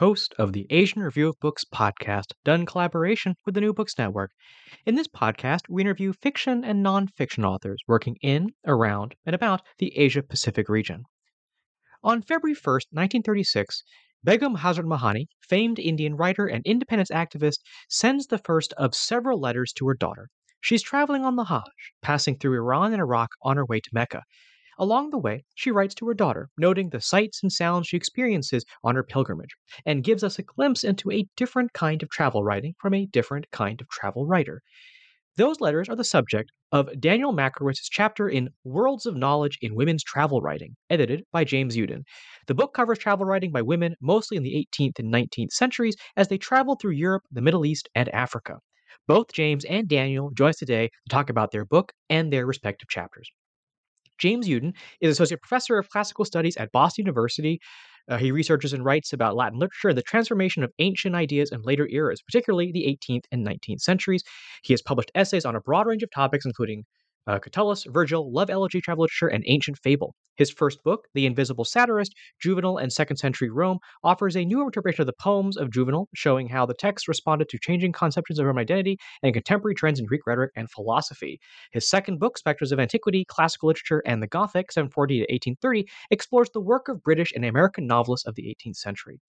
host 0.00 0.34
of 0.38 0.54
the 0.54 0.66
Asian 0.70 1.02
Review 1.02 1.28
of 1.28 1.38
Books 1.40 1.62
podcast, 1.62 2.32
done 2.42 2.60
in 2.60 2.66
collaboration 2.66 3.34
with 3.44 3.54
the 3.54 3.60
New 3.60 3.74
Books 3.74 3.98
Network. 3.98 4.30
In 4.86 4.94
this 4.94 5.06
podcast, 5.06 5.68
we 5.68 5.82
interview 5.82 6.14
fiction 6.14 6.64
and 6.64 6.82
nonfiction 6.82 7.44
authors 7.44 7.82
working 7.86 8.16
in, 8.22 8.48
around, 8.66 9.14
and 9.26 9.34
about 9.34 9.60
the 9.76 9.94
Asia 9.98 10.22
Pacific 10.22 10.70
region. 10.70 11.02
On 12.02 12.22
February 12.22 12.56
1st, 12.56 12.88
1936, 12.92 13.82
Begum 14.24 14.56
Hasrat 14.56 14.86
Mohani, 14.86 15.26
famed 15.46 15.78
Indian 15.78 16.16
writer 16.16 16.46
and 16.46 16.64
independence 16.64 17.10
activist, 17.10 17.58
sends 17.90 18.28
the 18.28 18.38
first 18.38 18.72
of 18.78 18.94
several 18.94 19.38
letters 19.38 19.70
to 19.74 19.86
her 19.86 19.94
daughter. 19.94 20.30
She's 20.62 20.82
traveling 20.82 21.26
on 21.26 21.36
the 21.36 21.44
Hajj, 21.44 21.92
passing 22.00 22.38
through 22.38 22.56
Iran 22.56 22.94
and 22.94 23.02
Iraq 23.02 23.28
on 23.42 23.58
her 23.58 23.66
way 23.66 23.80
to 23.80 23.90
Mecca. 23.92 24.22
Along 24.78 25.10
the 25.10 25.18
way, 25.18 25.44
she 25.54 25.70
writes 25.70 25.94
to 25.96 26.06
her 26.08 26.14
daughter, 26.14 26.48
noting 26.56 26.90
the 26.90 27.00
sights 27.00 27.42
and 27.42 27.52
sounds 27.52 27.86
she 27.86 27.96
experiences 27.96 28.64
on 28.84 28.94
her 28.94 29.02
pilgrimage, 29.02 29.56
and 29.84 30.04
gives 30.04 30.24
us 30.24 30.38
a 30.38 30.42
glimpse 30.42 30.84
into 30.84 31.10
a 31.10 31.26
different 31.36 31.72
kind 31.72 32.02
of 32.02 32.10
travel 32.10 32.44
writing 32.44 32.74
from 32.78 32.94
a 32.94 33.06
different 33.06 33.50
kind 33.50 33.80
of 33.80 33.88
travel 33.88 34.26
writer. 34.26 34.62
Those 35.36 35.60
letters 35.60 35.88
are 35.88 35.96
the 35.96 36.04
subject 36.04 36.50
of 36.72 37.00
Daniel 37.00 37.32
Majchrowicz's 37.32 37.88
chapter 37.88 38.28
in 38.28 38.50
Worlds 38.64 39.06
of 39.06 39.16
Knowledge 39.16 39.58
in 39.62 39.74
Women's 39.74 40.04
Travel 40.04 40.40
Writing, 40.40 40.76
edited 40.90 41.24
by 41.32 41.44
James 41.44 41.76
Uden. 41.76 42.02
The 42.46 42.54
book 42.54 42.74
covers 42.74 42.98
travel 42.98 43.24
writing 43.24 43.50
by 43.50 43.62
women 43.62 43.94
mostly 44.00 44.36
in 44.36 44.42
the 44.42 44.54
18th 44.54 44.98
and 44.98 45.12
19th 45.12 45.52
centuries 45.52 45.96
as 46.16 46.28
they 46.28 46.38
traveled 46.38 46.80
through 46.80 46.92
Europe, 46.92 47.22
the 47.30 47.40
Middle 47.40 47.64
East, 47.64 47.88
and 47.94 48.08
Africa. 48.10 48.58
Both 49.06 49.32
James 49.32 49.64
and 49.64 49.88
Daniel 49.88 50.30
join 50.30 50.50
us 50.50 50.58
today 50.58 50.88
to 50.88 51.08
talk 51.08 51.30
about 51.30 51.52
their 51.52 51.64
book 51.64 51.92
and 52.08 52.32
their 52.32 52.44
respective 52.44 52.88
chapters. 52.88 53.30
James 54.20 54.46
Uden 54.48 54.74
is 55.00 55.12
Associate 55.12 55.40
Professor 55.40 55.78
of 55.78 55.88
Classical 55.88 56.24
Studies 56.24 56.56
at 56.56 56.70
Boston 56.72 57.04
University. 57.04 57.60
Uh, 58.08 58.16
he 58.18 58.30
researches 58.30 58.72
and 58.72 58.84
writes 58.84 59.12
about 59.12 59.36
Latin 59.36 59.58
literature 59.58 59.88
and 59.88 59.98
the 59.98 60.02
transformation 60.02 60.62
of 60.62 60.72
ancient 60.78 61.14
ideas 61.14 61.50
in 61.50 61.62
later 61.62 61.88
eras, 61.90 62.22
particularly 62.22 62.70
the 62.70 62.84
18th 62.84 63.24
and 63.32 63.46
19th 63.46 63.80
centuries. 63.80 64.22
He 64.62 64.72
has 64.72 64.82
published 64.82 65.10
essays 65.14 65.44
on 65.44 65.56
a 65.56 65.60
broad 65.60 65.86
range 65.86 66.02
of 66.02 66.10
topics, 66.10 66.44
including 66.44 66.84
uh, 67.26 67.38
Catullus, 67.38 67.84
Virgil, 67.88 68.32
love 68.32 68.50
elegy, 68.50 68.80
travel 68.80 69.02
literature, 69.02 69.28
and 69.28 69.44
ancient 69.46 69.78
fable. 69.78 70.14
His 70.40 70.50
first 70.50 70.82
book, 70.82 71.06
The 71.12 71.26
Invisible 71.26 71.66
Satirist, 71.66 72.14
Juvenal 72.40 72.78
and 72.78 72.90
Second 72.90 73.18
Century 73.18 73.50
Rome, 73.50 73.78
offers 74.02 74.38
a 74.38 74.44
new 74.46 74.62
interpretation 74.62 75.02
of 75.02 75.06
the 75.06 75.22
poems 75.22 75.58
of 75.58 75.70
Juvenal, 75.70 76.08
showing 76.14 76.48
how 76.48 76.64
the 76.64 76.72
text 76.72 77.08
responded 77.08 77.50
to 77.50 77.58
changing 77.58 77.92
conceptions 77.92 78.38
of 78.38 78.46
Roman 78.46 78.62
identity 78.62 78.98
and 79.22 79.34
contemporary 79.34 79.74
trends 79.74 80.00
in 80.00 80.06
Greek 80.06 80.26
rhetoric 80.26 80.52
and 80.56 80.70
philosophy. 80.70 81.38
His 81.72 81.90
second 81.90 82.20
book, 82.20 82.38
Spectres 82.38 82.72
of 82.72 82.80
Antiquity, 82.80 83.26
Classical 83.26 83.66
Literature, 83.66 84.02
and 84.06 84.22
the 84.22 84.28
Gothic, 84.28 84.72
740 84.72 85.16
to 85.16 85.20
1830, 85.24 85.86
explores 86.10 86.48
the 86.54 86.60
work 86.62 86.88
of 86.88 87.02
British 87.02 87.32
and 87.36 87.44
American 87.44 87.86
novelists 87.86 88.26
of 88.26 88.34
the 88.34 88.56
18th 88.64 88.76
century. 88.76 89.20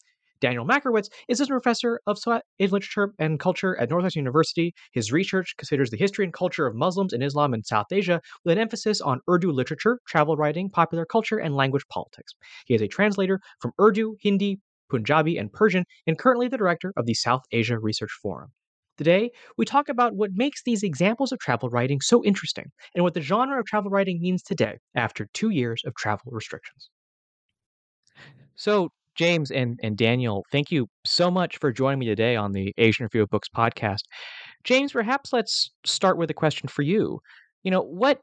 Daniel 0.42 0.66
Majchrowicz 0.66 1.10
is 1.28 1.40
a 1.40 1.46
professor 1.46 2.02
of 2.08 2.18
Asian 2.28 2.42
literature 2.60 3.14
and 3.20 3.40
culture 3.40 3.80
at 3.80 3.90
Northwestern 3.90 4.22
University. 4.22 4.74
His 4.92 5.12
research 5.12 5.56
considers 5.58 5.92
the 5.92 5.98
history 5.98 6.26
and 6.26 6.34
culture 6.34 6.66
of 6.66 6.76
Muslims 6.76 7.14
and 7.14 7.24
Islam 7.24 7.54
in 7.54 7.64
South 7.64 7.86
Asia 7.92 8.20
with 8.44 8.54
an 8.54 8.58
emphasis 8.58 9.02
on 9.02 9.22
Urdu 9.30 9.52
literature, 9.52 10.00
travel 10.08 10.36
writing, 10.36 10.70
popular 10.70 11.06
culture, 11.06 11.38
and 11.38 11.56
language 11.56 11.88
politics. 11.90 12.34
He 12.66 12.74
is 12.74 12.82
a 12.82 12.88
translator 12.88 13.40
from 13.60 13.72
Urdu, 13.80 14.16
Hindi, 14.20 14.60
Punjabi, 14.90 15.38
and 15.38 15.54
Persian, 15.54 15.86
and 16.08 16.18
currently 16.18 16.48
the 16.48 16.58
director 16.58 16.92
of 16.98 17.06
the 17.06 17.14
South 17.14 17.44
Asia 17.52 17.78
Research 17.80 18.12
Forum. 18.22 18.52
Today, 18.98 19.32
we 19.58 19.66
talk 19.66 19.90
about 19.90 20.16
what 20.16 20.32
makes 20.34 20.64
these 20.64 20.84
examples 20.84 21.32
of 21.32 21.40
travel 21.40 21.70
writing 21.70 22.02
so 22.02 22.24
interesting 22.26 22.72
and 22.96 23.04
what 23.04 23.14
the 23.14 23.22
genre 23.22 23.60
of 23.60 23.66
travel 23.66 23.92
writing 23.92 24.20
means 24.20 24.42
today 24.42 24.80
after 24.96 25.28
two 25.34 25.50
years 25.50 25.84
of 25.86 25.96
travel 25.96 26.32
restrictions. 26.32 26.90
So, 28.56 28.90
James 29.16 29.52
and, 29.52 29.80
and 29.84 29.98
Daniel, 29.98 30.46
thank 30.52 30.72
you 30.72 30.88
so 31.06 31.30
much 31.30 31.58
for 31.58 31.72
joining 31.72 32.00
me 32.00 32.06
today 32.06 32.36
on 32.36 32.52
the 32.52 32.74
Asian 32.78 33.06
Review 33.06 33.24
of 33.24 33.30
Books 33.30 33.50
podcast. 33.56 34.02
James, 34.64 34.92
perhaps 34.92 35.34
let's 35.34 35.72
start 35.86 36.18
with 36.18 36.30
a 36.30 36.34
question 36.34 36.68
for 36.68 36.82
you. 36.82 37.20
You 37.64 37.72
know, 37.72 37.82
what 37.82 38.22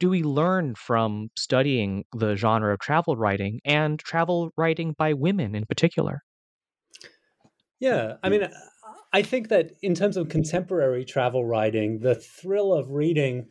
do 0.00 0.10
we 0.10 0.22
learn 0.22 0.74
from 0.74 1.28
studying 1.36 2.04
the 2.14 2.36
genre 2.36 2.72
of 2.72 2.80
travel 2.80 3.16
writing 3.16 3.60
and 3.64 3.98
travel 3.98 4.50
writing 4.56 4.94
by 4.96 5.12
women 5.12 5.54
in 5.54 5.64
particular? 5.66 6.22
Yeah, 7.80 8.14
I 8.22 8.28
mean, 8.28 8.48
I 9.12 9.22
think 9.22 9.48
that 9.48 9.72
in 9.82 9.94
terms 9.94 10.16
of 10.16 10.28
contemporary 10.28 11.04
travel 11.04 11.44
writing, 11.44 12.00
the 12.00 12.14
thrill 12.14 12.72
of 12.72 12.90
reading 12.90 13.46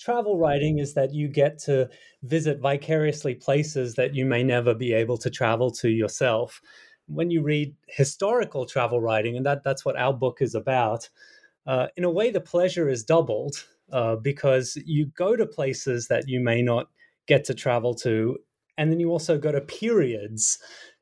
travel 0.00 0.38
writing 0.38 0.78
is 0.78 0.94
that 0.94 1.12
you 1.12 1.28
get 1.28 1.58
to 1.58 1.88
visit 2.22 2.58
vicariously 2.58 3.34
places 3.34 3.94
that 3.94 4.14
you 4.14 4.24
may 4.24 4.42
never 4.42 4.74
be 4.74 4.92
able 4.94 5.18
to 5.18 5.30
travel 5.30 5.70
to 5.70 5.90
yourself. 5.90 6.60
When 7.06 7.30
you 7.30 7.42
read 7.42 7.74
historical 7.86 8.64
travel 8.64 9.00
writing, 9.00 9.36
and 9.36 9.44
that, 9.44 9.62
that's 9.62 9.84
what 9.84 9.96
our 9.96 10.14
book 10.14 10.38
is 10.40 10.54
about, 10.54 11.08
uh, 11.66 11.88
in 11.96 12.04
a 12.04 12.10
way, 12.10 12.30
the 12.30 12.40
pleasure 12.40 12.88
is 12.88 13.04
doubled 13.04 13.64
uh, 13.92 14.16
because 14.16 14.78
you 14.86 15.06
go 15.06 15.36
to 15.36 15.46
places 15.46 16.08
that 16.08 16.26
you 16.26 16.40
may 16.40 16.62
not 16.62 16.88
get 17.26 17.44
to 17.44 17.54
travel 17.54 17.94
to, 17.94 18.38
and 18.78 18.90
then 18.90 19.00
you 19.00 19.10
also 19.10 19.36
go 19.36 19.52
to 19.52 19.60
periods 19.60 20.58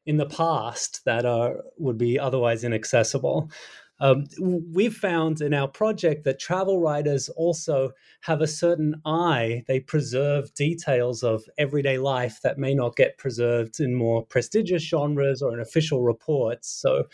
in 0.07 0.17
the 0.17 0.27
past 0.27 1.05
that 1.05 1.25
are 1.25 1.57
would 1.77 1.99
be 1.99 2.19
otherwise 2.19 2.65
inaccessible. 2.65 3.51
Um, 4.01 4.27
we've 4.41 4.95
found 4.95 5.41
in 5.41 5.53
our 5.53 5.67
project 5.67 6.25
that 6.25 6.39
travel 6.39 6.81
writers 6.81 7.29
also 7.31 7.91
have 8.23 8.41
a 8.41 8.47
certain 8.47 9.01
eye. 9.05 9.65
They 9.67 9.81
preserve 9.81 10.55
details 10.55 11.23
of 11.23 11.45
everyday 11.59 11.99
life 11.99 12.41
that 12.43 12.59
may 12.59 12.75
not 12.75 12.97
get 12.97 13.19
preserved 13.19 13.81
in 13.81 13.95
more 13.95 14.25
prestigious 14.25 14.83
genres 14.83 15.43
or 15.43 15.53
in 15.53 15.61
official 15.61 16.03
reports. 16.03 16.69
So 16.69 17.05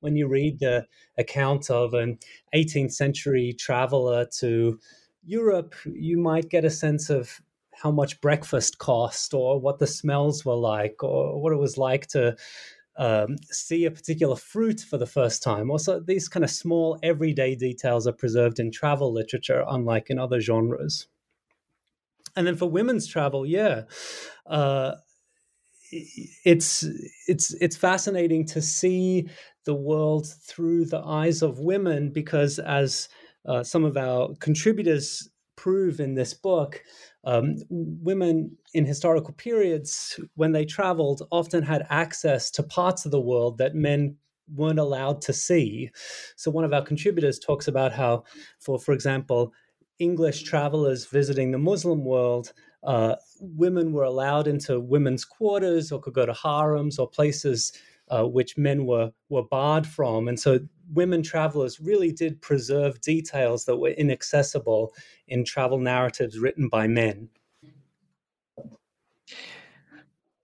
when 0.00 0.16
you 0.16 0.28
read 0.28 0.58
the 0.58 0.86
account 1.16 1.70
of 1.70 1.94
an 1.94 2.18
18th 2.54 2.92
century 2.92 3.54
traveler 3.58 4.26
to 4.38 4.78
Europe, 5.24 5.74
you 5.86 6.18
might 6.18 6.50
get 6.50 6.64
a 6.64 6.70
sense 6.70 7.08
of 7.08 7.40
how 7.82 7.90
much 7.90 8.20
breakfast 8.20 8.78
cost 8.78 9.34
or 9.34 9.60
what 9.60 9.78
the 9.78 9.86
smells 9.86 10.44
were 10.44 10.56
like 10.56 11.02
or 11.02 11.40
what 11.40 11.52
it 11.52 11.58
was 11.58 11.76
like 11.76 12.06
to 12.06 12.34
um, 12.98 13.36
see 13.50 13.84
a 13.84 13.90
particular 13.90 14.36
fruit 14.36 14.80
for 14.80 14.98
the 14.98 15.06
first 15.06 15.42
time. 15.42 15.70
Also, 15.70 16.00
these 16.00 16.28
kind 16.28 16.44
of 16.44 16.50
small 16.50 16.98
everyday 17.02 17.54
details 17.54 18.06
are 18.06 18.12
preserved 18.12 18.58
in 18.58 18.70
travel 18.70 19.12
literature, 19.12 19.64
unlike 19.68 20.10
in 20.10 20.18
other 20.18 20.40
genres. 20.40 21.06
and 22.36 22.46
then 22.46 22.56
for 22.56 22.68
women's 22.68 23.06
travel, 23.06 23.46
yeah, 23.46 23.82
uh, 24.46 24.92
it's 25.92 26.84
it's 27.28 27.54
it's 27.54 27.76
fascinating 27.76 28.44
to 28.46 28.60
see 28.60 29.28
the 29.64 29.74
world 29.74 30.26
through 30.46 30.84
the 30.84 30.98
eyes 30.98 31.42
of 31.42 31.60
women 31.60 32.10
because 32.10 32.58
as 32.58 33.08
uh, 33.46 33.62
some 33.62 33.84
of 33.84 33.96
our 33.96 34.34
contributors 34.40 35.28
prove 35.56 36.00
in 36.00 36.14
this 36.14 36.34
book 36.34 36.82
um, 37.24 37.56
women 37.68 38.56
in 38.74 38.84
historical 38.84 39.34
periods 39.34 40.18
when 40.34 40.52
they 40.52 40.64
traveled 40.64 41.22
often 41.30 41.62
had 41.62 41.86
access 41.90 42.50
to 42.50 42.62
parts 42.62 43.04
of 43.04 43.10
the 43.10 43.20
world 43.20 43.58
that 43.58 43.74
men 43.74 44.16
weren't 44.54 44.78
allowed 44.78 45.20
to 45.20 45.32
see. 45.32 45.90
So 46.36 46.50
one 46.50 46.64
of 46.64 46.72
our 46.72 46.82
contributors 46.82 47.38
talks 47.38 47.66
about 47.66 47.92
how 47.92 48.24
for 48.60 48.78
for 48.78 48.92
example 48.92 49.52
english 49.98 50.42
travelers 50.42 51.06
visiting 51.06 51.50
the 51.50 51.58
muslim 51.58 52.04
world 52.04 52.52
uh, 52.82 53.16
women 53.40 53.92
were 53.92 54.04
allowed 54.04 54.46
into 54.46 54.78
women's 54.78 55.24
quarters 55.24 55.90
or 55.90 55.98
could 55.98 56.12
go 56.12 56.26
to 56.26 56.34
harems 56.34 56.98
or 56.98 57.08
places 57.08 57.72
uh, 58.08 58.24
which 58.24 58.56
men 58.56 58.86
were 58.86 59.10
were 59.28 59.42
barred 59.42 59.86
from, 59.86 60.28
and 60.28 60.38
so 60.38 60.60
women 60.92 61.22
travelers 61.22 61.80
really 61.80 62.12
did 62.12 62.40
preserve 62.40 63.00
details 63.00 63.64
that 63.64 63.76
were 63.76 63.90
inaccessible 63.90 64.94
in 65.28 65.44
travel 65.44 65.78
narratives 65.78 66.38
written 66.38 66.68
by 66.68 66.86
men. 66.86 67.28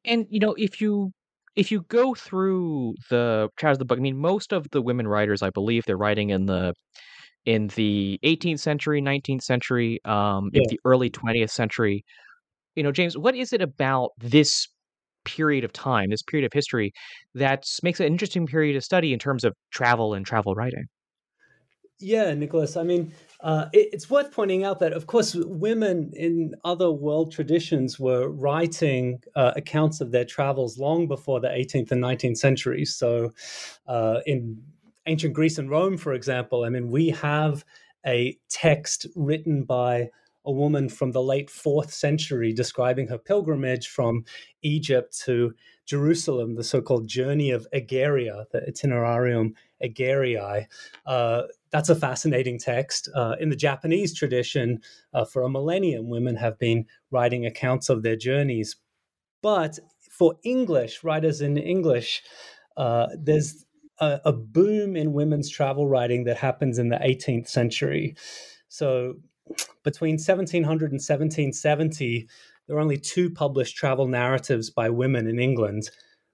And 0.04 0.26
you 0.30 0.40
know, 0.40 0.54
if 0.54 0.80
you 0.80 1.12
if 1.54 1.70
you 1.70 1.82
go 1.88 2.14
through 2.14 2.94
the 3.10 3.48
chapters 3.58 3.76
of 3.76 3.78
the 3.80 3.84
book, 3.84 3.98
I 3.98 4.02
mean, 4.02 4.16
most 4.16 4.52
of 4.52 4.68
the 4.70 4.82
women 4.82 5.06
writers, 5.06 5.42
I 5.42 5.50
believe, 5.50 5.84
they're 5.84 5.96
writing 5.96 6.30
in 6.30 6.46
the 6.46 6.74
in 7.44 7.68
the 7.68 8.18
18th 8.24 8.60
century, 8.60 9.02
19th 9.02 9.42
century, 9.42 10.00
um, 10.04 10.50
yeah. 10.52 10.62
in 10.62 10.68
the 10.68 10.80
early 10.84 11.10
20th 11.10 11.50
century 11.50 12.04
you 12.74 12.82
know, 12.82 12.92
James, 12.92 13.16
what 13.16 13.34
is 13.34 13.52
it 13.52 13.62
about 13.62 14.10
this 14.18 14.68
period 15.24 15.64
of 15.64 15.72
time, 15.72 16.10
this 16.10 16.22
period 16.22 16.46
of 16.46 16.52
history, 16.52 16.92
that 17.34 17.64
makes 17.82 18.00
an 18.00 18.06
interesting 18.06 18.46
period 18.46 18.76
of 18.76 18.84
study 18.84 19.12
in 19.12 19.18
terms 19.18 19.44
of 19.44 19.54
travel 19.70 20.14
and 20.14 20.26
travel 20.26 20.54
writing? 20.54 20.86
Yeah, 22.02 22.34
Nicholas. 22.34 22.76
I 22.76 22.82
mean, 22.82 23.12
uh, 23.40 23.66
it, 23.72 23.90
it's 23.92 24.10
worth 24.10 24.32
pointing 24.32 24.64
out 24.64 24.80
that, 24.80 24.92
of 24.92 25.06
course, 25.06 25.36
women 25.36 26.10
in 26.14 26.52
other 26.64 26.90
world 26.90 27.30
traditions 27.30 28.00
were 28.00 28.28
writing 28.28 29.22
uh, 29.36 29.52
accounts 29.54 30.00
of 30.00 30.10
their 30.10 30.24
travels 30.24 30.78
long 30.78 31.06
before 31.06 31.38
the 31.38 31.48
18th 31.48 31.92
and 31.92 32.02
19th 32.02 32.38
centuries. 32.38 32.96
So, 32.96 33.30
uh, 33.86 34.18
in 34.26 34.60
ancient 35.06 35.32
Greece 35.32 35.58
and 35.58 35.70
Rome, 35.70 35.96
for 35.96 36.12
example, 36.12 36.64
I 36.64 36.70
mean, 36.70 36.90
we 36.90 37.10
have 37.10 37.64
a 38.04 38.36
text 38.48 39.06
written 39.14 39.62
by 39.62 40.10
a 40.44 40.52
woman 40.52 40.88
from 40.88 41.12
the 41.12 41.22
late 41.22 41.50
fourth 41.50 41.92
century 41.92 42.52
describing 42.52 43.08
her 43.08 43.18
pilgrimage 43.18 43.88
from 43.88 44.24
Egypt 44.62 45.18
to 45.24 45.52
Jerusalem, 45.86 46.54
the 46.54 46.64
so 46.64 46.80
called 46.80 47.08
journey 47.08 47.50
of 47.50 47.66
Egeria, 47.74 48.44
the 48.52 48.60
itinerarium 48.60 49.52
Egeriae. 49.82 50.66
Uh, 51.06 51.42
that's 51.70 51.88
a 51.88 51.94
fascinating 51.94 52.58
text. 52.58 53.08
Uh, 53.14 53.34
in 53.40 53.48
the 53.48 53.56
Japanese 53.56 54.14
tradition, 54.14 54.80
uh, 55.12 55.24
for 55.24 55.42
a 55.42 55.50
millennium, 55.50 56.08
women 56.08 56.36
have 56.36 56.58
been 56.58 56.86
writing 57.10 57.46
accounts 57.46 57.88
of 57.88 58.02
their 58.02 58.16
journeys. 58.16 58.76
But 59.42 59.78
for 59.98 60.36
English, 60.44 61.02
writers 61.02 61.40
in 61.40 61.56
English, 61.56 62.22
uh, 62.76 63.08
there's 63.18 63.64
a, 63.98 64.20
a 64.26 64.32
boom 64.32 64.96
in 64.96 65.12
women's 65.12 65.50
travel 65.50 65.88
writing 65.88 66.24
that 66.24 66.36
happens 66.36 66.78
in 66.78 66.88
the 66.88 66.96
18th 66.96 67.48
century. 67.48 68.14
So 68.68 69.14
between 69.82 70.14
1700 70.14 70.92
and 70.92 71.00
1770, 71.00 72.28
there 72.66 72.76
were 72.76 72.82
only 72.82 72.98
two 72.98 73.30
published 73.30 73.76
travel 73.76 74.06
narratives 74.06 74.70
by 74.70 74.88
women 74.90 75.26
in 75.26 75.38
England. 75.38 75.90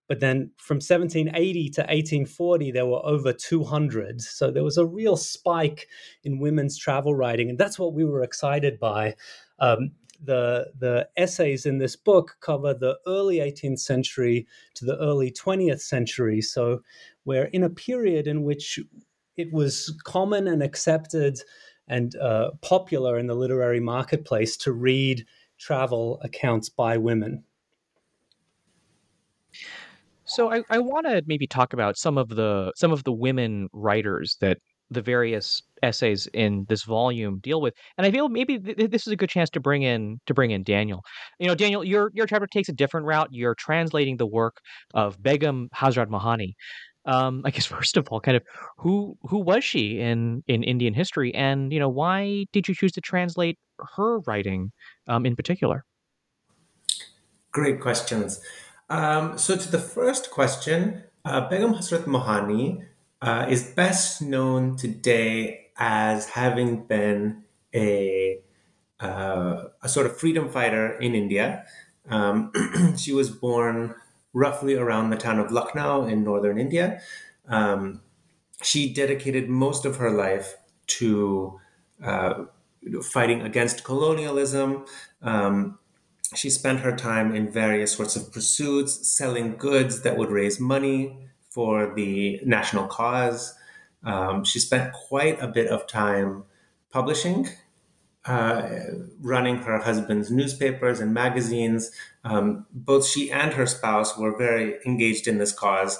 But 0.09 0.21
then 0.21 0.53
from 0.57 0.77
1780 0.77 1.69
to 1.71 1.81
1840, 1.83 2.73
there 2.73 2.87
were 2.87 3.05
over 3.05 3.33
200. 3.33 4.23
So 4.23 4.51
there 4.51 4.65
was 4.65 4.79
a 4.79 4.87
real 4.87 5.17
spike 5.17 5.87
in 6.25 6.41
women's 6.41 6.79
travel 6.79 7.15
writing. 7.15 7.51
And 7.51 7.59
that's 7.59 7.79
what 7.79 7.93
we 7.93 8.05
were 8.05 8.23
excited 8.23 8.81
by. 8.81 9.15
Um, 9.59 9.93
the, 10.21 10.73
the 10.79 11.09
essays 11.17 11.67
in 11.67 11.79
this 11.79 11.95
book 11.95 12.37
cover 12.41 12.75
the 12.75 12.99
early 13.07 13.37
18th 13.37 13.81
century 13.81 14.47
to 14.75 14.85
the 14.85 14.99
early 14.99 15.31
20th 15.31 15.81
century. 15.81 16.41
So 16.41 16.83
we're 17.25 17.45
in 17.45 17.63
a 17.63 17.71
period 17.71 18.27
in 18.27 18.43
which 18.43 18.81
it 19.37 19.53
was 19.53 19.97
common 20.05 20.49
and 20.49 20.63
accepted 20.63 21.39
and 21.89 22.15
uh, 22.17 22.51
popular 22.61 23.19
in 23.19 23.27
the 23.27 23.35
literary 23.35 23.81
marketplace 23.81 24.57
to 24.59 24.73
read 24.73 25.27
travel 25.59 26.21
accounts 26.23 26.69
by 26.69 26.97
women. 26.97 27.45
So 30.25 30.53
I, 30.53 30.63
I 30.69 30.79
want 30.79 31.07
to 31.07 31.23
maybe 31.27 31.47
talk 31.47 31.73
about 31.73 31.97
some 31.97 32.19
of 32.19 32.29
the 32.29 32.73
some 32.77 32.93
of 32.93 33.05
the 33.05 33.13
women 33.13 33.69
writers 33.73 34.37
that 34.41 34.59
the 34.91 35.03
various 35.03 35.63
essays 35.83 36.27
in 36.33 36.65
this 36.69 36.83
volume 36.83 37.41
deal 37.41 37.61
with, 37.61 37.75
and 37.97 38.07
I 38.07 38.11
feel 38.11 38.29
maybe 38.29 38.59
th- 38.59 38.91
this 38.91 39.07
is 39.07 39.13
a 39.13 39.17
good 39.17 39.29
chance 39.29 39.51
to 39.51 39.61
bring 39.61 39.83
in 39.83 40.21
to 40.27 40.35
bring 40.35 40.51
in 40.51 40.63
Daniel. 40.65 41.03
You 41.39 41.49
know, 41.49 41.55
Daniel, 41.55 41.83
your 41.83 42.11
your 42.15 42.27
chapter 42.27 42.47
takes 42.47 42.69
a 42.69 42.73
different 42.73 43.07
route. 43.07 43.29
You're 43.31 43.55
translating 43.55 44.17
the 44.17 44.27
work 44.27 44.59
of 44.95 45.23
Begum 45.23 45.69
Hasrat 45.75 46.09
Mohani, 46.09 46.55
um, 47.09 47.43
I 47.45 47.51
guess 47.51 47.67
first 47.77 47.97
of 47.97 48.07
all, 48.09 48.21
kind 48.21 48.37
of 48.37 48.45
who 48.77 49.17
who 49.23 49.39
was 49.39 49.65
she 49.65 49.99
in 49.99 50.45
in 50.47 50.63
Indian 50.63 50.95
history, 50.95 51.35
and 51.35 51.73
you 51.73 51.81
know 51.81 51.89
why 51.89 52.47
did 52.53 52.69
you 52.69 52.75
choose 52.75 52.93
to 52.93 53.01
translate 53.01 53.59
her 53.97 54.21
writing 54.21 54.71
um, 55.09 55.27
in 55.27 55.35
particular? 55.35 55.85
Great 57.51 57.81
questions. 57.81 58.41
Um, 58.91 59.37
so 59.37 59.57
to 59.57 59.71
the 59.71 59.79
first 59.79 60.31
question, 60.31 61.03
uh, 61.25 61.49
Begum 61.49 61.75
Hasrat 61.75 62.05
Mohani 62.05 62.85
uh, 63.21 63.47
is 63.49 63.73
best 63.75 64.23
known 64.23 64.77
today 64.77 65.67
as 65.77 66.27
having 66.31 66.85
been 66.85 67.45
a 67.75 68.41
uh, 69.01 69.65
a 69.83 69.89
sort 69.89 70.07
of 70.07 70.19
freedom 70.19 70.49
fighter 70.49 70.93
in 70.99 71.15
India. 71.15 71.65
Um, 72.11 72.53
she 72.97 73.13
was 73.13 73.31
born 73.31 73.95
roughly 74.33 74.75
around 74.75 75.11
the 75.11 75.17
town 75.17 75.39
of 75.39 75.51
Lucknow 75.51 76.07
in 76.07 76.23
northern 76.23 76.59
India. 76.59 77.01
Um, 77.49 78.03
she 78.63 78.93
dedicated 78.93 79.49
most 79.49 79.85
of 79.85 79.97
her 79.97 80.11
life 80.11 80.57
to 80.87 81.59
uh, 82.05 82.45
fighting 83.03 83.43
against 83.43 83.85
colonialism. 83.85 84.85
Um, 85.23 85.79
she 86.35 86.51
spent 86.51 86.81
her 86.81 86.95
time 86.95 87.35
in 87.35 87.51
various 87.51 87.93
sorts 87.93 88.17
of 88.17 88.33
pursuits, 88.33 89.09
selling 89.09 89.57
goods 89.57 90.03
that 90.03 90.17
would 90.17 90.31
raise 90.31 90.61
money 90.61 91.17
for 91.51 91.95
the 91.95 92.41
national 92.45 92.87
cause. 92.87 93.55
Um, 94.05 94.45
she 94.45 94.59
spent 94.59 94.93
quite 94.93 95.41
a 95.43 95.49
bit 95.49 95.69
of 95.69 95.87
time 95.87 96.45
publishing 96.91 97.49
uh, 98.25 98.69
running 99.21 99.59
her 99.59 99.79
husband's 99.79 100.31
newspapers 100.31 101.01
and 101.01 101.15
magazines. 101.15 101.91
Um, 102.25 102.67
both 102.73 103.07
she 103.07 103.31
and 103.31 103.53
her 103.55 103.67
spouse 103.67 104.19
were 104.19 104.37
very 104.37 104.77
engaged 104.85 105.27
in 105.27 105.39
this 105.39 105.53
cause. 105.53 105.99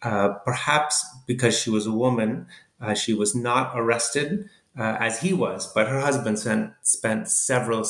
Uh, 0.00 0.30
perhaps 0.44 1.04
because 1.26 1.58
she 1.58 1.70
was 1.70 1.86
a 1.86 1.92
woman, 1.92 2.46
uh, 2.80 2.94
she 2.94 3.12
was 3.12 3.34
not 3.34 3.72
arrested 3.74 4.48
uh, 4.78 4.96
as 5.00 5.20
he 5.20 5.32
was, 5.32 5.70
but 5.72 5.88
her 5.88 6.00
husband 6.00 6.38
spent, 6.38 6.72
spent 6.82 7.28
several 7.28 7.84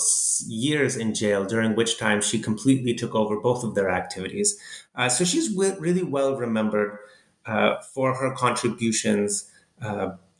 years 0.46 0.96
in 0.96 1.14
jail, 1.14 1.44
during 1.44 1.76
which 1.76 1.98
time 1.98 2.22
she 2.22 2.38
completely 2.38 2.94
took 2.94 3.14
over 3.14 3.38
both 3.38 3.62
of 3.62 3.74
their 3.74 3.90
activities. 3.90 4.58
Uh, 4.94 5.08
so 5.08 5.22
she's 5.22 5.52
w- 5.54 5.76
really 5.78 6.02
well 6.02 6.34
remembered 6.34 6.98
uh, 7.44 7.76
for 7.94 8.14
her 8.14 8.32
contributions 8.34 9.50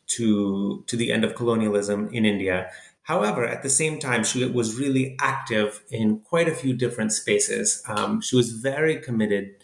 to, 0.09 0.83
to 0.87 0.97
the 0.97 1.13
end 1.13 1.25
of 1.25 1.35
colonialism 1.35 2.09
in 2.13 2.25
India. 2.25 2.71
However, 3.09 3.47
at 3.47 3.63
the 3.63 3.71
same 3.71 3.99
time, 3.99 4.23
she 4.23 4.45
was 4.45 4.79
really 4.79 5.17
active 5.19 5.83
in 5.91 6.21
quite 6.21 6.47
a 6.47 6.55
few 6.55 6.75
different 6.75 7.15
spaces. 7.15 7.83
Um, 7.89 8.21
she 8.21 8.37
was 8.37 8.53
very 8.53 9.01
committed 9.01 9.55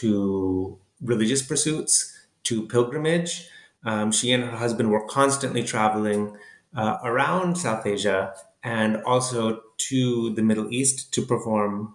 to 0.00 0.78
religious 1.02 1.42
pursuits, 1.42 2.10
to 2.44 2.66
pilgrimage. 2.66 3.50
Um, 3.84 4.10
she 4.12 4.32
and 4.32 4.44
her 4.44 4.56
husband 4.56 4.90
were 4.90 5.06
constantly 5.06 5.62
traveling 5.62 6.38
uh, 6.74 6.96
around 7.04 7.56
South 7.58 7.86
Asia 7.86 8.32
and 8.64 9.02
also 9.04 9.60
to 9.90 10.34
the 10.34 10.42
Middle 10.42 10.72
East 10.72 11.12
to 11.12 11.20
perform 11.20 11.94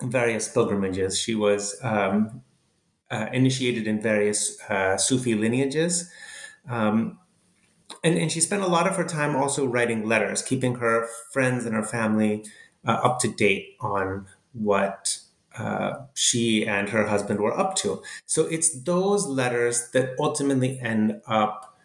various 0.00 0.48
pilgrimages. 0.48 1.20
She 1.20 1.34
was 1.34 1.78
um, 1.82 2.40
uh, 3.10 3.26
initiated 3.30 3.86
in 3.86 4.00
various 4.00 4.58
uh, 4.70 4.96
Sufi 4.96 5.34
lineages. 5.34 6.10
Um, 6.66 7.19
and, 8.02 8.16
and 8.16 8.30
she 8.32 8.40
spent 8.40 8.62
a 8.62 8.66
lot 8.66 8.86
of 8.86 8.96
her 8.96 9.04
time 9.04 9.36
also 9.36 9.66
writing 9.66 10.06
letters, 10.06 10.42
keeping 10.42 10.76
her 10.76 11.08
friends 11.32 11.66
and 11.66 11.74
her 11.74 11.82
family 11.82 12.44
uh, 12.86 12.92
up 12.92 13.18
to 13.20 13.28
date 13.28 13.76
on 13.80 14.26
what 14.52 15.18
uh, 15.56 16.02
she 16.14 16.66
and 16.66 16.90
her 16.90 17.06
husband 17.06 17.40
were 17.40 17.56
up 17.58 17.74
to. 17.76 18.02
So 18.26 18.46
it's 18.46 18.82
those 18.82 19.26
letters 19.26 19.90
that 19.90 20.14
ultimately 20.18 20.78
end 20.80 21.20
up 21.26 21.78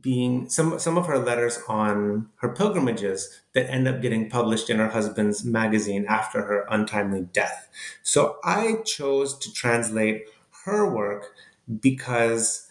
being 0.00 0.48
some 0.48 0.78
some 0.80 0.98
of 0.98 1.06
her 1.06 1.18
letters 1.18 1.60
on 1.68 2.28
her 2.36 2.48
pilgrimages 2.48 3.40
that 3.54 3.70
end 3.70 3.86
up 3.86 4.02
getting 4.02 4.28
published 4.28 4.68
in 4.68 4.78
her 4.78 4.88
husband's 4.88 5.44
magazine 5.44 6.04
after 6.08 6.42
her 6.42 6.66
untimely 6.68 7.22
death. 7.32 7.68
So 8.02 8.38
I 8.42 8.78
chose 8.84 9.38
to 9.38 9.52
translate 9.52 10.24
her 10.64 10.92
work 10.92 11.34
because 11.80 12.68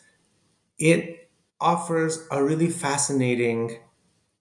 it 0.78 1.25
offers 1.66 2.28
a 2.30 2.44
really 2.44 2.70
fascinating 2.70 3.80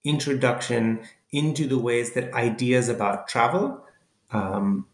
introduction 0.03 1.01
into 1.31 1.65
the 1.67 1.79
ways 1.79 2.13
that 2.13 2.31
ideas 2.33 2.87
about 2.87 3.27
travel 3.27 3.83
um, 4.29 4.85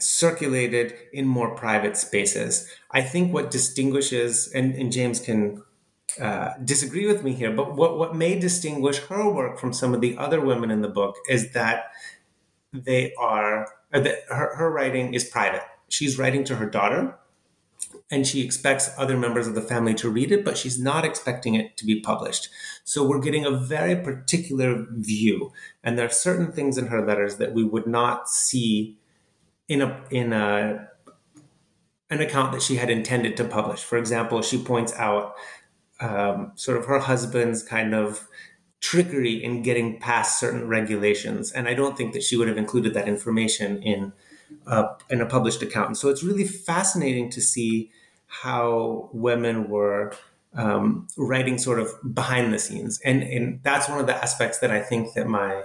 circulated 0.00 0.92
in 1.12 1.24
more 1.24 1.54
private 1.54 1.96
spaces. 1.96 2.68
I 2.90 3.00
think 3.00 3.32
what 3.32 3.52
distinguishes, 3.52 4.50
and, 4.52 4.74
and 4.74 4.90
James 4.90 5.20
can 5.20 5.62
uh, 6.20 6.50
disagree 6.64 7.06
with 7.06 7.22
me 7.22 7.32
here, 7.32 7.52
but 7.52 7.76
what, 7.76 7.96
what 7.96 8.16
may 8.16 8.38
distinguish 8.38 8.98
her 8.98 9.30
work 9.32 9.60
from 9.60 9.72
some 9.72 9.94
of 9.94 10.00
the 10.00 10.18
other 10.18 10.40
women 10.40 10.72
in 10.72 10.80
the 10.82 10.88
book 10.88 11.14
is 11.28 11.52
that 11.52 11.92
they 12.72 13.12
are, 13.18 13.68
that 13.92 14.24
her, 14.28 14.56
her 14.56 14.70
writing 14.70 15.14
is 15.14 15.24
private. 15.24 15.62
She's 15.88 16.18
writing 16.18 16.42
to 16.44 16.56
her 16.56 16.68
daughter 16.68 17.16
and 18.10 18.26
she 18.26 18.44
expects 18.44 18.90
other 18.96 19.16
members 19.16 19.46
of 19.46 19.54
the 19.54 19.60
family 19.60 19.94
to 19.94 20.10
read 20.10 20.32
it, 20.32 20.44
but 20.44 20.56
she's 20.56 20.78
not 20.78 21.04
expecting 21.04 21.54
it 21.54 21.76
to 21.76 21.84
be 21.84 22.00
published. 22.00 22.48
So 22.84 23.06
we're 23.06 23.20
getting 23.20 23.44
a 23.44 23.50
very 23.50 23.96
particular 23.96 24.86
view. 24.90 25.52
And 25.82 25.98
there 25.98 26.06
are 26.06 26.10
certain 26.10 26.52
things 26.52 26.78
in 26.78 26.86
her 26.88 27.04
letters 27.04 27.36
that 27.36 27.52
we 27.52 27.64
would 27.64 27.86
not 27.86 28.28
see 28.28 28.98
in 29.68 29.82
a 29.82 30.00
in 30.10 30.32
a 30.32 30.88
an 32.08 32.20
account 32.20 32.52
that 32.52 32.62
she 32.62 32.76
had 32.76 32.90
intended 32.90 33.36
to 33.36 33.44
publish. 33.44 33.82
For 33.82 33.98
example, 33.98 34.40
she 34.42 34.62
points 34.62 34.92
out 34.94 35.34
um, 36.00 36.52
sort 36.54 36.78
of 36.78 36.86
her 36.86 37.00
husband's 37.00 37.62
kind 37.62 37.94
of 37.94 38.28
trickery 38.80 39.42
in 39.42 39.62
getting 39.62 39.98
past 39.98 40.38
certain 40.38 40.68
regulations, 40.68 41.50
and 41.50 41.66
I 41.66 41.74
don't 41.74 41.96
think 41.96 42.12
that 42.12 42.22
she 42.22 42.36
would 42.36 42.48
have 42.48 42.58
included 42.58 42.94
that 42.94 43.08
information 43.08 43.82
in 43.82 44.12
uh, 44.66 44.94
in 45.10 45.20
a 45.20 45.26
published 45.26 45.62
account. 45.62 45.88
And 45.88 45.96
so 45.96 46.08
it's 46.08 46.22
really 46.22 46.44
fascinating 46.46 47.30
to 47.30 47.40
see 47.40 47.90
how 48.26 49.08
women 49.12 49.68
were 49.68 50.12
um, 50.54 51.06
writing 51.16 51.58
sort 51.58 51.78
of 51.78 51.90
behind 52.14 52.52
the 52.52 52.58
scenes, 52.58 53.00
and 53.04 53.22
and 53.22 53.60
that's 53.62 53.88
one 53.88 53.98
of 53.98 54.06
the 54.06 54.16
aspects 54.16 54.58
that 54.60 54.70
I 54.70 54.80
think 54.80 55.12
that 55.14 55.26
my 55.26 55.64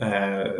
uh, 0.00 0.52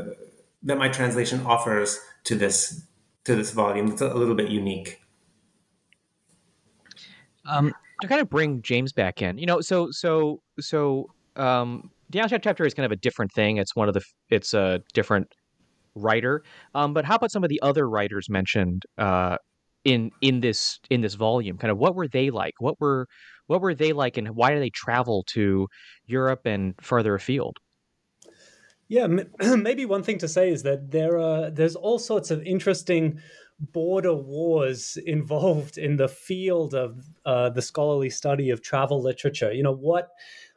that 0.62 0.78
my 0.78 0.88
translation 0.88 1.40
offers 1.46 1.98
to 2.24 2.34
this 2.34 2.84
to 3.24 3.34
this 3.34 3.50
volume. 3.52 3.92
It's 3.92 4.02
a 4.02 4.14
little 4.14 4.34
bit 4.34 4.50
unique. 4.50 5.00
Um, 7.46 7.72
to 8.02 8.08
kind 8.08 8.20
of 8.20 8.28
bring 8.28 8.62
James 8.62 8.92
back 8.92 9.22
in, 9.22 9.38
you 9.38 9.46
know, 9.46 9.60
so 9.60 9.90
so 9.90 10.42
so 10.60 11.08
um, 11.36 11.90
the 12.10 12.20
Outshot 12.20 12.42
chapter 12.42 12.66
is 12.66 12.74
kind 12.74 12.84
of 12.84 12.92
a 12.92 12.96
different 12.96 13.32
thing. 13.32 13.56
It's 13.56 13.74
one 13.74 13.88
of 13.88 13.94
the 13.94 14.02
it's 14.28 14.52
a 14.52 14.82
different 14.92 15.34
writer. 16.00 16.42
Um, 16.74 16.94
but 16.94 17.04
how 17.04 17.16
about 17.16 17.30
some 17.30 17.44
of 17.44 17.50
the 17.50 17.60
other 17.62 17.88
writers 17.88 18.28
mentioned 18.28 18.84
uh, 18.98 19.36
in 19.84 20.10
in 20.20 20.40
this 20.40 20.78
in 20.90 21.00
this 21.00 21.14
volume? 21.14 21.58
Kind 21.58 21.70
of 21.70 21.78
what 21.78 21.94
were 21.94 22.08
they 22.08 22.30
like? 22.30 22.54
What 22.58 22.80
were 22.80 23.06
what 23.46 23.60
were 23.60 23.74
they 23.74 23.92
like, 23.92 24.16
and 24.16 24.30
why 24.30 24.54
do 24.54 24.60
they 24.60 24.70
travel 24.70 25.24
to 25.30 25.66
Europe 26.06 26.42
and 26.44 26.74
further 26.80 27.14
afield? 27.14 27.58
Yeah, 28.88 29.06
maybe 29.56 29.86
one 29.86 30.02
thing 30.02 30.18
to 30.18 30.28
say 30.28 30.50
is 30.50 30.64
that 30.64 30.90
there 30.90 31.18
are 31.18 31.50
there's 31.50 31.76
all 31.76 31.98
sorts 31.98 32.30
of 32.30 32.42
interesting 32.42 33.20
border 33.60 34.14
wars 34.14 34.98
involved 35.06 35.78
in 35.78 35.96
the 35.96 36.08
field 36.08 36.74
of 36.74 37.04
uh, 37.24 37.50
the 37.50 37.62
scholarly 37.62 38.10
study 38.10 38.50
of 38.50 38.62
travel 38.62 39.00
literature. 39.02 39.52
You 39.52 39.62
know 39.62 39.74
what 39.74 40.08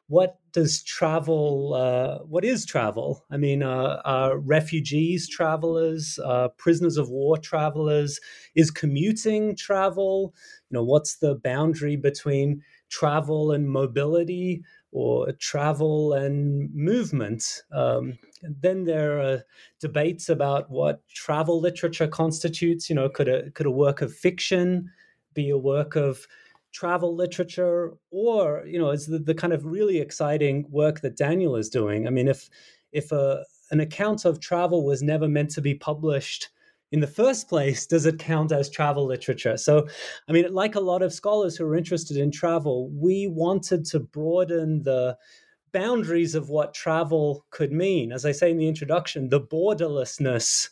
what 0.07 0.37
does 0.53 0.83
travel 0.83 1.73
uh, 1.73 2.23
what 2.25 2.45
is 2.45 2.65
travel? 2.65 3.25
I 3.31 3.37
mean 3.37 3.63
uh, 3.63 4.01
are 4.05 4.37
refugees 4.37 5.27
travelers 5.27 6.19
uh, 6.23 6.49
prisoners 6.57 6.97
of 6.97 7.09
war 7.09 7.37
travelers? 7.37 8.19
Is 8.55 8.71
commuting 8.71 9.55
travel? 9.55 10.33
You 10.69 10.75
know 10.75 10.83
what's 10.83 11.17
the 11.17 11.35
boundary 11.35 11.95
between 11.95 12.61
travel 12.89 13.51
and 13.51 13.69
mobility 13.69 14.63
or 14.91 15.31
travel 15.33 16.13
and 16.13 16.73
movement? 16.73 17.63
Um, 17.71 18.19
then 18.43 18.83
there 18.83 19.19
are 19.19 19.43
debates 19.81 20.29
about 20.29 20.69
what 20.69 21.07
travel 21.09 21.59
literature 21.59 22.07
constitutes. 22.07 22.89
You 22.89 22.95
know 22.95 23.09
could 23.09 23.27
a 23.27 23.49
could 23.51 23.65
a 23.65 23.71
work 23.71 24.01
of 24.01 24.13
fiction 24.13 24.91
be 25.33 25.49
a 25.49 25.57
work 25.57 25.95
of 25.95 26.27
travel 26.73 27.15
literature 27.15 27.93
or 28.11 28.63
you 28.65 28.79
know 28.79 28.89
it's 28.89 29.05
the, 29.05 29.19
the 29.19 29.35
kind 29.35 29.53
of 29.53 29.65
really 29.65 29.99
exciting 29.99 30.65
work 30.69 31.01
that 31.01 31.15
daniel 31.15 31.55
is 31.55 31.69
doing. 31.69 32.07
I 32.07 32.09
mean 32.09 32.27
if 32.27 32.49
if 32.91 33.11
a, 33.11 33.45
an 33.71 33.79
account 33.79 34.25
of 34.25 34.39
travel 34.39 34.85
was 34.85 35.01
never 35.01 35.27
meant 35.27 35.51
to 35.51 35.61
be 35.61 35.75
published 35.75 36.49
in 36.91 36.99
the 36.99 37.07
first 37.07 37.47
place 37.47 37.87
does 37.87 38.05
it 38.05 38.19
count 38.19 38.51
as 38.51 38.69
travel 38.69 39.05
literature? 39.05 39.55
So 39.55 39.87
i 40.27 40.31
mean 40.31 40.51
like 40.51 40.75
a 40.75 40.79
lot 40.79 41.03
of 41.03 41.13
scholars 41.13 41.55
who 41.55 41.65
are 41.65 41.75
interested 41.75 42.17
in 42.17 42.31
travel 42.31 42.89
we 42.89 43.27
wanted 43.27 43.85
to 43.85 43.99
broaden 43.99 44.83
the 44.83 45.17
boundaries 45.71 46.35
of 46.35 46.49
what 46.49 46.73
travel 46.73 47.45
could 47.51 47.71
mean. 47.71 48.11
As 48.11 48.25
i 48.25 48.31
say 48.31 48.49
in 48.49 48.57
the 48.57 48.67
introduction 48.67 49.29
the 49.29 49.41
borderlessness 49.41 50.69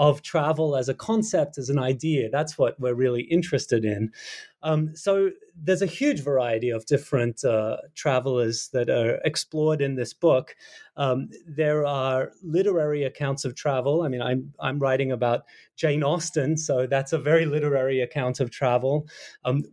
of 0.00 0.22
travel 0.22 0.76
as 0.76 0.88
a 0.88 0.94
concept, 0.94 1.58
as 1.58 1.68
an 1.68 1.78
idea. 1.78 2.30
That's 2.30 2.56
what 2.56 2.80
we're 2.80 2.94
really 2.94 3.20
interested 3.24 3.84
in. 3.84 4.10
Um, 4.62 4.96
so 4.96 5.28
there's 5.54 5.82
a 5.82 5.86
huge 5.86 6.20
variety 6.20 6.70
of 6.70 6.86
different 6.86 7.44
uh, 7.44 7.76
travelers 7.94 8.70
that 8.72 8.88
are 8.88 9.20
explored 9.26 9.82
in 9.82 9.96
this 9.96 10.14
book. 10.14 10.56
Um, 10.96 11.28
there 11.46 11.84
are 11.84 12.32
literary 12.42 13.04
accounts 13.04 13.44
of 13.44 13.54
travel. 13.54 14.00
I 14.00 14.08
mean, 14.08 14.22
I'm 14.22 14.54
I'm 14.58 14.78
writing 14.78 15.12
about 15.12 15.42
Jane 15.76 16.02
Austen, 16.02 16.56
so 16.56 16.86
that's 16.86 17.12
a 17.12 17.18
very 17.18 17.44
literary 17.44 18.00
account 18.00 18.40
of 18.40 18.50
travel. 18.50 19.06
Um, 19.44 19.64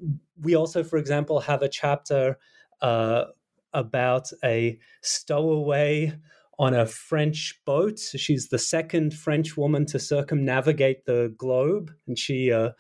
we 0.42 0.56
also, 0.56 0.84
for 0.84 0.98
example, 0.98 1.40
have 1.40 1.62
a 1.62 1.70
chapter 1.70 2.38
uh, 2.82 3.26
about 3.74 4.30
a 4.44 4.78
stowaway 5.02 6.20
on 6.60 6.74
a 6.74 6.86
French 6.86 7.60
boat. 7.66 8.00
She's 8.00 8.50
the 8.50 8.58
second 8.60 9.14
French 9.14 9.56
woman 9.58 9.86
to 9.88 10.00
circumnavigate 10.00 11.06
the 11.06 11.34
globe, 11.38 11.92
and 12.08 12.18
she 12.18 12.52
uh, 12.52 12.72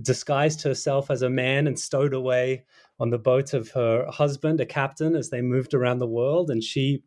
disguised 0.00 0.62
herself 0.62 1.10
as 1.10 1.22
a 1.22 1.30
man 1.30 1.66
and 1.66 1.78
stowed 1.78 2.14
away 2.14 2.64
on 3.00 3.10
the 3.10 3.18
boat 3.18 3.52
of 3.52 3.70
her 3.70 4.06
husband, 4.10 4.60
a 4.60 4.66
captain, 4.66 5.16
as 5.16 5.30
they 5.30 5.42
moved 5.42 5.74
around 5.74 5.98
the 5.98 6.06
world. 6.06 6.50
And 6.50 6.62
she 6.62 7.02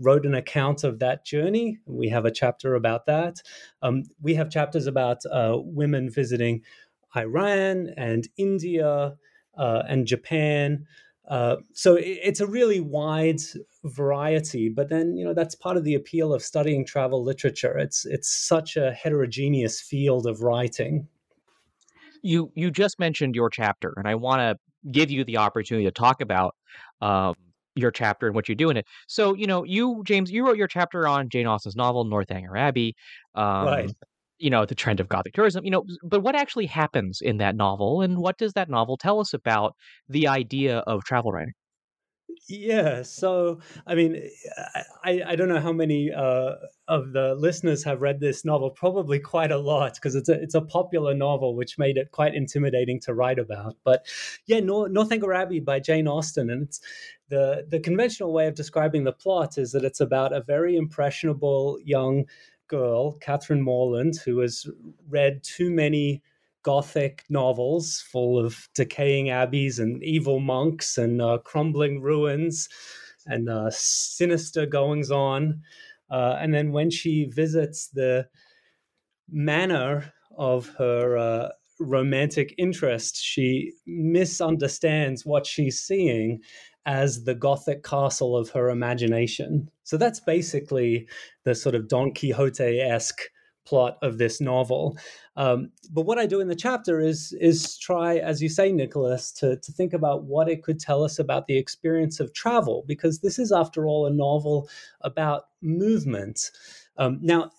wrote 0.00 0.26
an 0.26 0.34
account 0.34 0.82
of 0.82 0.98
that 0.98 1.24
journey. 1.24 1.78
We 1.86 2.08
have 2.08 2.24
a 2.24 2.32
chapter 2.32 2.74
about 2.74 3.06
that. 3.06 3.42
Um, 3.80 4.02
we 4.20 4.34
have 4.34 4.50
chapters 4.50 4.86
about 4.86 5.18
uh, 5.26 5.56
women 5.58 6.10
visiting 6.10 6.62
Iran 7.16 7.90
and 7.96 8.26
India 8.36 9.14
uh, 9.56 9.82
and 9.88 10.06
Japan. 10.06 10.86
Uh, 11.28 11.56
so 11.72 11.96
it's 12.00 12.40
a 12.40 12.46
really 12.46 12.80
wide 12.80 13.40
variety, 13.84 14.68
but 14.68 14.88
then 14.88 15.16
you 15.16 15.24
know 15.24 15.34
that's 15.34 15.56
part 15.56 15.76
of 15.76 15.82
the 15.82 15.94
appeal 15.94 16.32
of 16.32 16.42
studying 16.42 16.84
travel 16.84 17.22
literature. 17.24 17.76
It's 17.78 18.04
it's 18.04 18.28
such 18.28 18.76
a 18.76 18.92
heterogeneous 18.92 19.80
field 19.80 20.26
of 20.26 20.42
writing. 20.42 21.08
You 22.22 22.52
you 22.54 22.70
just 22.70 23.00
mentioned 23.00 23.34
your 23.34 23.50
chapter, 23.50 23.92
and 23.96 24.06
I 24.06 24.14
want 24.14 24.40
to 24.40 24.90
give 24.92 25.10
you 25.10 25.24
the 25.24 25.38
opportunity 25.38 25.84
to 25.86 25.90
talk 25.90 26.20
about 26.20 26.54
um, 27.00 27.34
your 27.74 27.90
chapter 27.90 28.26
and 28.26 28.34
what 28.34 28.48
you 28.48 28.54
do 28.54 28.70
in 28.70 28.76
it. 28.76 28.86
So 29.08 29.34
you 29.34 29.48
know, 29.48 29.64
you 29.64 30.02
James, 30.04 30.30
you 30.30 30.46
wrote 30.46 30.56
your 30.56 30.68
chapter 30.68 31.08
on 31.08 31.28
Jane 31.28 31.48
Austen's 31.48 31.74
novel 31.74 32.04
Northanger 32.04 32.56
Abbey. 32.56 32.94
Um, 33.34 33.66
right 33.66 33.90
you 34.38 34.50
know 34.50 34.66
the 34.66 34.74
trend 34.74 35.00
of 35.00 35.08
gothic 35.08 35.32
tourism 35.34 35.64
you 35.64 35.70
know 35.70 35.84
but 36.02 36.22
what 36.22 36.34
actually 36.34 36.66
happens 36.66 37.20
in 37.20 37.38
that 37.38 37.56
novel 37.56 38.02
and 38.02 38.18
what 38.18 38.38
does 38.38 38.52
that 38.52 38.68
novel 38.68 38.96
tell 38.96 39.20
us 39.20 39.32
about 39.32 39.74
the 40.08 40.28
idea 40.28 40.78
of 40.80 41.04
travel 41.04 41.32
writing? 41.32 41.54
Yeah 42.48 43.02
so 43.02 43.60
i 43.86 43.94
mean 43.94 44.22
i 45.04 45.22
i 45.26 45.36
don't 45.36 45.48
know 45.48 45.60
how 45.60 45.72
many 45.72 46.12
uh, 46.12 46.52
of 46.86 47.12
the 47.12 47.34
listeners 47.34 47.82
have 47.84 48.00
read 48.00 48.20
this 48.20 48.44
novel 48.44 48.70
probably 48.70 49.18
quite 49.18 49.50
a 49.50 49.58
lot 49.58 49.94
because 49.94 50.14
it's 50.14 50.28
a 50.28 50.40
it's 50.40 50.54
a 50.54 50.60
popular 50.60 51.14
novel 51.14 51.56
which 51.56 51.78
made 51.78 51.96
it 51.96 52.12
quite 52.12 52.34
intimidating 52.34 53.00
to 53.00 53.14
write 53.14 53.38
about 53.38 53.76
but 53.84 54.06
yeah 54.46 54.60
Nor- 54.60 54.88
northanger 54.88 55.32
abbey 55.32 55.60
by 55.60 55.80
jane 55.80 56.06
austen 56.06 56.50
and 56.50 56.62
it's 56.64 56.80
the 57.28 57.66
the 57.68 57.80
conventional 57.80 58.32
way 58.32 58.46
of 58.46 58.54
describing 58.54 59.04
the 59.04 59.12
plot 59.12 59.58
is 59.58 59.72
that 59.72 59.84
it's 59.84 60.00
about 60.00 60.32
a 60.32 60.40
very 60.40 60.76
impressionable 60.76 61.78
young 61.84 62.26
girl, 62.68 63.12
Catherine 63.18 63.62
Morland, 63.62 64.16
who 64.24 64.38
has 64.38 64.66
read 65.08 65.42
too 65.42 65.70
many 65.70 66.22
Gothic 66.62 67.24
novels 67.28 68.04
full 68.10 68.44
of 68.44 68.68
decaying 68.74 69.30
abbeys 69.30 69.78
and 69.78 70.02
evil 70.02 70.40
monks 70.40 70.98
and 70.98 71.22
uh, 71.22 71.38
crumbling 71.44 72.00
ruins 72.00 72.68
and 73.26 73.48
uh, 73.48 73.70
sinister 73.70 74.66
goings 74.66 75.10
on. 75.12 75.60
Uh, 76.10 76.36
and 76.40 76.52
then 76.52 76.72
when 76.72 76.90
she 76.90 77.26
visits 77.26 77.88
the 77.88 78.26
manor 79.30 80.12
of 80.36 80.68
her 80.78 81.16
uh, 81.16 81.48
romantic 81.78 82.54
interest, 82.58 83.16
she 83.22 83.72
misunderstands 83.86 85.24
what 85.24 85.46
she's 85.46 85.80
seeing 85.80 86.40
as 86.86 87.24
the 87.24 87.34
Gothic 87.34 87.82
castle 87.82 88.36
of 88.36 88.50
her 88.50 88.70
imagination. 88.70 89.68
So 89.82 89.96
that's 89.96 90.20
basically 90.20 91.06
the 91.44 91.54
sort 91.54 91.74
of 91.74 91.88
Don 91.88 92.14
Quixote 92.14 92.80
esque 92.80 93.20
plot 93.66 93.98
of 94.00 94.18
this 94.18 94.40
novel. 94.40 94.96
Um, 95.36 95.72
but 95.90 96.06
what 96.06 96.18
I 96.18 96.26
do 96.26 96.40
in 96.40 96.46
the 96.46 96.54
chapter 96.54 97.00
is 97.00 97.36
is 97.40 97.76
try, 97.76 98.16
as 98.16 98.40
you 98.40 98.48
say, 98.48 98.72
Nicholas, 98.72 99.32
to 99.32 99.56
to 99.56 99.72
think 99.72 99.92
about 99.92 100.24
what 100.24 100.48
it 100.48 100.62
could 100.62 100.78
tell 100.78 101.02
us 101.02 101.18
about 101.18 101.48
the 101.48 101.58
experience 101.58 102.20
of 102.20 102.32
travel, 102.32 102.84
because 102.86 103.18
this 103.18 103.38
is, 103.38 103.50
after 103.52 103.86
all, 103.86 104.06
a 104.06 104.10
novel 104.10 104.68
about 105.00 105.48
movement. 105.60 106.52
Um, 106.96 107.18
now, 107.20 107.50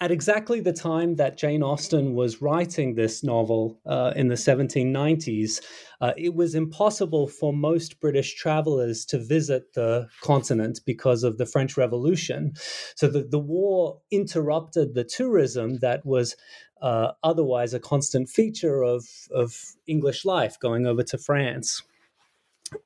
at 0.00 0.10
exactly 0.10 0.60
the 0.60 0.74
time 0.74 1.16
that 1.16 1.38
Jane 1.38 1.62
Austen 1.62 2.14
was 2.14 2.42
writing 2.42 2.94
this 2.94 3.24
novel 3.24 3.80
uh, 3.86 4.12
in 4.14 4.28
the 4.28 4.34
1790s, 4.34 5.62
uh, 6.02 6.12
it 6.18 6.34
was 6.34 6.54
impossible 6.54 7.26
for 7.26 7.52
most 7.54 7.98
British 7.98 8.34
travelers 8.34 9.06
to 9.06 9.18
visit 9.18 9.72
the 9.72 10.06
continent 10.20 10.80
because 10.84 11.24
of 11.24 11.38
the 11.38 11.46
French 11.46 11.78
Revolution. 11.78 12.52
So 12.94 13.08
the, 13.08 13.22
the 13.22 13.38
war 13.38 14.00
interrupted 14.10 14.94
the 14.94 15.04
tourism 15.04 15.78
that 15.78 16.04
was 16.04 16.36
uh, 16.82 17.12
otherwise 17.22 17.72
a 17.72 17.80
constant 17.80 18.28
feature 18.28 18.82
of, 18.82 19.06
of 19.30 19.58
English 19.86 20.26
life 20.26 20.60
going 20.60 20.86
over 20.86 21.02
to 21.04 21.16
France. 21.16 21.82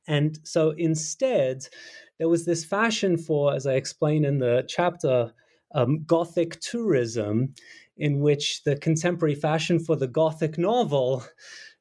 And 0.06 0.38
so 0.44 0.70
instead, 0.70 1.66
there 2.18 2.28
was 2.28 2.44
this 2.44 2.64
fashion 2.64 3.16
for, 3.16 3.52
as 3.52 3.66
I 3.66 3.72
explain 3.72 4.24
in 4.24 4.38
the 4.38 4.64
chapter, 4.68 5.32
um, 5.72 6.04
Gothic 6.04 6.60
tourism, 6.60 7.54
in 7.96 8.20
which 8.20 8.64
the 8.64 8.76
contemporary 8.76 9.34
fashion 9.34 9.78
for 9.78 9.96
the 9.96 10.08
Gothic 10.08 10.58
novel 10.58 11.24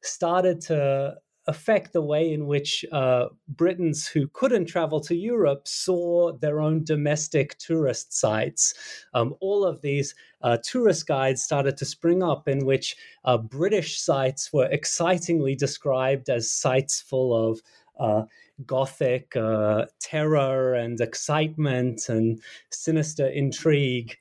started 0.01 0.61
to 0.61 1.15
affect 1.49 1.93
the 1.93 2.01
way 2.01 2.31
in 2.31 2.45
which 2.45 2.85
uh, 2.91 3.25
Britons 3.47 4.07
who 4.07 4.27
couldn't 4.27 4.67
travel 4.67 5.01
to 5.01 5.15
Europe 5.15 5.67
saw 5.67 6.31
their 6.31 6.61
own 6.61 6.83
domestic 6.83 7.57
tourist 7.57 8.13
sites. 8.13 8.73
Um, 9.13 9.33
all 9.41 9.65
of 9.65 9.81
these 9.81 10.13
uh, 10.41 10.57
tourist 10.63 11.07
guides 11.07 11.41
started 11.41 11.75
to 11.77 11.85
spring 11.85 12.21
up 12.21 12.47
in 12.47 12.65
which 12.65 12.95
uh, 13.25 13.37
British 13.37 13.99
sites 13.99 14.53
were 14.53 14.69
excitingly 14.71 15.55
described 15.55 16.29
as 16.29 16.51
sites 16.51 17.01
full 17.01 17.49
of 17.49 17.61
uh, 17.99 18.23
gothic 18.65 19.35
uh, 19.35 19.85
terror 19.99 20.73
and 20.73 20.99
excitement 20.99 22.09
and 22.09 22.41
sinister 22.71 23.27
intrigue. 23.27 24.17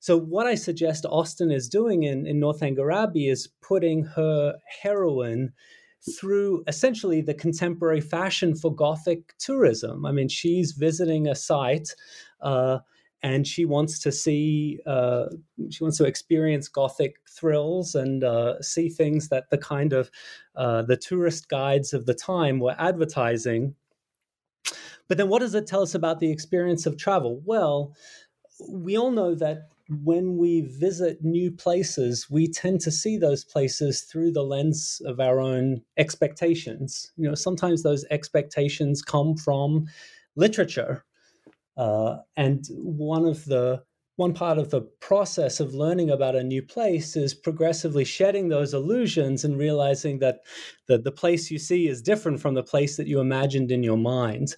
So, 0.00 0.16
what 0.18 0.46
I 0.46 0.54
suggest 0.54 1.04
Austen 1.04 1.50
is 1.50 1.68
doing 1.68 2.04
in, 2.04 2.26
in 2.26 2.40
Northanger 2.40 2.90
Abbey 2.90 3.28
is 3.28 3.48
putting 3.60 4.04
her 4.04 4.56
heroine 4.82 5.52
through 6.18 6.64
essentially 6.66 7.20
the 7.20 7.34
contemporary 7.34 8.00
fashion 8.00 8.56
for 8.56 8.74
Gothic 8.74 9.36
tourism. 9.38 10.06
I 10.06 10.12
mean, 10.12 10.28
she's 10.28 10.72
visiting 10.72 11.26
a 11.26 11.34
site. 11.34 11.94
Uh, 12.40 12.78
and 13.22 13.46
she 13.46 13.64
wants 13.64 13.98
to 13.98 14.12
see 14.12 14.80
uh, 14.86 15.26
she 15.70 15.84
wants 15.84 15.98
to 15.98 16.04
experience 16.04 16.68
gothic 16.68 17.16
thrills 17.28 17.94
and 17.94 18.24
uh, 18.24 18.60
see 18.62 18.88
things 18.88 19.28
that 19.28 19.50
the 19.50 19.58
kind 19.58 19.92
of 19.92 20.10
uh, 20.56 20.82
the 20.82 20.96
tourist 20.96 21.48
guides 21.48 21.92
of 21.92 22.06
the 22.06 22.14
time 22.14 22.60
were 22.60 22.74
advertising 22.78 23.74
but 25.10 25.18
then 25.18 25.28
what 25.28 25.40
does 25.40 25.56
it 25.56 25.66
tell 25.66 25.82
us 25.82 25.96
about 25.96 26.20
the 26.20 26.30
experience 26.30 26.86
of 26.86 26.96
travel 26.96 27.42
well 27.44 27.94
we 28.68 28.96
all 28.96 29.10
know 29.10 29.34
that 29.34 29.68
when 30.04 30.36
we 30.36 30.60
visit 30.60 31.18
new 31.24 31.50
places 31.50 32.30
we 32.30 32.46
tend 32.46 32.80
to 32.80 32.92
see 32.92 33.18
those 33.18 33.44
places 33.44 34.02
through 34.02 34.30
the 34.30 34.44
lens 34.44 35.02
of 35.04 35.18
our 35.18 35.40
own 35.40 35.82
expectations 35.96 37.10
you 37.16 37.28
know 37.28 37.34
sometimes 37.34 37.82
those 37.82 38.04
expectations 38.10 39.02
come 39.02 39.36
from 39.36 39.86
literature 40.36 41.04
uh, 41.76 42.18
and 42.36 42.66
one 42.70 43.26
of 43.26 43.44
the 43.46 43.82
one 44.20 44.34
part 44.34 44.58
of 44.58 44.68
the 44.68 44.82
process 45.00 45.60
of 45.60 45.72
learning 45.72 46.10
about 46.10 46.36
a 46.36 46.44
new 46.44 46.62
place 46.62 47.16
is 47.16 47.32
progressively 47.32 48.04
shedding 48.04 48.50
those 48.50 48.74
illusions 48.74 49.44
and 49.44 49.56
realizing 49.56 50.18
that 50.18 50.40
the, 50.88 50.98
the 50.98 51.10
place 51.10 51.50
you 51.50 51.58
see 51.58 51.88
is 51.88 52.02
different 52.02 52.38
from 52.38 52.52
the 52.52 52.62
place 52.62 52.98
that 52.98 53.06
you 53.06 53.18
imagined 53.18 53.72
in 53.72 53.82
your 53.82 53.96
mind. 53.96 54.54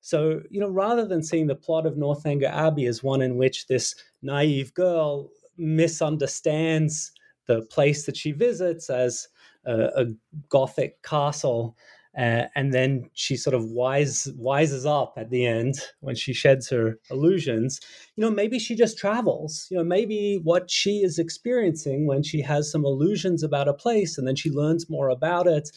So, 0.00 0.40
you 0.50 0.60
know, 0.60 0.68
rather 0.68 1.04
than 1.04 1.22
seeing 1.22 1.46
the 1.46 1.54
plot 1.54 1.86
of 1.86 1.96
Northanger 1.96 2.46
Abbey 2.46 2.86
as 2.86 3.02
one 3.02 3.20
in 3.20 3.36
which 3.36 3.66
this 3.66 3.94
naive 4.22 4.72
girl 4.74 5.30
misunderstands 5.56 7.12
the 7.46 7.62
place 7.62 8.06
that 8.06 8.16
she 8.16 8.32
visits 8.32 8.90
as 8.90 9.28
a, 9.64 9.90
a 9.96 10.06
Gothic 10.48 11.02
castle 11.02 11.76
uh, 12.18 12.46
and 12.56 12.74
then 12.74 13.08
she 13.12 13.36
sort 13.36 13.54
of 13.54 13.64
wise 13.70 14.26
wises 14.36 14.84
up 14.84 15.14
at 15.16 15.30
the 15.30 15.46
end 15.46 15.74
when 16.00 16.16
she 16.16 16.32
sheds 16.32 16.68
her 16.68 16.98
illusions. 17.10 17.80
You 18.16 18.22
know, 18.22 18.30
maybe 18.30 18.58
she 18.58 18.74
just 18.74 18.98
travels. 18.98 19.68
You 19.70 19.76
know, 19.76 19.84
maybe 19.84 20.40
what 20.42 20.68
she 20.68 21.02
is 21.02 21.20
experiencing 21.20 22.08
when 22.08 22.24
she 22.24 22.40
has 22.42 22.72
some 22.72 22.84
illusions 22.84 23.44
about 23.44 23.68
a 23.68 23.72
place, 23.72 24.18
and 24.18 24.26
then 24.26 24.34
she 24.34 24.50
learns 24.50 24.90
more 24.90 25.10
about 25.10 25.46
it, 25.46 25.70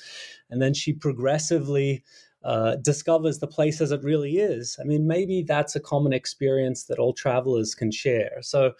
and 0.49 0.59
then 0.59 0.73
she 0.73 0.93
progressively 0.93 2.03
uh, 2.43 2.75
discovers 2.77 3.39
the 3.39 3.47
place 3.47 3.81
as 3.81 3.91
it 3.91 4.03
really 4.03 4.37
is. 4.37 4.77
I 4.79 4.83
mean, 4.83 5.07
maybe 5.07 5.43
that's 5.43 5.75
a 5.75 5.79
common 5.79 6.13
experience 6.13 6.85
that 6.85 6.99
all 6.99 7.13
travelers 7.13 7.75
can 7.75 7.91
share. 7.91 8.37
So 8.41 8.73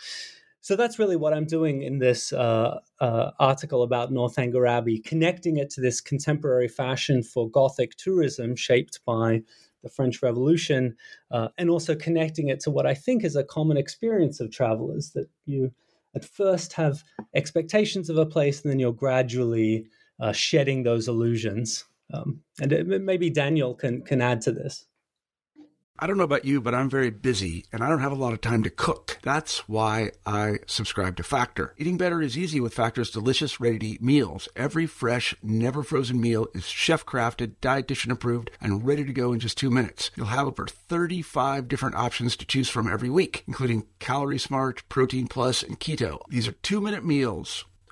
so 0.64 0.76
that's 0.76 1.00
really 1.00 1.16
what 1.16 1.34
I'm 1.34 1.46
doing 1.46 1.82
in 1.82 1.98
this 1.98 2.32
uh, 2.32 2.80
uh, 3.00 3.32
article 3.40 3.82
about 3.82 4.12
Northanger 4.12 4.68
Abbey, 4.68 5.00
connecting 5.00 5.58
it 5.58 5.72
to 5.72 5.82
this 5.82 6.00
contemporary 6.00 6.68
fashion 6.68 7.24
for 7.24 7.50
Gothic 7.50 7.96
tourism 7.96 8.56
shaped 8.56 9.00
by 9.04 9.42
the 9.82 9.90
French 9.90 10.22
Revolution, 10.22 10.96
uh, 11.32 11.48
and 11.58 11.72
also 11.72 11.96
connecting 11.96 12.50
it 12.50 12.60
to 12.60 12.70
what 12.70 12.86
I 12.86 12.94
think 12.94 13.24
is 13.24 13.36
a 13.36 13.44
common 13.44 13.76
experience 13.76 14.40
of 14.40 14.52
travelers 14.52 15.14
that 15.16 15.28
you 15.46 15.72
at 16.14 16.26
first 16.26 16.74
have 16.74 17.04
expectations 17.34 18.08
of 18.08 18.18
a 18.18 18.26
place 18.26 18.62
and 18.62 18.72
then 18.72 18.80
you're 18.80 18.94
gradually 18.94 19.88
uh, 20.20 20.32
shedding 20.32 20.84
those 20.84 21.08
illusions. 21.08 21.86
Um, 22.14 22.42
and 22.60 22.74
it, 22.74 23.02
maybe 23.02 23.30
Daniel 23.30 23.74
can, 23.74 24.02
can 24.02 24.22
add 24.22 24.42
to 24.42 24.52
this. 24.52 24.86
I 26.04 26.08
don't 26.08 26.18
know 26.18 26.24
about 26.24 26.46
you, 26.46 26.62
but 26.62 26.74
I'm 26.74 26.90
very 26.90 27.12
busy 27.12 27.66
and 27.72 27.84
I 27.84 27.88
don't 27.88 28.00
have 28.00 28.12
a 28.12 28.16
lot 28.16 28.34
of 28.34 28.42
time 28.42 28.64
to 28.64 28.72
cook. 28.72 29.20
That's 29.22 29.70
why 29.70 30.10
I 30.26 30.58
subscribe 30.66 31.16
to 31.18 31.24
Factor. 31.24 31.76
Eating 31.78 31.98
better 31.98 32.24
is 32.24 32.36
easy 32.36 32.60
with 32.60 32.74
Factor's 32.74 33.12
delicious, 33.12 33.60
ready 33.60 33.78
to 33.78 33.86
eat 33.86 34.02
meals. 34.02 34.50
Every 34.56 34.88
fresh, 34.88 35.36
never 35.44 35.84
frozen 35.84 36.20
meal 36.20 36.48
is 36.56 36.66
chef 36.66 37.06
crafted, 37.06 37.58
dietitian 37.62 38.12
approved, 38.12 38.50
and 38.60 38.84
ready 38.84 39.06
to 39.06 39.14
go 39.14 39.32
in 39.32 39.40
just 39.40 39.60
two 39.60 39.70
minutes. 39.70 40.10
You'll 40.16 40.26
have 40.26 40.48
over 40.48 40.66
35 40.66 41.68
different 41.68 41.96
options 41.96 42.36
to 42.38 42.48
choose 42.48 42.68
from 42.68 42.92
every 42.92 43.12
week, 43.12 43.44
including 43.46 43.86
Calorie 44.00 44.40
Smart, 44.40 44.82
Protein 44.90 45.28
Plus, 45.28 45.62
and 45.62 45.80
Keto. 45.80 46.22
These 46.30 46.48
are 46.48 46.54
two 46.54 46.82
minute 46.82 47.06
meals. 47.06 47.66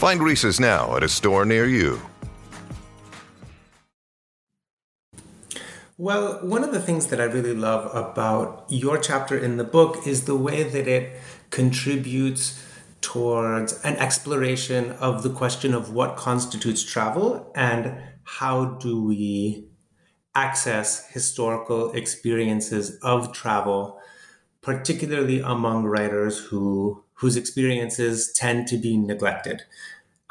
Find 0.00 0.22
Reese's 0.22 0.58
now 0.58 0.96
at 0.96 1.02
a 1.02 1.10
store 1.10 1.44
near 1.44 1.66
you. 1.66 2.00
Well, 5.98 6.38
one 6.40 6.64
of 6.64 6.72
the 6.72 6.80
things 6.80 7.08
that 7.08 7.20
I 7.20 7.24
really 7.24 7.54
love 7.54 7.94
about 7.94 8.64
your 8.70 8.96
chapter 8.96 9.36
in 9.36 9.58
the 9.58 9.64
book 9.64 10.06
is 10.06 10.24
the 10.24 10.34
way 10.34 10.62
that 10.62 10.88
it 10.88 11.20
contributes 11.50 12.64
towards 13.02 13.78
an 13.84 13.96
exploration 13.96 14.92
of 14.92 15.22
the 15.22 15.28
question 15.28 15.74
of 15.74 15.92
what 15.92 16.16
constitutes 16.16 16.82
travel 16.82 17.52
and 17.54 17.94
how 18.22 18.76
do 18.80 19.04
we 19.04 19.68
access 20.34 21.10
historical 21.10 21.92
experiences 21.92 22.98
of 23.02 23.34
travel, 23.34 24.00
particularly 24.62 25.40
among 25.40 25.84
writers 25.84 26.38
who 26.38 27.04
whose 27.20 27.36
experiences 27.36 28.32
tend 28.32 28.66
to 28.66 28.78
be 28.78 28.96
neglected. 28.96 29.62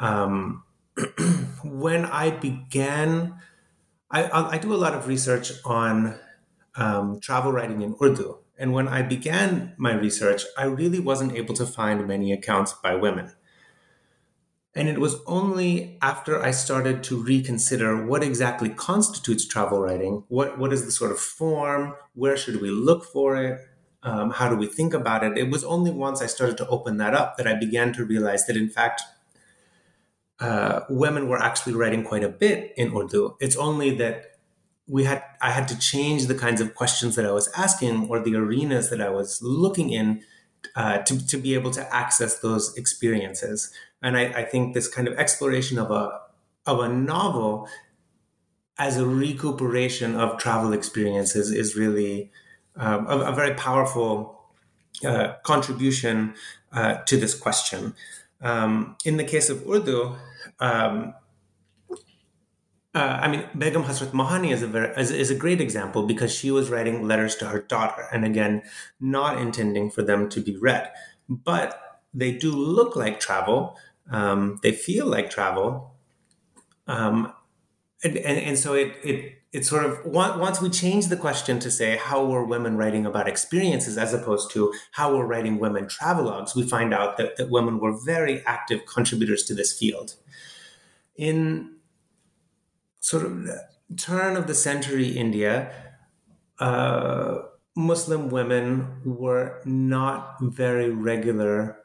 Um, 0.00 0.64
when 1.64 2.04
I 2.04 2.30
began, 2.30 3.34
I, 4.10 4.56
I, 4.56 4.58
do 4.58 4.74
a 4.74 4.76
lot 4.76 4.94
of 4.94 5.06
research 5.06 5.52
on 5.64 6.18
um, 6.74 7.20
travel 7.20 7.52
writing 7.52 7.82
in 7.82 7.94
Urdu. 8.02 8.38
And 8.58 8.72
when 8.72 8.88
I 8.88 9.02
began 9.02 9.72
my 9.76 9.94
research, 9.94 10.42
I 10.58 10.64
really 10.64 10.98
wasn't 10.98 11.36
able 11.36 11.54
to 11.54 11.64
find 11.64 12.08
many 12.08 12.32
accounts 12.32 12.72
by 12.72 12.96
women. 12.96 13.32
And 14.74 14.88
it 14.88 14.98
was 14.98 15.16
only 15.26 15.96
after 16.02 16.42
I 16.42 16.50
started 16.50 17.04
to 17.04 17.22
reconsider 17.22 18.04
what 18.04 18.24
exactly 18.24 18.68
constitutes 18.68 19.46
travel 19.46 19.80
writing, 19.80 20.24
what, 20.26 20.58
what 20.58 20.72
is 20.72 20.84
the 20.84 20.92
sort 20.92 21.12
of 21.12 21.20
form, 21.20 21.94
where 22.14 22.36
should 22.36 22.60
we 22.60 22.70
look 22.70 23.04
for 23.04 23.36
it, 23.36 23.60
um, 24.02 24.30
how 24.30 24.48
do 24.48 24.56
we 24.56 24.66
think 24.66 24.94
about 24.94 25.24
it? 25.24 25.36
It 25.36 25.50
was 25.50 25.62
only 25.64 25.90
once 25.90 26.22
I 26.22 26.26
started 26.26 26.56
to 26.58 26.68
open 26.68 26.96
that 26.98 27.14
up 27.14 27.36
that 27.36 27.46
I 27.46 27.54
began 27.54 27.92
to 27.94 28.04
realize 28.04 28.46
that, 28.46 28.56
in 28.56 28.68
fact, 28.68 29.02
uh, 30.38 30.80
women 30.88 31.28
were 31.28 31.40
actually 31.40 31.74
writing 31.74 32.02
quite 32.02 32.24
a 32.24 32.28
bit 32.28 32.72
in 32.76 32.96
Urdu. 32.96 33.36
It's 33.40 33.56
only 33.56 33.94
that 33.96 34.38
we 34.88 35.04
had 35.04 35.22
I 35.40 35.50
had 35.50 35.68
to 35.68 35.78
change 35.78 36.26
the 36.26 36.34
kinds 36.34 36.60
of 36.60 36.74
questions 36.74 37.14
that 37.16 37.26
I 37.26 37.30
was 37.30 37.48
asking 37.56 38.08
or 38.08 38.20
the 38.20 38.34
arenas 38.36 38.90
that 38.90 39.00
I 39.00 39.10
was 39.10 39.40
looking 39.42 39.90
in 39.90 40.22
uh, 40.74 40.98
to, 40.98 41.26
to 41.26 41.36
be 41.36 41.54
able 41.54 41.70
to 41.72 41.94
access 41.94 42.38
those 42.38 42.76
experiences. 42.76 43.72
And 44.02 44.16
I, 44.16 44.24
I 44.24 44.44
think 44.44 44.74
this 44.74 44.88
kind 44.88 45.06
of 45.06 45.14
exploration 45.18 45.78
of 45.78 45.90
a 45.90 46.20
of 46.66 46.80
a 46.80 46.88
novel 46.88 47.68
as 48.78 48.96
a 48.96 49.06
recuperation 49.06 50.16
of 50.16 50.38
travel 50.38 50.72
experiences 50.72 51.52
is 51.52 51.76
really 51.76 52.30
um, 52.76 53.06
a, 53.06 53.18
a, 53.18 53.32
very 53.32 53.54
powerful 53.54 54.40
uh, 55.04 55.34
contribution 55.42 56.34
uh, 56.72 56.96
to 57.06 57.16
this 57.16 57.34
question. 57.34 57.94
Um, 58.40 58.96
in 59.04 59.16
the 59.16 59.24
case 59.24 59.50
of 59.50 59.66
Urdu, 59.68 60.16
um, 60.60 61.14
uh, 62.94 63.18
I 63.22 63.28
mean, 63.28 63.44
Begum 63.56 63.84
Hasrat 63.84 64.10
Mohani 64.10 64.52
is 64.52 64.62
a 64.62 64.66
very 64.66 64.92
is, 64.96 65.12
is, 65.12 65.30
a 65.30 65.34
great 65.34 65.60
example 65.60 66.06
because 66.06 66.34
she 66.34 66.50
was 66.50 66.70
writing 66.70 67.06
letters 67.06 67.36
to 67.36 67.46
her 67.46 67.60
daughter, 67.60 68.08
and 68.12 68.24
again, 68.24 68.62
not 69.00 69.40
intending 69.40 69.90
for 69.90 70.02
them 70.02 70.28
to 70.30 70.40
be 70.40 70.56
read, 70.56 70.90
but 71.28 72.00
they 72.12 72.32
do 72.32 72.50
look 72.50 72.96
like 72.96 73.20
travel. 73.20 73.76
Um, 74.10 74.58
they 74.64 74.72
feel 74.72 75.06
like 75.06 75.30
travel, 75.30 75.94
um, 76.88 77.32
and, 78.02 78.16
and, 78.16 78.38
and 78.38 78.58
so 78.58 78.74
it 78.74 78.96
it 79.04 79.39
it 79.52 79.66
sort 79.66 79.84
of 79.84 80.04
once 80.04 80.60
we 80.60 80.70
change 80.70 81.08
the 81.08 81.16
question 81.16 81.58
to 81.58 81.70
say 81.70 81.96
how 81.96 82.24
were 82.24 82.44
women 82.44 82.76
writing 82.76 83.04
about 83.04 83.26
experiences 83.26 83.98
as 83.98 84.14
opposed 84.14 84.50
to 84.52 84.72
how 84.92 85.16
were 85.16 85.26
writing 85.26 85.58
women 85.58 85.86
travelogues, 85.86 86.54
we 86.54 86.62
find 86.62 86.94
out 86.94 87.16
that, 87.16 87.36
that 87.36 87.50
women 87.50 87.80
were 87.80 87.98
very 88.04 88.44
active 88.46 88.86
contributors 88.86 89.42
to 89.44 89.54
this 89.54 89.76
field. 89.76 90.14
In 91.16 91.76
sort 93.00 93.26
of 93.26 93.48
turn 93.96 94.36
of 94.36 94.46
the 94.46 94.54
century 94.54 95.08
India, 95.08 95.72
uh, 96.60 97.38
Muslim 97.74 98.28
women 98.28 99.00
were 99.04 99.60
not 99.64 100.36
very 100.40 100.90
regular 100.90 101.76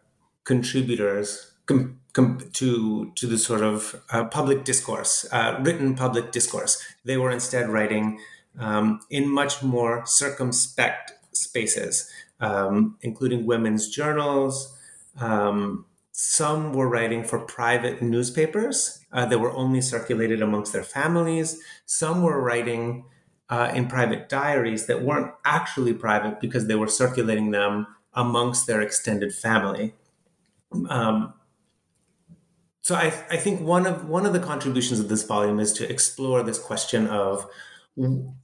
contributors 0.43 1.53
com- 1.65 1.99
to 2.15 3.11
to 3.15 3.27
the 3.27 3.37
sort 3.37 3.61
of 3.61 4.01
uh, 4.09 4.25
public 4.25 4.63
discourse, 4.63 5.25
uh, 5.31 5.59
written 5.61 5.95
public 5.95 6.31
discourse. 6.31 6.81
They 7.03 7.17
were 7.17 7.31
instead 7.31 7.69
writing 7.69 8.19
um, 8.59 9.01
in 9.09 9.29
much 9.29 9.61
more 9.61 10.05
circumspect 10.05 11.11
spaces, 11.33 12.09
um, 12.39 12.97
including 13.01 13.45
women's 13.45 13.89
journals. 13.89 14.77
Um, 15.19 15.85
some 16.11 16.73
were 16.73 16.87
writing 16.87 17.25
for 17.25 17.39
private 17.39 18.01
newspapers 18.01 19.05
uh, 19.11 19.25
that 19.25 19.39
were 19.39 19.51
only 19.51 19.81
circulated 19.81 20.41
amongst 20.41 20.71
their 20.71 20.83
families. 20.83 21.59
Some 21.85 22.23
were 22.23 22.41
writing 22.41 23.03
uh, 23.49 23.71
in 23.75 23.87
private 23.87 24.29
diaries 24.29 24.85
that 24.85 25.03
weren't 25.03 25.33
actually 25.43 25.93
private 25.93 26.39
because 26.39 26.67
they 26.67 26.75
were 26.75 26.87
circulating 26.87 27.51
them 27.51 27.87
amongst 28.13 28.65
their 28.65 28.81
extended 28.81 29.33
family. 29.33 29.93
Um, 30.89 31.33
so 32.85 32.93
I, 32.93 33.05
I, 33.31 33.37
think 33.37 33.61
one 33.61 33.87
of 33.87 34.07
one 34.07 34.27
of 34.27 34.33
the 34.33 34.39
contributions 34.39 34.99
of 34.99 35.09
this 35.09 35.23
volume 35.23 35.59
is 35.59 35.73
to 35.73 35.89
explore 35.89 36.43
this 36.43 36.59
question 36.59 37.07
of 37.07 37.47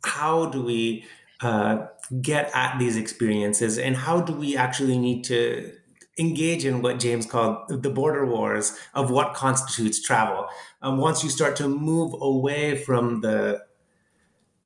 how 0.04 0.48
do 0.48 0.64
we 0.64 1.06
uh, 1.42 1.86
get 2.24 2.50
at 2.56 2.80
these 2.80 2.98
experiences 2.98 3.78
and 3.78 3.96
how 3.96 4.20
do 4.20 4.34
we 4.34 4.58
actually 4.58 4.98
need 4.98 5.24
to 5.26 5.72
engage 6.18 6.66
in 6.66 6.82
what 6.82 7.00
James 7.00 7.28
called 7.28 7.84
the 7.84 7.92
border 7.92 8.26
wars 8.26 8.76
of 8.96 9.12
what 9.12 9.36
constitutes 9.36 10.02
travel. 10.02 10.48
Um, 10.82 10.98
once 10.98 11.24
you 11.24 11.30
start 11.30 11.56
to 11.58 11.68
move 11.68 12.16
away 12.20 12.78
from 12.78 13.22
the 13.22 13.62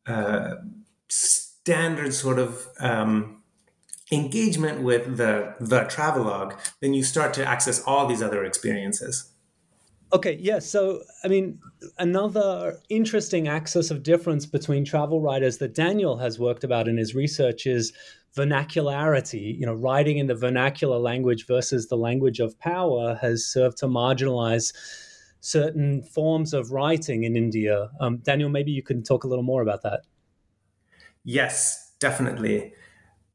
uh, 0.07 0.55
standard 1.09 2.13
sort 2.13 2.39
of 2.39 2.65
um, 2.79 3.43
engagement 4.09 4.83
with 4.83 5.17
the 5.17 5.55
the 5.59 5.81
travelogue, 5.81 6.53
then 6.79 6.93
you 6.93 7.03
start 7.03 7.33
to 7.33 7.45
access 7.45 7.83
all 7.83 8.07
these 8.07 8.23
other 8.23 8.45
experiences. 8.45 9.33
Okay, 10.15 10.37
yeah. 10.39 10.59
So, 10.59 11.01
I 11.25 11.27
mean, 11.27 11.59
another 11.99 12.79
interesting 12.87 13.49
axis 13.49 13.91
of 13.91 14.01
difference 14.01 14.45
between 14.45 14.85
travel 14.85 15.19
writers 15.19 15.57
that 15.57 15.75
Daniel 15.75 16.15
has 16.15 16.39
worked 16.39 16.63
about 16.63 16.87
in 16.87 16.95
his 16.95 17.13
research 17.13 17.67
is 17.67 17.91
vernacularity, 18.33 19.59
you 19.59 19.65
know, 19.65 19.73
writing 19.73 20.17
in 20.17 20.27
the 20.27 20.33
vernacular 20.33 20.99
language 20.99 21.45
versus 21.47 21.89
the 21.89 21.97
language 21.97 22.39
of 22.39 22.57
power 22.59 23.15
has 23.15 23.45
served 23.45 23.75
to 23.79 23.87
marginalize 23.87 24.73
certain 25.41 26.01
forms 26.01 26.53
of 26.53 26.71
writing 26.71 27.25
in 27.25 27.35
India. 27.35 27.89
Um, 27.99 28.19
Daniel, 28.19 28.47
maybe 28.47 28.71
you 28.71 28.83
can 28.83 29.03
talk 29.03 29.25
a 29.25 29.27
little 29.27 29.43
more 29.43 29.61
about 29.61 29.81
that. 29.81 30.03
Yes, 31.25 31.91
definitely. 31.99 32.73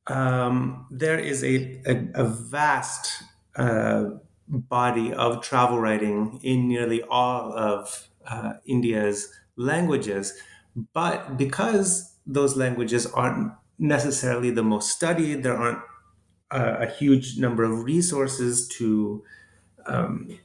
Um, 0.07 0.87
there 0.91 1.19
is 1.19 1.45
a, 1.45 1.83
a, 1.85 2.23
a 2.23 2.25
vast 2.25 3.23
uh, 3.57 4.05
body 4.51 5.13
of 5.13 5.43
travel 5.43 5.79
writing 5.79 6.41
in 6.43 6.69
nearly 6.69 7.03
all 7.05 7.53
of 7.53 8.09
uh, 8.27 8.55
India's 8.67 9.33
languages, 9.57 10.35
but 10.93 11.37
because 11.37 12.17
those 12.27 12.57
languages 12.57 13.07
aren't 13.07 13.53
necessarily 13.79 14.51
the 14.51 14.63
most 14.63 14.91
studied. 14.91 15.43
There 15.43 15.57
aren't 15.57 15.83
a, 16.51 16.83
a 16.83 16.87
huge 16.87 17.39
number 17.39 17.65
of 17.65 17.85
resources 17.85 18.69
to 18.79 19.25
um, 19.87 20.39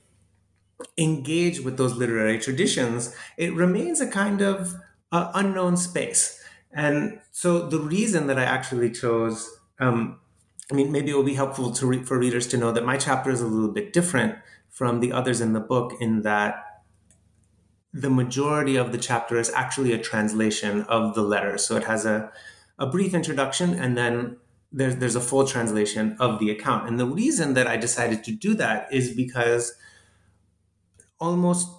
engage 0.98 1.60
with 1.62 1.78
those 1.78 1.96
literary 1.96 2.40
traditions. 2.40 3.16
It 3.38 3.54
remains 3.54 4.02
a 4.02 4.08
kind 4.08 4.42
of 4.42 4.76
uh, 5.12 5.32
unknown 5.34 5.78
space. 5.78 6.42
And 6.72 7.22
so 7.32 7.68
the 7.68 7.80
reason 7.80 8.28
that 8.28 8.38
I 8.38 8.44
actually 8.44 8.92
chose, 8.92 9.50
um, 9.80 10.20
I 10.72 10.76
mean, 10.76 10.92
maybe 10.92 11.12
it 11.12 11.16
will 11.16 11.24
be 11.24 11.36
helpful 11.36 11.72
to 11.72 11.86
re- 11.86 12.04
for 12.04 12.18
readers 12.18 12.48
to 12.48 12.58
know 12.58 12.72
that 12.72 12.86
my 12.86 12.98
chapter 12.98 13.30
is 13.30 13.42
a 13.42 13.48
little 13.48 13.72
bit 13.72 13.94
different 13.94 14.36
from 14.70 15.00
the 15.00 15.12
others 15.12 15.42
in 15.42 15.54
the 15.54 15.60
book 15.60 15.94
in 16.00 16.24
that 16.24 16.84
the 17.94 18.10
majority 18.10 18.76
of 18.76 18.92
the 18.92 18.98
chapter 18.98 19.38
is 19.38 19.50
actually 19.52 19.94
a 19.94 19.98
translation 19.98 20.82
of 20.84 21.16
the 21.16 21.22
letter. 21.22 21.58
So 21.58 21.78
it 21.78 21.86
has 21.86 22.06
a 22.06 22.32
a 22.78 22.86
brief 22.86 23.14
introduction 23.14 23.74
and 23.74 23.98
then 23.98 24.38
there's 24.72 24.98
there's 24.98 25.16
a 25.16 25.22
full 25.22 25.48
translation 25.48 26.18
of 26.20 26.40
the 26.40 26.50
account. 26.50 26.90
And 26.90 27.00
the 27.00 27.06
reason 27.06 27.54
that 27.54 27.68
I 27.68 27.78
decided 27.78 28.24
to 28.26 28.32
do 28.32 28.54
that 28.56 28.92
is 28.92 29.16
because 29.16 29.74
almost 31.20 31.70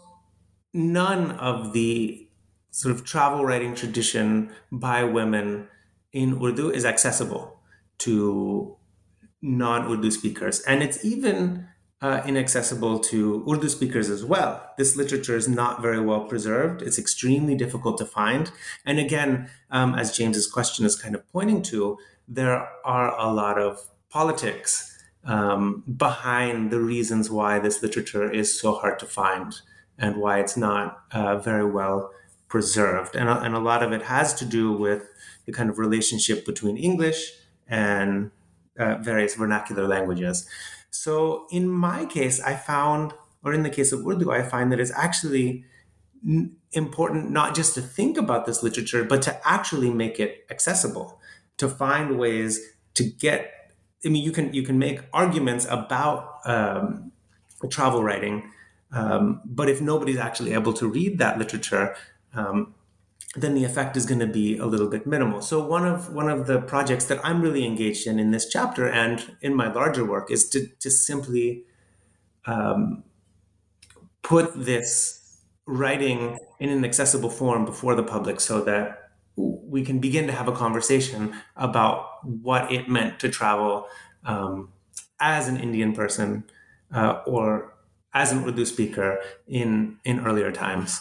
none 0.73 1.33
of 1.33 1.73
the 1.73 2.29
sort 2.71 2.95
of 2.95 3.05
travel 3.05 3.45
writing 3.45 3.75
tradition 3.75 4.51
by 4.71 5.05
women 5.05 5.69
in 6.13 6.43
Urdu 6.43 6.71
is 6.71 6.85
accessible 6.85 7.61
to 7.99 8.76
non-Urdu 9.43 10.11
speakers. 10.11 10.61
And 10.61 10.83
it's 10.83 11.05
even 11.05 11.69
uh, 12.03 12.23
inaccessible 12.27 12.99
to 12.99 13.45
Urdu 13.51 13.69
speakers 13.69 14.11
as 14.11 14.25
well. 14.25 14.73
This 14.77 14.97
literature 14.97 15.37
is 15.37 15.49
not 15.49 15.81
very 15.81 16.01
well 16.01 16.25
preserved. 16.25 16.83
It's 16.83 16.99
extremely 16.99 17.55
difficult 17.55 17.99
to 17.99 18.05
find. 18.05 18.51
And 18.85 18.99
again, 18.99 19.51
um, 19.71 19.95
as 19.95 20.17
James's 20.17 20.47
question 20.47 20.85
is 20.85 20.97
kind 20.97 21.15
of 21.15 21.27
pointing 21.33 21.63
to, 21.63 21.99
there 22.29 22.69
are 22.85 23.19
a 23.19 23.33
lot 23.33 23.59
of 23.59 23.79
politics 24.11 24.93
um, 25.25 25.83
behind 25.97 26.71
the 26.71 26.81
reasons 26.81 27.31
why 27.31 27.59
this 27.59 27.83
literature 27.83 28.31
is 28.31 28.59
so 28.59 28.75
hard 28.75 28.99
to 28.99 29.07
find 29.07 29.55
and 29.99 30.17
why 30.17 30.39
it's 30.39 30.57
not 30.57 30.99
uh, 31.13 31.37
very 31.37 31.69
well 31.69 32.11
preserved. 32.49 33.17
And, 33.17 33.29
and 33.29 33.55
a 33.55 33.59
lot 33.59 33.83
of 33.83 33.93
it 33.93 34.03
has 34.03 34.35
to 34.35 34.45
do 34.45 34.73
with 34.73 35.09
the 35.47 35.53
kind 35.53 35.71
of 35.71 35.79
relationship 35.79 36.45
between 36.45 36.77
English 36.77 37.33
and 37.67 38.31
uh, 38.79 38.97
various 39.01 39.35
vernacular 39.35 39.87
languages. 39.87 40.49
So 40.91 41.47
in 41.51 41.69
my 41.69 42.07
case, 42.07 42.41
I 42.41 42.55
found, 42.55 43.13
or 43.45 43.53
in 43.53 43.63
the 43.63 43.71
case 43.71 43.93
of 43.93 44.07
Urdu, 44.07 44.31
I 44.31 44.43
find 44.43 44.73
that 44.73 44.81
it's 44.81 44.93
actually 44.93 45.65
important 46.73 47.31
not 47.31 47.55
just 47.55 47.75
to 47.75 47.81
think 47.81 48.17
about 48.17 48.47
this 48.47 48.63
literature, 48.63 49.05
but 49.05 49.23
to 49.23 49.49
actually 49.49 49.91
make 49.91 50.19
it 50.19 50.47
accessible, 50.51 51.21
to 51.59 51.69
find 51.69 52.19
ways 52.19 52.61
to 52.95 53.05
get. 53.05 53.53
I 54.05 54.09
mean, 54.09 54.25
you 54.25 54.33
can 54.33 54.53
you 54.53 54.63
can 54.63 54.79
make 54.79 55.01
arguments 55.13 55.67
about 55.69 56.41
um, 56.45 57.13
travel 57.71 58.03
writing, 58.03 58.51
um, 58.93 59.41
but 59.45 59.69
if 59.69 59.81
nobody's 59.81 60.19
actually 60.19 60.53
able 60.53 60.73
to 60.75 60.89
read 60.89 61.19
that 61.19 61.39
literature, 61.39 61.95
um, 62.35 62.75
then 63.37 63.55
the 63.55 63.65
effect 63.65 63.97
is 63.97 64.07
going 64.07 64.21
to 64.21 64.27
be 64.27 64.57
a 64.57 64.67
little 64.67 64.89
bit 64.89 65.07
minimal. 65.07 65.43
So 65.43 65.65
one 65.67 65.87
of 65.87 66.13
one 66.13 66.29
of 66.29 66.47
the 66.47 66.61
projects 66.61 67.05
that 67.07 67.21
I'm 67.25 67.43
really 67.43 67.65
engaged 67.65 68.07
in 68.07 68.19
in 68.19 68.31
this 68.31 68.49
chapter 68.49 68.89
and 68.89 69.37
in 69.43 69.55
my 69.55 69.73
larger 69.73 70.05
work 70.05 70.31
is 70.31 70.49
to 70.51 70.67
to 70.81 70.91
simply 70.91 71.65
um, 72.47 73.05
put 74.23 74.53
this 74.55 75.43
writing 75.67 76.39
in 76.61 76.71
an 76.71 76.85
accessible 76.85 77.31
form 77.31 77.65
before 77.65 77.95
the 77.95 78.03
public 78.03 78.41
so 78.41 78.61
that 78.63 79.11
we 79.37 79.85
can 79.85 79.99
begin 79.99 80.27
to 80.27 80.33
have 80.33 80.49
a 80.49 80.53
conversation 80.53 81.35
about 81.57 82.25
what 82.25 82.73
it 82.73 82.89
meant 82.89 83.19
to 83.21 83.29
travel 83.29 83.87
um, 84.25 84.73
as 85.21 85.49
an 85.49 85.57
Indian 85.57 85.93
person 85.93 86.45
uh, 86.95 87.21
or 87.27 87.75
as 88.15 88.33
an 88.33 88.45
Urdu 88.45 88.65
speaker 88.65 89.21
in 89.47 89.99
in 90.05 90.21
earlier 90.21 90.51
times. 90.51 91.01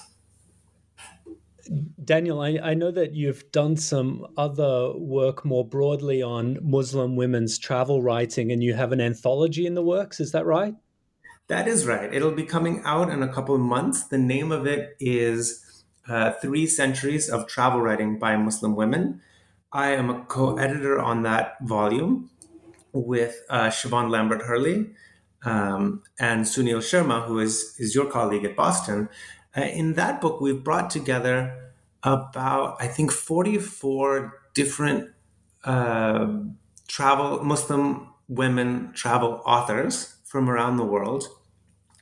Daniel, 2.04 2.42
I, 2.42 2.60
I 2.62 2.74
know 2.74 2.92
that 2.92 3.14
you've 3.14 3.52
done 3.52 3.78
some 3.78 4.26
other 4.38 4.94
work 4.96 5.44
more 5.44 5.68
broadly 5.68 6.22
on 6.22 6.58
Muslim 6.62 7.16
women's 7.16 7.58
travel 7.58 8.02
writing, 8.02 8.52
and 8.52 8.64
you 8.64 8.74
have 8.74 8.92
an 8.92 9.02
anthology 9.02 9.66
in 9.66 9.74
the 9.74 9.84
works. 9.84 10.20
Is 10.20 10.32
that 10.32 10.46
right? 10.46 10.76
That 11.48 11.68
is 11.68 11.86
right. 11.86 12.12
It'll 12.14 12.32
be 12.32 12.44
coming 12.44 12.82
out 12.86 13.10
in 13.10 13.22
a 13.22 13.32
couple 13.32 13.56
of 13.56 13.62
months. 13.62 14.04
The 14.04 14.18
name 14.18 14.52
of 14.52 14.66
it 14.66 14.96
is 15.00 15.84
uh, 16.08 16.32
Three 16.42 16.66
Centuries 16.66 17.30
of 17.30 17.48
Travel 17.48 17.82
Writing 17.82 18.18
by 18.18 18.36
Muslim 18.38 18.76
Women. 18.76 19.22
I 19.72 19.92
am 19.92 20.10
a 20.10 20.24
co 20.26 20.58
editor 20.58 21.00
on 21.00 21.24
that 21.24 21.58
volume 21.62 22.30
with 22.94 23.36
uh, 23.50 23.68
Siobhan 23.68 24.10
Lambert 24.10 24.42
Hurley 24.44 24.92
um, 25.44 26.02
and 26.20 26.46
Sunil 26.46 26.80
Sharma, 26.80 27.26
who 27.26 27.40
is, 27.40 27.76
is 27.78 27.94
your 27.94 28.10
colleague 28.10 28.46
at 28.46 28.56
Boston. 28.56 29.10
Uh, 29.56 29.62
in 29.62 29.94
that 29.94 30.20
book, 30.20 30.42
we've 30.42 30.64
brought 30.64 30.90
together 30.90 31.72
about, 32.04 32.78
I 32.80 32.88
think, 32.88 33.12
44 33.12 34.34
different 34.54 35.12
uh, 35.64 36.28
travel, 36.88 37.44
Muslim 37.44 38.14
women 38.28 38.92
travel 38.94 39.42
authors 39.46 40.16
from 40.26 40.50
around 40.50 40.78
the 40.78 40.84
world, 40.84 41.28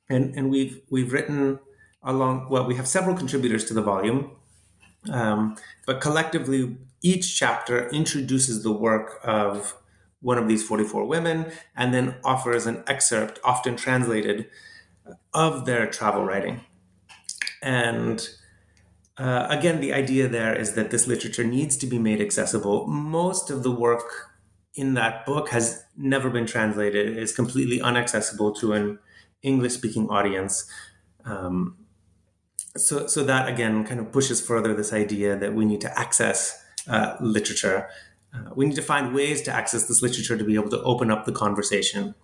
and 0.10 0.36
and 0.36 0.50
we've 0.50 0.82
we've 0.90 1.14
written 1.14 1.60
along. 2.02 2.48
Well, 2.50 2.66
we 2.66 2.76
have 2.76 2.88
several 2.88 3.16
contributors 3.16 3.66
to 3.66 3.74
the 3.74 3.82
volume, 3.82 4.32
um, 5.12 5.56
but 5.86 6.02
collectively, 6.02 6.78
each 7.02 7.38
chapter 7.38 7.90
introduces 7.90 8.64
the 8.64 8.72
work 8.72 9.20
of 9.24 9.76
one 10.22 10.38
of 10.38 10.48
these 10.48 10.64
44 10.64 11.06
women 11.06 11.52
and 11.76 11.94
then 11.94 12.16
offers 12.24 12.66
an 12.66 12.82
excerpt, 12.88 13.40
often 13.44 13.76
translated, 13.76 14.50
of 15.34 15.66
their 15.66 15.86
travel 15.86 16.24
writing. 16.24 16.62
And 17.64 18.28
uh, 19.18 19.48
again, 19.50 19.80
the 19.80 19.94
idea 19.94 20.28
there 20.28 20.54
is 20.54 20.74
that 20.74 20.92
this 20.92 21.08
literature 21.08 21.44
needs 21.44 21.78
to 21.78 21.88
be 21.88 21.98
made 21.98 22.22
accessible. 22.22 22.86
Most 22.88 23.50
of 23.50 23.64
the 23.64 23.72
work 23.72 24.32
in 24.76 24.96
that 24.96 25.26
book 25.26 25.50
has 25.50 25.84
never 25.96 26.30
been 26.30 26.46
translated. 26.46 27.10
It 27.10 27.18
is 27.18 27.34
completely 27.34 27.80
inaccessible 27.80 28.54
to 28.56 28.74
an 28.74 29.00
English 29.42 29.74
speaking 29.74 30.10
audience. 30.10 30.70
Um, 31.26 31.78
so, 32.76 33.08
so 33.08 33.24
that 33.24 33.48
again 33.48 33.86
kind 33.86 34.00
of 34.00 34.12
pushes 34.12 34.42
further 34.42 34.74
this 34.74 34.92
idea 34.92 35.38
that 35.38 35.54
we 35.54 35.64
need 35.64 35.82
to 35.82 36.00
access 36.00 36.60
uh, 36.88 37.16
literature. 37.22 37.88
Uh, 38.34 38.50
we 38.56 38.66
need 38.66 38.76
to 38.76 38.82
find 38.82 39.14
ways 39.14 39.42
to 39.44 39.54
access 39.54 39.86
this 39.86 40.02
literature 40.02 40.36
to 40.38 40.44
be 40.44 40.56
able 40.56 40.70
to 40.70 40.82
open 40.82 41.12
up 41.12 41.26
the 41.26 41.32
conversation. 41.32 42.16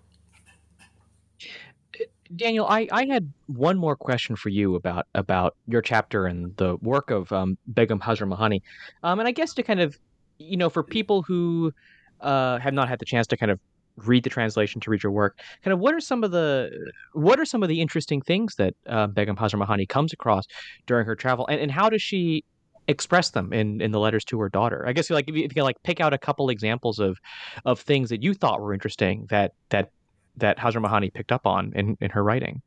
Daniel, 2.35 2.67
I, 2.67 2.87
I 2.91 3.05
had 3.05 3.31
one 3.47 3.77
more 3.77 3.95
question 3.95 4.35
for 4.35 4.49
you 4.49 4.75
about 4.75 5.07
about 5.15 5.55
your 5.67 5.81
chapter 5.81 6.27
and 6.27 6.55
the 6.57 6.75
work 6.77 7.09
of 7.09 7.31
um, 7.31 7.57
Begum 7.73 7.99
Hasrat 7.99 8.31
Mohani, 8.31 8.61
um, 9.03 9.19
and 9.19 9.27
I 9.27 9.31
guess 9.31 9.53
to 9.55 9.63
kind 9.63 9.79
of, 9.79 9.97
you 10.37 10.55
know, 10.55 10.69
for 10.69 10.83
people 10.83 11.23
who 11.23 11.73
uh, 12.21 12.59
have 12.59 12.73
not 12.73 12.87
had 12.87 12.99
the 12.99 13.05
chance 13.05 13.25
to 13.27 13.37
kind 13.37 13.51
of 13.51 13.59
read 14.05 14.23
the 14.23 14.29
translation 14.29 14.79
to 14.79 14.89
read 14.89 15.03
your 15.03 15.11
work 15.11 15.37
kind 15.61 15.73
of 15.73 15.79
what 15.79 15.93
are 15.93 15.99
some 15.99 16.23
of 16.23 16.31
the 16.31 16.71
what 17.11 17.37
are 17.37 17.43
some 17.43 17.61
of 17.61 17.67
the 17.67 17.81
interesting 17.81 18.21
things 18.21 18.55
that 18.55 18.73
uh, 18.87 19.07
begum 19.07 19.35
hasrat 19.35 19.61
mohani 19.61 19.87
comes 19.87 20.13
across 20.13 20.45
during 20.85 21.05
her 21.05 21.15
travel? 21.15 21.47
And, 21.47 21.59
and 21.59 21.71
how 21.71 21.89
does 21.89 22.01
she 22.01 22.43
express 22.87 23.31
them 23.31 23.53
in 23.53 23.81
in 23.81 23.91
the 23.91 23.99
letters 23.99 24.23
to 24.25 24.39
her 24.39 24.49
daughter? 24.49 24.85
I 24.87 24.93
guess 24.93 25.09
like 25.09 25.27
if 25.27 25.35
you, 25.35 25.43
if 25.43 25.51
you 25.51 25.55
can 25.55 25.63
like 25.63 25.81
pick 25.83 25.99
out 25.99 26.13
a 26.13 26.17
couple 26.17 26.49
examples 26.49 26.99
of 26.99 27.17
of 27.65 27.79
things 27.79 28.09
that 28.09 28.21
you 28.21 28.33
thought 28.33 28.61
were 28.61 28.73
interesting 28.73 29.25
that 29.29 29.53
that 29.69 29.89
that 30.37 30.57
Hazra 30.57 30.83
mahani 30.83 31.13
picked 31.13 31.31
up 31.31 31.45
on 31.45 31.73
in 31.75 31.97
in 31.99 32.11
her 32.11 32.23
writing 32.23 32.61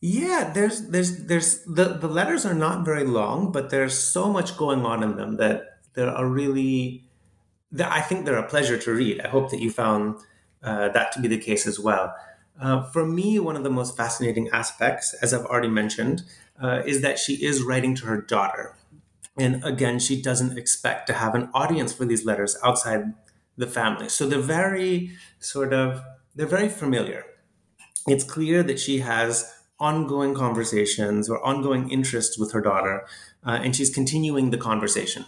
yeah 0.00 0.50
there's 0.54 0.88
there's 0.88 1.26
there's 1.26 1.62
the 1.64 1.84
the 1.84 2.08
letters 2.08 2.46
are 2.46 2.54
not 2.54 2.84
very 2.84 3.04
long 3.04 3.52
but 3.52 3.70
there's 3.70 3.98
so 3.98 4.32
much 4.32 4.56
going 4.56 4.84
on 4.86 5.02
in 5.02 5.16
them 5.16 5.36
that 5.36 5.78
there 5.94 6.08
are 6.08 6.26
really 6.26 7.04
I 7.78 8.00
think 8.00 8.24
they're 8.24 8.36
a 8.36 8.48
pleasure 8.48 8.76
to 8.78 8.92
read. 8.92 9.20
I 9.20 9.28
hope 9.28 9.50
that 9.50 9.60
you 9.60 9.70
found 9.70 10.16
uh, 10.62 10.88
that 10.88 11.12
to 11.12 11.20
be 11.20 11.28
the 11.28 11.38
case 11.38 11.66
as 11.66 11.78
well. 11.78 12.14
Uh, 12.60 12.82
for 12.90 13.06
me, 13.06 13.38
one 13.38 13.56
of 13.56 13.62
the 13.62 13.70
most 13.70 13.96
fascinating 13.96 14.48
aspects, 14.50 15.14
as 15.22 15.32
I've 15.32 15.46
already 15.46 15.68
mentioned, 15.68 16.22
uh, 16.60 16.82
is 16.84 17.00
that 17.00 17.18
she 17.18 17.34
is 17.44 17.62
writing 17.62 17.94
to 17.96 18.06
her 18.06 18.20
daughter. 18.20 18.76
And 19.38 19.64
again, 19.64 19.98
she 19.98 20.20
doesn't 20.20 20.58
expect 20.58 21.06
to 21.06 21.14
have 21.14 21.34
an 21.34 21.48
audience 21.54 21.92
for 21.92 22.04
these 22.04 22.26
letters 22.26 22.56
outside 22.62 23.14
the 23.60 23.66
family. 23.66 24.08
So 24.08 24.26
they're 24.26 24.38
very 24.38 25.12
sort 25.38 25.72
of, 25.72 26.02
they're 26.34 26.46
very 26.58 26.68
familiar. 26.68 27.24
It's 28.06 28.24
clear 28.24 28.62
that 28.62 28.78
she 28.80 28.98
has 29.00 29.52
ongoing 29.78 30.34
conversations 30.34 31.28
or 31.30 31.44
ongoing 31.44 31.90
interests 31.90 32.38
with 32.38 32.52
her 32.52 32.60
daughter, 32.60 33.06
uh, 33.46 33.58
and 33.62 33.74
she's 33.76 33.90
continuing 33.90 34.50
the 34.50 34.58
conversation. 34.58 35.24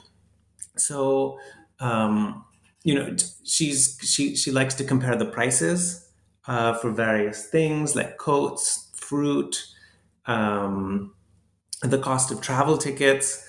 So 0.77 1.39
um, 1.81 2.45
you 2.85 2.95
know, 2.95 3.15
she's 3.45 3.99
she 4.03 4.35
she 4.37 4.51
likes 4.51 4.75
to 4.75 4.85
compare 4.85 5.17
the 5.17 5.27
prices 5.27 6.09
uh, 6.47 6.75
for 6.75 6.91
various 6.91 7.47
things 7.47 7.95
like 7.95 8.19
coats, 8.19 8.91
fruit, 8.95 9.65
um, 10.27 11.15
the 11.83 11.99
cost 11.99 12.31
of 12.31 12.41
travel 12.41 12.79
tickets. 12.79 13.49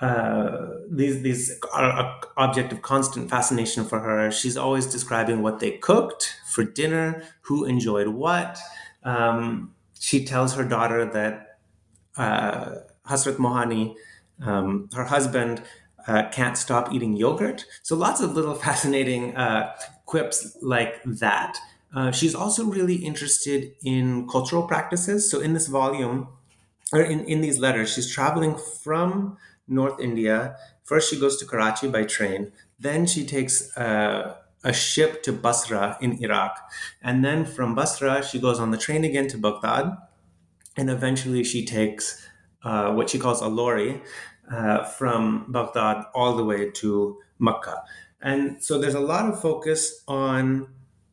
Uh, 0.00 0.68
these 0.88 1.22
these 1.22 1.58
are 1.72 2.20
object 2.36 2.72
of 2.72 2.82
constant 2.82 3.28
fascination 3.28 3.84
for 3.84 3.98
her. 3.98 4.30
She's 4.30 4.56
always 4.56 4.86
describing 4.86 5.42
what 5.42 5.58
they 5.58 5.72
cooked 5.72 6.36
for 6.46 6.62
dinner, 6.62 7.24
who 7.42 7.64
enjoyed 7.64 8.08
what. 8.08 8.58
Um, 9.02 9.74
she 9.98 10.24
tells 10.24 10.54
her 10.54 10.64
daughter 10.64 11.04
that 11.04 11.58
uh, 12.16 12.76
Hasrat 13.08 13.36
Mohani, 13.36 13.94
um, 14.40 14.88
her 14.94 15.04
husband, 15.04 15.62
uh, 16.06 16.28
can't 16.30 16.56
stop 16.56 16.92
eating 16.92 17.16
yogurt. 17.16 17.64
So 17.82 17.96
lots 17.96 18.20
of 18.20 18.34
little 18.34 18.54
fascinating 18.66 19.36
uh, 19.36 19.74
quips 20.06 20.56
like 20.62 21.02
that. 21.04 21.58
Uh, 21.94 22.12
she's 22.12 22.34
also 22.34 22.64
really 22.66 22.96
interested 22.96 23.72
in 23.82 24.28
cultural 24.28 24.62
practices. 24.62 25.30
So 25.30 25.40
in 25.40 25.54
this 25.54 25.66
volume, 25.66 26.28
or 26.92 27.00
in, 27.00 27.24
in 27.24 27.40
these 27.40 27.58
letters, 27.58 27.92
she's 27.92 28.10
traveling 28.10 28.56
from 28.82 29.36
North 29.68 30.00
India. 30.00 30.56
First, 30.84 31.10
she 31.10 31.20
goes 31.20 31.36
to 31.38 31.46
Karachi 31.46 31.88
by 31.88 32.04
train. 32.04 32.52
Then 32.78 33.06
she 33.06 33.24
takes 33.24 33.76
uh, 33.76 34.36
a 34.64 34.72
ship 34.72 35.22
to 35.24 35.32
Basra 35.32 35.96
in 36.00 36.22
Iraq. 36.22 36.58
And 37.02 37.24
then 37.24 37.44
from 37.44 37.74
Basra, 37.74 38.24
she 38.24 38.38
goes 38.38 38.58
on 38.58 38.70
the 38.70 38.78
train 38.78 39.04
again 39.04 39.28
to 39.28 39.38
Baghdad. 39.38 39.96
And 40.76 40.90
eventually, 40.90 41.44
she 41.44 41.64
takes 41.64 42.26
uh, 42.62 42.92
what 42.92 43.10
she 43.10 43.18
calls 43.18 43.40
a 43.40 43.48
lorry 43.48 44.02
uh, 44.50 44.84
from 44.84 45.50
Baghdad 45.52 46.04
all 46.14 46.36
the 46.36 46.44
way 46.44 46.70
to 46.70 47.18
Mecca. 47.38 47.82
And 48.20 48.62
so 48.62 48.78
there's 48.78 48.94
a 48.94 49.00
lot 49.00 49.28
of 49.28 49.40
focus 49.40 50.02
on 50.08 50.68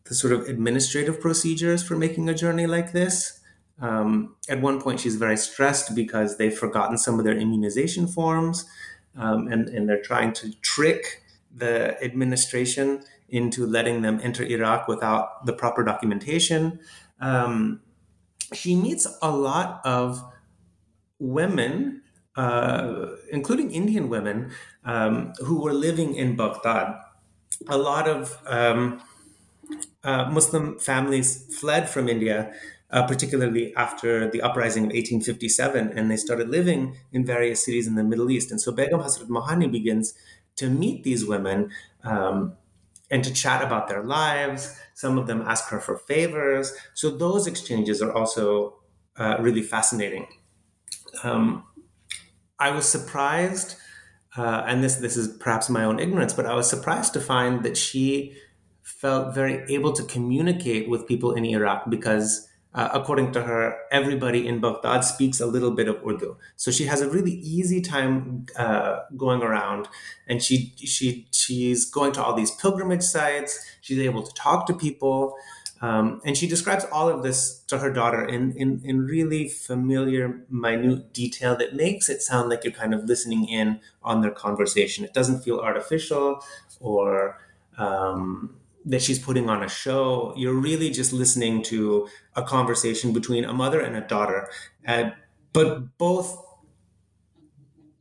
the 0.06 0.16
sort 0.16 0.34
of 0.34 0.48
administrative 0.48 1.20
procedures 1.20 1.84
for 1.84 1.98
making 1.98 2.30
a 2.30 2.34
journey 2.34 2.68
like 2.68 2.92
this. 2.94 3.40
Um, 3.80 4.36
at 4.48 4.62
one 4.62 4.82
point, 4.82 5.00
she's 5.00 5.16
very 5.16 5.38
stressed 5.38 5.96
because 5.96 6.38
they've 6.38 6.58
forgotten 6.58 6.98
some 6.98 7.20
of 7.20 7.26
their 7.26 7.38
immunization 7.38 8.08
forms 8.08 8.66
um, 9.18 9.48
and, 9.48 9.68
and 9.70 9.90
they're 9.90 10.02
trying 10.02 10.34
to 10.34 10.54
trick 10.62 11.24
the 11.54 12.02
administration 12.04 13.04
into 13.30 13.66
letting 13.66 14.02
them 14.02 14.20
enter 14.24 14.44
Iraq 14.44 14.88
without 14.88 15.46
the 15.46 15.54
proper 15.54 15.84
documentation. 15.84 16.80
Um, 17.20 17.82
she 18.54 18.76
meets 18.76 19.08
a 19.22 19.32
lot 19.32 19.82
of 19.84 20.24
women 21.20 22.02
uh, 22.36 23.16
including 23.32 23.72
Indian 23.72 24.10
women 24.10 24.52
um, 24.84 25.32
who 25.40 25.62
were 25.62 25.74
living 25.74 26.16
in 26.16 26.36
Baghdad 26.36 27.00
a 27.68 27.78
lot 27.78 28.08
of 28.08 28.38
um, 28.46 29.02
uh, 30.04 30.30
Muslim 30.30 30.80
families 30.80 31.58
fled 31.60 31.90
from 31.90 32.10
India, 32.10 32.54
uh, 32.96 33.06
particularly 33.06 33.76
after 33.76 34.32
the 34.32 34.42
uprising 34.42 34.84
of 34.84 34.88
1857, 34.88 35.90
and 35.98 36.10
they 36.10 36.16
started 36.16 36.50
living 36.50 36.96
in 37.12 37.26
various 37.26 37.64
cities 37.66 37.88
in 37.88 37.96
the 37.96 38.04
Middle 38.06 38.32
East. 38.32 38.52
And 38.52 38.62
so 38.62 38.72
Begum 38.72 39.02
Hasrat 39.02 39.28
Mohani 39.28 39.70
begins 39.70 40.14
to 40.56 40.70
meet 40.70 41.04
these 41.04 41.26
women 41.26 41.72
um, 42.06 42.54
and 43.12 43.22
to 43.22 43.34
chat 43.34 43.62
about 43.62 43.90
their 43.90 44.02
lives. 44.02 44.80
Some 44.94 45.18
of 45.18 45.28
them 45.28 45.42
ask 45.42 45.68
her 45.72 45.82
for 45.82 45.98
favors. 45.98 46.72
So 46.94 47.12
those 47.12 47.48
exchanges 47.48 48.02
are 48.02 48.14
also 48.14 48.78
uh, 49.18 49.36
really 49.42 49.62
fascinating. 49.62 50.28
Um, 51.22 51.66
I 52.58 52.72
was 52.72 52.88
surprised, 52.88 53.76
uh, 54.38 54.64
and 54.66 54.82
this 54.82 54.96
this 54.96 55.18
is 55.18 55.28
perhaps 55.28 55.70
my 55.70 55.84
own 55.84 56.00
ignorance, 56.00 56.32
but 56.32 56.46
I 56.46 56.54
was 56.56 56.70
surprised 56.70 57.12
to 57.14 57.20
find 57.20 57.64
that 57.64 57.76
she 57.76 58.38
felt 58.84 59.36
very 59.36 59.66
able 59.68 59.92
to 59.92 60.04
communicate 60.04 60.88
with 60.88 61.06
people 61.08 61.34
in 61.34 61.44
Iraq 61.44 61.90
because 61.90 62.48
uh, 62.76 62.90
according 62.94 63.32
to 63.32 63.42
her, 63.42 63.78
everybody 63.90 64.46
in 64.46 64.60
Baghdad 64.60 65.06
speaks 65.06 65.40
a 65.40 65.46
little 65.46 65.72
bit 65.72 65.88
of 65.88 65.96
Urdu. 66.06 66.36
So 66.58 66.72
she 66.72 66.86
has 66.86 67.00
a 67.00 67.10
really 67.10 67.32
easy 67.32 67.80
time 67.80 68.48
uh, 68.58 69.00
going 69.16 69.42
around, 69.42 69.88
and 70.28 70.44
she 70.44 70.74
she 70.78 71.26
she's 71.32 71.90
going 71.90 72.12
to 72.14 72.24
all 72.24 72.36
these 72.36 72.52
pilgrimage 72.52 73.04
sites. 73.04 73.66
She's 73.80 74.00
able 74.00 74.24
to 74.24 74.34
talk 74.34 74.68
to 74.68 74.74
people, 74.74 75.36
um, 75.80 76.20
and 76.26 76.36
she 76.36 76.48
describes 76.48 76.86
all 76.92 77.08
of 77.08 77.24
this 77.24 77.60
to 77.68 77.78
her 77.78 77.94
daughter 77.94 78.26
in, 78.26 78.52
in 78.58 78.82
in 78.84 79.06
really 79.06 79.48
familiar, 79.48 80.42
minute 80.50 81.14
detail 81.14 81.56
that 81.56 81.76
makes 81.76 82.10
it 82.10 82.22
sound 82.22 82.50
like 82.50 82.66
you're 82.66 82.74
kind 82.74 82.94
of 82.94 83.06
listening 83.06 83.48
in 83.48 83.80
on 84.04 84.20
their 84.20 84.32
conversation. 84.32 85.06
It 85.06 85.14
doesn't 85.14 85.44
feel 85.44 85.60
artificial 85.60 86.44
or 86.82 87.40
um, 87.78 88.58
that 88.86 89.02
she's 89.02 89.20
putting 89.20 89.50
on 89.50 89.64
a 89.64 89.70
show. 89.70 90.34
You're 90.38 90.54
really 90.54 90.90
just 90.90 91.12
listening 91.12 91.64
to 91.64 92.08
a 92.36 92.44
conversation 92.44 93.14
between 93.14 93.44
a 93.44 93.54
mother 93.54 93.82
and 93.82 93.96
a 93.96 94.02
daughter, 94.02 94.48
uh, 94.88 95.12
but 95.54 95.98
both 95.98 96.38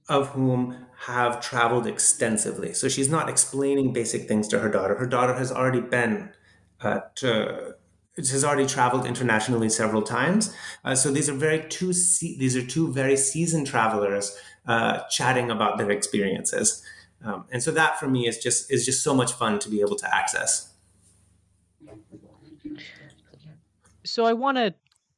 of 0.08 0.28
whom 0.28 0.86
have 1.06 1.40
traveled 1.40 1.86
extensively. 1.86 2.72
So 2.72 2.88
she's 2.88 3.08
not 3.08 3.28
explaining 3.28 3.92
basic 3.92 4.28
things 4.28 4.48
to 4.48 4.58
her 4.58 4.68
daughter. 4.68 4.94
Her 4.96 5.06
daughter 5.06 5.34
has 5.34 5.50
already 5.50 5.80
been 5.80 6.30
uh, 6.80 7.00
to 7.16 7.74
has 8.16 8.44
already 8.44 8.66
traveled 8.66 9.06
internationally 9.06 9.68
several 9.68 10.02
times. 10.02 10.54
Uh, 10.84 10.94
so 10.94 11.10
these 11.10 11.28
are 11.28 11.34
very 11.34 11.66
two 11.68 11.92
se- 11.92 12.36
these 12.38 12.56
are 12.56 12.64
two 12.64 12.92
very 12.92 13.16
seasoned 13.16 13.66
travelers 13.66 14.36
uh, 14.66 15.00
chatting 15.10 15.50
about 15.50 15.78
their 15.78 15.90
experiences. 15.90 16.82
Um, 17.24 17.46
and 17.50 17.62
so 17.62 17.70
that 17.72 17.98
for 17.98 18.06
me 18.06 18.28
is 18.28 18.38
just 18.38 18.70
is 18.70 18.84
just 18.84 19.02
so 19.02 19.14
much 19.14 19.32
fun 19.32 19.58
to 19.60 19.68
be 19.68 19.80
able 19.80 19.96
to 19.96 20.14
access. 20.14 20.73
So 24.14 24.26
I 24.26 24.32
want 24.32 24.58
to 24.58 24.72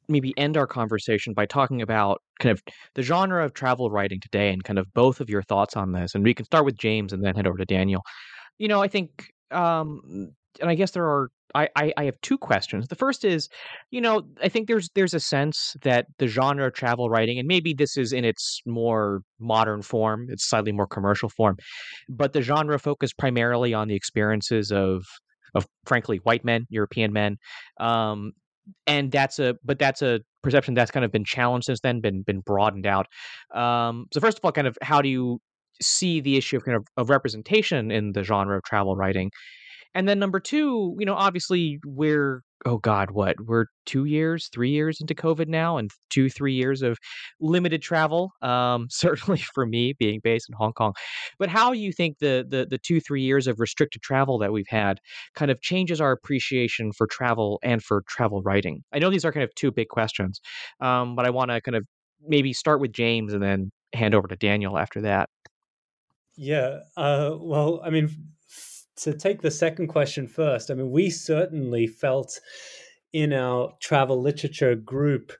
maybe 0.09 0.33
end 0.37 0.57
our 0.57 0.65
conversation 0.65 1.33
by 1.35 1.45
talking 1.45 1.83
about 1.83 2.23
kind 2.39 2.51
of 2.51 2.63
the 2.95 3.03
genre 3.03 3.45
of 3.45 3.53
travel 3.53 3.91
writing 3.91 4.19
today 4.19 4.49
and 4.49 4.63
kind 4.63 4.79
of 4.79 4.91
both 4.95 5.21
of 5.21 5.29
your 5.29 5.43
thoughts 5.43 5.77
on 5.77 5.91
this. 5.91 6.15
And 6.15 6.23
we 6.23 6.33
can 6.33 6.45
start 6.45 6.65
with 6.65 6.75
James 6.79 7.13
and 7.13 7.23
then 7.23 7.35
head 7.35 7.45
over 7.45 7.59
to 7.59 7.65
Daniel. 7.65 8.01
You 8.57 8.67
know, 8.67 8.81
I 8.81 8.87
think, 8.87 9.29
um, 9.51 10.01
and 10.59 10.69
I 10.71 10.73
guess 10.73 10.91
there 10.91 11.05
are. 11.05 11.29
I, 11.53 11.69
I, 11.75 11.93
I 11.95 12.03
have 12.05 12.15
two 12.21 12.39
questions. 12.39 12.87
The 12.87 12.95
first 12.95 13.23
is, 13.23 13.47
you 13.91 14.01
know, 14.01 14.23
I 14.43 14.49
think 14.49 14.67
there's 14.67 14.89
there's 14.95 15.13
a 15.13 15.19
sense 15.19 15.75
that 15.83 16.07
the 16.17 16.27
genre 16.27 16.65
of 16.65 16.73
travel 16.73 17.07
writing, 17.09 17.37
and 17.37 17.47
maybe 17.47 17.73
this 17.73 17.97
is 17.97 18.11
in 18.11 18.25
its 18.25 18.61
more 18.65 19.21
modern 19.39 19.83
form, 19.83 20.25
it's 20.29 20.49
slightly 20.49 20.71
more 20.71 20.87
commercial 20.87 21.29
form, 21.29 21.55
but 22.09 22.33
the 22.33 22.41
genre 22.41 22.79
focused 22.79 23.17
primarily 23.17 23.75
on 23.75 23.87
the 23.87 23.95
experiences 23.95 24.71
of 24.71 25.03
of 25.55 25.67
frankly 25.85 26.17
white 26.23 26.43
men, 26.43 26.65
European 26.69 27.13
men, 27.13 27.37
um, 27.79 28.33
and 28.85 29.11
that's 29.11 29.39
a 29.39 29.55
but 29.63 29.79
that's 29.79 30.01
a 30.01 30.19
perception 30.43 30.73
that's 30.73 30.91
kind 30.91 31.05
of 31.05 31.11
been 31.11 31.25
challenged 31.25 31.65
since 31.65 31.79
then, 31.81 32.01
been 32.01 32.21
been 32.23 32.39
broadened 32.39 32.85
out. 32.85 33.07
Um, 33.53 34.05
so 34.13 34.19
first 34.19 34.37
of 34.37 34.45
all, 34.45 34.51
kind 34.51 34.67
of 34.67 34.77
how 34.81 35.01
do 35.01 35.09
you 35.09 35.39
see 35.81 36.21
the 36.21 36.37
issue 36.37 36.57
of 36.57 36.65
kind 36.65 36.75
of, 36.77 36.87
of 36.97 37.09
representation 37.09 37.91
in 37.91 38.13
the 38.13 38.23
genre 38.23 38.57
of 38.57 38.63
travel 38.63 38.95
writing? 38.95 39.31
And 39.93 40.07
then 40.07 40.19
number 40.19 40.39
two, 40.39 40.95
you 40.99 41.05
know, 41.05 41.15
obviously 41.15 41.79
we're 41.85 42.43
oh 42.65 42.77
god, 42.77 43.11
what 43.11 43.35
we're 43.45 43.65
two 43.85 44.05
years, 44.05 44.49
three 44.53 44.71
years 44.71 44.99
into 44.99 45.13
COVID 45.13 45.47
now, 45.47 45.77
and 45.77 45.91
two, 46.09 46.29
three 46.29 46.53
years 46.53 46.81
of 46.81 46.97
limited 47.39 47.81
travel. 47.81 48.31
Um, 48.41 48.87
certainly 48.91 49.39
for 49.39 49.65
me, 49.65 49.93
being 49.93 50.19
based 50.23 50.49
in 50.49 50.55
Hong 50.57 50.73
Kong. 50.73 50.93
But 51.39 51.49
how 51.49 51.71
you 51.71 51.91
think 51.91 52.19
the 52.19 52.45
the 52.47 52.65
the 52.69 52.77
two, 52.77 52.99
three 52.99 53.21
years 53.23 53.47
of 53.47 53.59
restricted 53.59 54.01
travel 54.01 54.37
that 54.39 54.51
we've 54.51 54.67
had 54.67 54.99
kind 55.35 55.51
of 55.51 55.61
changes 55.61 56.01
our 56.01 56.11
appreciation 56.11 56.91
for 56.91 57.07
travel 57.07 57.59
and 57.63 57.83
for 57.83 58.03
travel 58.07 58.41
writing? 58.41 58.83
I 58.93 58.99
know 58.99 59.09
these 59.09 59.25
are 59.25 59.31
kind 59.31 59.43
of 59.43 59.53
two 59.55 59.71
big 59.71 59.89
questions, 59.89 60.41
um, 60.79 61.15
but 61.15 61.25
I 61.25 61.29
want 61.29 61.51
to 61.51 61.61
kind 61.61 61.75
of 61.75 61.85
maybe 62.25 62.53
start 62.53 62.81
with 62.81 62.91
James 62.91 63.33
and 63.33 63.43
then 63.43 63.71
hand 63.93 64.15
over 64.15 64.27
to 64.27 64.35
Daniel 64.35 64.77
after 64.77 65.01
that. 65.01 65.29
Yeah. 66.35 66.81
Uh, 66.95 67.35
well, 67.39 67.81
I 67.83 67.89
mean, 67.89 68.09
to 68.97 69.13
take 69.13 69.41
the 69.41 69.51
second 69.51 69.87
question 69.87 70.27
first, 70.27 70.69
I 70.69 70.73
mean, 70.73 70.91
we 70.91 71.09
certainly 71.09 71.87
felt 71.87 72.39
in 73.13 73.33
our 73.33 73.73
travel 73.79 74.21
literature 74.21 74.75
group 74.75 75.31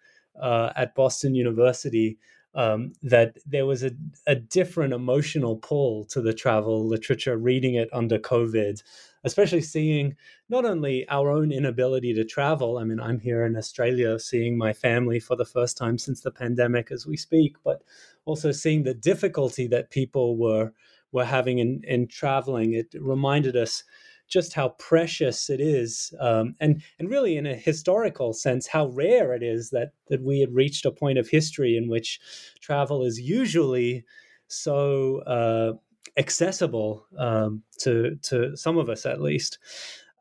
uh, 0.42 0.72
at 0.76 0.96
Boston 0.96 1.36
University 1.36 2.18
um, 2.56 2.94
that 3.04 3.38
there 3.46 3.66
was 3.66 3.84
a, 3.84 3.92
a 4.26 4.36
different 4.36 4.94
emotional 4.94 5.58
pull 5.58 6.06
to 6.06 6.22
the 6.22 6.34
travel 6.34 6.88
literature, 6.88 7.38
reading 7.38 7.76
it 7.76 7.90
under 7.94 8.18
COVID, 8.18 8.82
especially 9.24 9.62
seeing 9.62 10.16
not 10.50 10.66
only 10.66 11.08
our 11.10 11.30
own 11.30 11.52
inability 11.52 12.14
to 12.16 12.26
travel. 12.26 12.80
I 12.80 12.84
mean, 12.84 13.00
I'm 13.00 13.20
here 13.20 13.46
in 13.46 13.56
Australia 13.56 14.18
seeing 14.18 14.58
my 14.58 14.74
family 14.74 15.20
for 15.20 15.36
the 15.36 15.46
first 15.46 15.78
time 15.78 16.00
since 16.00 16.22
the 16.22 16.32
pandemic 16.32 16.92
as 16.92 17.06
we 17.06 17.16
speak, 17.16 17.58
but 17.64 17.84
also 18.26 18.52
seeing 18.52 18.84
the 18.84 18.96
difficulty 18.96 19.68
that 19.68 19.92
people 19.92 20.38
were 20.38 20.72
were 21.12 21.26
having 21.26 21.60
in, 21.60 21.82
in 21.84 22.08
traveling. 22.08 22.74
It 22.74 22.88
reminded 23.00 23.56
us 23.56 23.84
just 24.28 24.54
how 24.54 24.70
precious 24.78 25.50
it 25.50 25.62
is, 25.62 26.14
um, 26.20 26.56
and 26.60 26.82
and 27.00 27.10
really 27.10 27.38
in 27.38 27.46
a 27.46 27.56
historical 27.56 28.34
sense, 28.34 28.68
how 28.68 28.88
rare 28.88 29.34
it 29.34 29.42
is 29.42 29.70
that 29.70 29.92
that 30.10 30.22
we 30.22 30.42
had 30.42 30.54
reached 30.54 30.86
a 30.86 30.92
point 30.92 31.18
of 31.18 31.30
history 31.30 31.78
in 31.78 31.90
which 31.90 32.20
travel 32.60 33.06
is 33.06 33.20
usually 33.20 34.04
so 34.48 35.20
uh, 35.20 35.74
accessible 36.18 37.06
um, 37.18 37.64
to 37.80 38.18
to 38.24 38.56
some 38.58 38.78
of 38.78 38.90
us 38.90 39.06
at 39.06 39.22
least. 39.22 39.60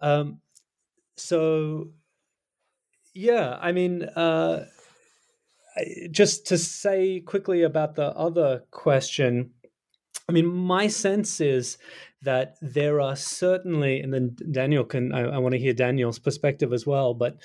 Um, 0.01 0.41
so, 1.17 1.91
yeah, 3.13 3.59
I 3.61 3.73
mean. 3.73 4.05
Uh, 4.05 4.67
just 6.11 6.47
to 6.47 6.57
say 6.57 7.21
quickly 7.21 7.63
about 7.63 7.97
the 7.97 8.07
other 8.17 8.65
question, 8.71 9.51
I 10.29 10.33
mean, 10.33 10.47
my 10.47 10.89
sense 10.89 11.41
is 11.41 11.79
that 12.23 12.57
there 12.61 13.01
are 13.01 13.15
certainly, 13.15 14.01
and 14.01 14.13
then 14.13 14.37
Daniel 14.51 14.83
can, 14.83 15.13
I, 15.13 15.21
I 15.21 15.39
want 15.39 15.53
to 15.53 15.61
hear 15.61 15.73
Daniel's 15.73 16.19
perspective 16.19 16.73
as 16.73 16.85
well. 16.85 17.15
But, 17.15 17.37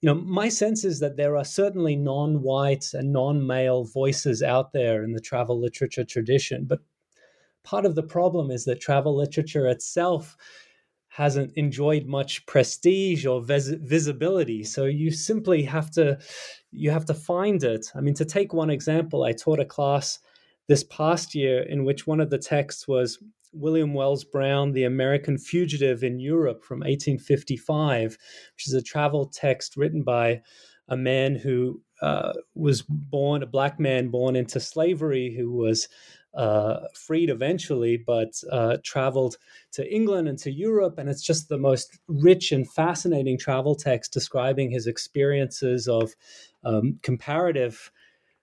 you 0.00 0.06
know, 0.06 0.14
my 0.14 0.48
sense 0.48 0.84
is 0.84 1.00
that 1.00 1.16
there 1.16 1.36
are 1.36 1.44
certainly 1.44 1.96
non 1.96 2.42
white 2.42 2.86
and 2.94 3.12
non 3.12 3.44
male 3.44 3.84
voices 3.84 4.42
out 4.42 4.72
there 4.72 5.02
in 5.02 5.12
the 5.12 5.20
travel 5.20 5.60
literature 5.60 6.04
tradition. 6.04 6.64
But 6.64 6.78
part 7.64 7.84
of 7.84 7.96
the 7.96 8.04
problem 8.04 8.52
is 8.52 8.64
that 8.66 8.80
travel 8.80 9.16
literature 9.16 9.66
itself 9.66 10.36
hasn't 11.08 11.52
enjoyed 11.56 12.06
much 12.06 12.46
prestige 12.46 13.26
or 13.26 13.42
vis- 13.42 13.74
visibility 13.80 14.62
so 14.62 14.84
you 14.84 15.10
simply 15.10 15.64
have 15.64 15.90
to 15.90 16.16
you 16.70 16.90
have 16.90 17.04
to 17.04 17.14
find 17.14 17.64
it 17.64 17.90
i 17.96 18.00
mean 18.00 18.14
to 18.14 18.24
take 18.24 18.52
one 18.52 18.70
example 18.70 19.24
i 19.24 19.32
taught 19.32 19.58
a 19.58 19.64
class 19.64 20.20
this 20.68 20.84
past 20.84 21.34
year, 21.34 21.62
in 21.62 21.84
which 21.84 22.06
one 22.06 22.20
of 22.20 22.30
the 22.30 22.38
texts 22.38 22.86
was 22.86 23.18
William 23.52 23.94
Wells 23.94 24.24
Brown, 24.24 24.72
The 24.72 24.84
American 24.84 25.38
Fugitive 25.38 26.04
in 26.04 26.20
Europe 26.20 26.62
from 26.62 26.80
1855, 26.80 28.18
which 28.54 28.66
is 28.66 28.74
a 28.74 28.82
travel 28.82 29.26
text 29.26 29.76
written 29.76 30.02
by 30.02 30.42
a 30.88 30.96
man 30.96 31.34
who 31.34 31.82
uh, 32.02 32.32
was 32.54 32.82
born, 32.82 33.42
a 33.42 33.46
black 33.46 33.80
man 33.80 34.08
born 34.08 34.36
into 34.36 34.60
slavery, 34.60 35.34
who 35.36 35.52
was 35.52 35.88
uh, 36.34 36.80
freed 36.94 37.30
eventually, 37.30 37.96
but 37.96 38.32
uh, 38.52 38.76
traveled 38.84 39.36
to 39.72 39.92
England 39.92 40.28
and 40.28 40.38
to 40.38 40.50
Europe. 40.50 40.98
And 40.98 41.08
it's 41.08 41.22
just 41.22 41.48
the 41.48 41.58
most 41.58 41.98
rich 42.06 42.52
and 42.52 42.70
fascinating 42.70 43.38
travel 43.38 43.74
text 43.74 44.12
describing 44.12 44.70
his 44.70 44.86
experiences 44.86 45.88
of 45.88 46.14
um, 46.64 46.98
comparative 47.02 47.90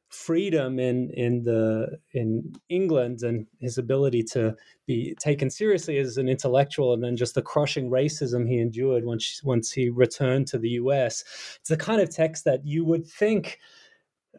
freedom 0.10 0.80
in 0.80 1.10
in 1.12 1.44
the 1.44 2.00
in 2.14 2.54
England 2.70 3.22
and 3.24 3.48
his 3.60 3.78
ability 3.78 4.24
to 4.24 4.56
be 4.86 5.16
taken 5.20 5.50
seriously 5.50 5.98
as 5.98 6.18
an 6.18 6.30
intellectual, 6.30 6.94
and 6.94 7.04
then 7.04 7.16
just 7.16 7.36
the 7.36 7.42
crushing 7.42 7.90
racism 7.90 8.48
he 8.48 8.60
endured 8.60 9.06
once 9.06 9.42
once 9.44 9.72
he 9.72 9.90
returned 9.90 10.48
to 10.48 10.58
the 10.58 10.70
U.S. 10.70 11.24
It's 11.60 11.70
the 11.70 11.78
kind 11.78 12.02
of 12.02 12.10
text 12.10 12.46
that 12.46 12.66
you 12.66 12.86
would 12.86 13.08
think. 13.08 13.60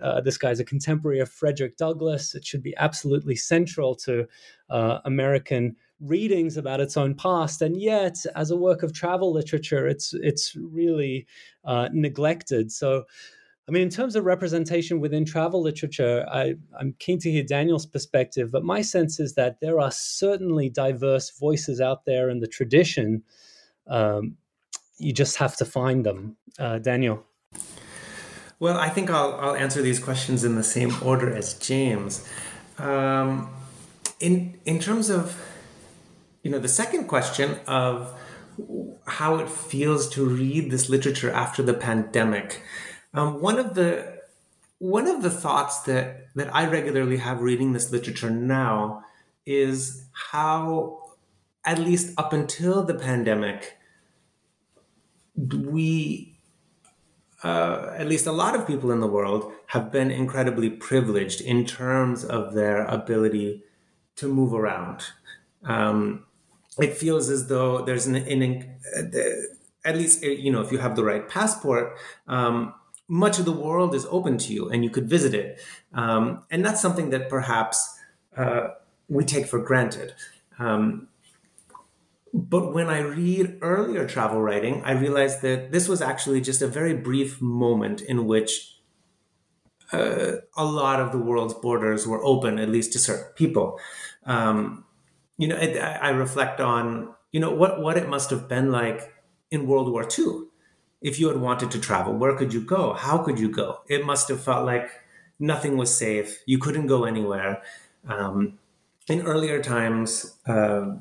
Uh, 0.03 0.21
this 0.21 0.37
guy's 0.37 0.61
a 0.61 0.65
contemporary 0.65 1.21
of 1.21 1.31
Frederick 1.31 1.79
Douglass. 1.79 2.35
It 2.35 2.45
should 2.45 2.63
be 2.63 2.77
absolutely 2.77 3.35
central 3.35 3.95
to 3.97 4.27
uh, 4.69 4.99
American 5.07 5.75
readings 6.01 6.59
about 6.59 6.81
its 6.81 6.99
own 6.99 7.15
past, 7.15 7.63
and 7.63 7.81
yet 7.81 8.19
as 8.35 8.51
a 8.51 8.57
work 8.57 8.83
of 8.83 8.93
travel 8.93 9.33
literature, 9.33 9.87
it's 9.87 10.15
it's 10.15 10.55
really 10.57 11.27
uh, 11.65 11.89
neglected. 11.93 12.73
So. 12.73 13.05
I 13.69 13.73
mean, 13.73 13.83
in 13.83 13.91
terms 13.91 14.15
of 14.15 14.25
representation 14.25 15.01
within 15.01 15.25
travel 15.25 15.61
literature, 15.61 16.25
I, 16.31 16.55
I'm 16.79 16.95
keen 17.01 17.19
to 17.21 17.31
hear 17.31 17.43
Daniel's 17.43 17.85
perspective, 17.85 18.53
but 18.53 18.63
my 18.63 18.81
sense 18.81 19.19
is 19.19 19.35
that 19.35 19.61
there 19.61 19.81
are 19.81 19.91
certainly 19.91 20.71
diverse 20.71 21.37
voices 21.37 21.81
out 21.81 22.05
there 22.05 22.31
in 22.31 22.39
the 22.39 22.47
tradition. 22.47 23.25
Um, 23.89 24.37
you 24.99 25.13
just 25.13 25.37
have 25.39 25.57
to 25.57 25.65
find 25.65 26.07
them. 26.07 26.37
Uh, 26.59 26.79
Daniel. 26.79 27.25
Well, 28.61 28.79
I 28.79 28.89
think 28.89 29.11
I'll, 29.11 29.35
I'll 29.35 29.57
answer 29.57 29.83
these 29.83 29.99
questions 29.99 30.45
in 30.45 30.55
the 30.55 30.63
same 30.63 30.95
order 31.03 31.35
as 31.35 31.55
James. 31.55 32.27
Um, 32.79 33.51
in 34.21 34.59
in 34.65 34.79
terms 34.79 35.11
of 35.11 35.43
you 36.43 36.51
know 36.51 36.59
the 36.59 36.69
second 36.69 37.07
question 37.07 37.59
of 37.67 38.19
how 39.07 39.37
it 39.37 39.51
feels 39.51 40.09
to 40.11 40.25
read 40.25 40.71
this 40.71 40.89
literature 40.89 41.31
after 41.31 41.63
the 41.63 41.75
pandemic 41.75 42.63
um, 43.17 43.41
one 43.41 43.59
of 43.59 43.75
the 43.75 44.21
one 44.79 45.07
of 45.07 45.23
the 45.23 45.31
thoughts 45.31 45.81
that 45.81 46.29
that 46.35 46.55
i 46.55 46.67
regularly 46.67 47.17
have 47.17 47.41
reading 47.41 47.73
this 47.73 47.91
literature 47.91 48.31
now 48.31 49.03
is 49.45 50.07
how 50.33 51.03
at 51.65 51.79
least 51.79 52.13
up 52.19 52.33
until 52.33 52.83
the 52.83 52.95
pandemic 52.95 53.77
we 55.37 56.37
uh, 57.43 57.95
at 57.97 58.09
least 58.09 58.27
a 58.27 58.33
lot 58.33 58.55
of 58.55 58.67
people 58.67 58.91
in 58.91 59.01
the 59.01 59.07
world 59.07 59.53
have 59.67 59.93
been 59.93 60.11
incredibly 60.11 60.71
privileged 60.71 61.41
in 61.41 61.65
terms 61.65 62.25
of 62.25 62.55
their 62.55 62.85
ability 62.87 63.63
to 64.17 64.27
move 64.27 64.55
around. 64.55 65.03
Um, 65.65 66.25
it 66.79 66.97
feels 66.97 67.29
as 67.29 67.49
though 67.49 67.85
there's 67.85 68.07
an, 68.07 68.17
an, 68.17 68.79
uh, 68.97 69.03
at 69.85 69.97
least 69.97 70.25
uh, 70.25 70.29
you 70.29 70.51
know 70.51 70.61
if 70.61 70.73
you 70.73 70.79
have 70.79 70.97
the 70.97 71.05
right 71.05 71.29
passport, 71.29 71.97
um, 72.27 72.75
much 73.09 73.39
of 73.39 73.45
the 73.45 73.53
world 73.53 73.95
is 73.95 74.07
open 74.11 74.39
to 74.39 74.53
you 74.53 74.69
and 74.69 74.83
you 74.85 74.91
could 74.91 75.09
visit 75.09 75.35
it, 75.35 75.61
um, 75.95 76.43
and 76.51 76.65
that's 76.65 76.81
something 76.81 77.11
that 77.11 77.29
perhaps 77.29 77.99
uh, 78.37 78.69
we 79.09 79.25
take 79.25 79.47
for 79.47 79.59
granted. 79.59 80.15
Um, 80.59 81.09
but 82.33 82.75
when 82.75 82.89
I 82.89 83.01
read 83.01 83.59
earlier 83.63 84.07
travel 84.07 84.43
writing, 84.43 84.83
I 84.85 84.93
realized 84.93 85.41
that 85.43 85.73
this 85.73 85.89
was 85.89 86.03
actually 86.03 86.41
just 86.41 86.61
a 86.61 86.67
very 86.67 86.95
brief 86.95 87.41
moment 87.41 88.03
in 88.03 88.27
which 88.27 88.77
uh, 89.93 90.33
a 90.57 90.65
lot 90.65 91.01
of 91.01 91.13
the 91.13 91.19
world's 91.19 91.55
borders 91.55 92.07
were 92.07 92.23
open, 92.23 92.59
at 92.59 92.69
least 92.69 92.93
to 92.93 92.99
certain 92.99 93.33
people. 93.35 93.79
Um, 94.25 94.85
you 95.39 95.49
know, 95.49 95.57
I, 95.57 95.99
I 96.03 96.09
reflect 96.11 96.61
on 96.61 97.15
you 97.33 97.41
know 97.41 97.55
what 97.55 97.81
what 97.81 97.97
it 97.97 98.09
must 98.09 98.31
have 98.31 98.49
been 98.49 98.71
like 98.71 99.13
in 99.51 99.67
World 99.67 99.91
War 99.91 100.07
II. 100.07 100.49
If 101.01 101.21
you 101.21 101.29
had 101.29 101.39
wanted 101.39 101.71
to 101.73 101.81
travel, 101.81 102.15
where 102.15 102.37
could 102.37 102.53
you 102.53 102.61
go? 102.61 102.95
How 102.95 103.19
could 103.19 103.39
you 103.39 103.51
go? 103.51 103.81
It 103.89 104.05
must 104.05 104.29
have 104.29 104.43
felt 104.43 104.65
like 104.65 104.91
nothing 105.39 105.77
was 105.77 105.97
safe. 105.97 106.43
You 106.47 106.59
couldn't 106.59 106.87
go 106.87 107.05
anywhere. 107.05 107.63
Um, 108.09 108.59
in 109.09 109.23
earlier 109.23 109.63
times, 109.63 110.37
uh, 110.47 110.97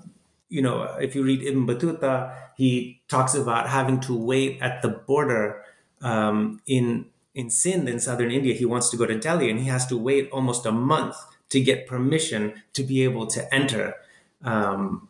you 0.50 0.62
know, 0.62 0.84
if 1.02 1.16
you 1.16 1.24
read 1.24 1.42
Ibn 1.42 1.66
Battuta, 1.66 2.34
he 2.56 3.02
talks 3.08 3.34
about 3.36 3.70
having 3.70 4.00
to 4.02 4.16
wait 4.16 4.62
at 4.62 4.82
the 4.82 4.90
border 4.90 5.64
um, 6.02 6.62
in 6.68 7.06
in 7.34 7.50
Sindh 7.50 7.90
in 7.90 8.00
southern 8.00 8.32
India. 8.32 8.54
He 8.54 8.66
wants 8.66 8.90
to 8.90 8.98
go 8.98 9.06
to 9.06 9.18
Delhi, 9.18 9.50
and 9.50 9.60
he 9.60 9.68
has 9.68 9.86
to 9.88 9.98
wait 9.98 10.30
almost 10.32 10.66
a 10.66 10.72
month 10.72 11.18
to 11.50 11.60
get 11.60 11.88
permission 11.88 12.62
to 12.74 12.84
be 12.84 13.04
able 13.04 13.28
to 13.28 13.54
enter 13.54 13.96
um, 14.44 15.08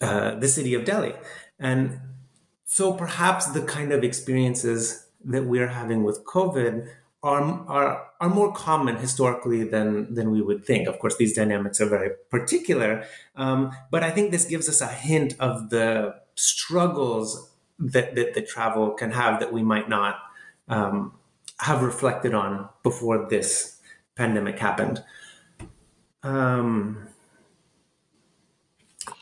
uh, 0.00 0.34
the 0.34 0.48
city 0.48 0.74
of 0.74 0.84
Delhi. 0.84 1.14
And 1.58 2.00
so, 2.74 2.92
perhaps 2.92 3.46
the 3.52 3.62
kind 3.62 3.92
of 3.92 4.02
experiences 4.02 5.06
that 5.26 5.44
we're 5.44 5.68
having 5.68 6.02
with 6.02 6.24
COVID 6.24 6.88
are, 7.22 7.40
are, 7.68 8.06
are 8.20 8.28
more 8.28 8.52
common 8.52 8.96
historically 8.96 9.62
than, 9.62 10.12
than 10.12 10.32
we 10.32 10.42
would 10.42 10.64
think. 10.64 10.88
Of 10.88 10.98
course, 10.98 11.16
these 11.16 11.36
dynamics 11.36 11.80
are 11.80 11.88
very 11.88 12.10
particular, 12.32 13.04
um, 13.36 13.70
but 13.92 14.02
I 14.02 14.10
think 14.10 14.32
this 14.32 14.44
gives 14.44 14.68
us 14.68 14.80
a 14.80 14.88
hint 14.88 15.36
of 15.38 15.70
the 15.70 16.16
struggles 16.34 17.48
that, 17.78 18.16
that, 18.16 18.34
the 18.34 18.42
travel 18.42 18.90
can 18.90 19.12
have 19.12 19.38
that 19.38 19.52
we 19.52 19.62
might 19.62 19.88
not 19.88 20.16
um, 20.66 21.12
have 21.60 21.80
reflected 21.80 22.34
on 22.34 22.68
before 22.82 23.28
this 23.30 23.78
pandemic 24.16 24.58
happened. 24.58 25.04
Um, 26.24 27.06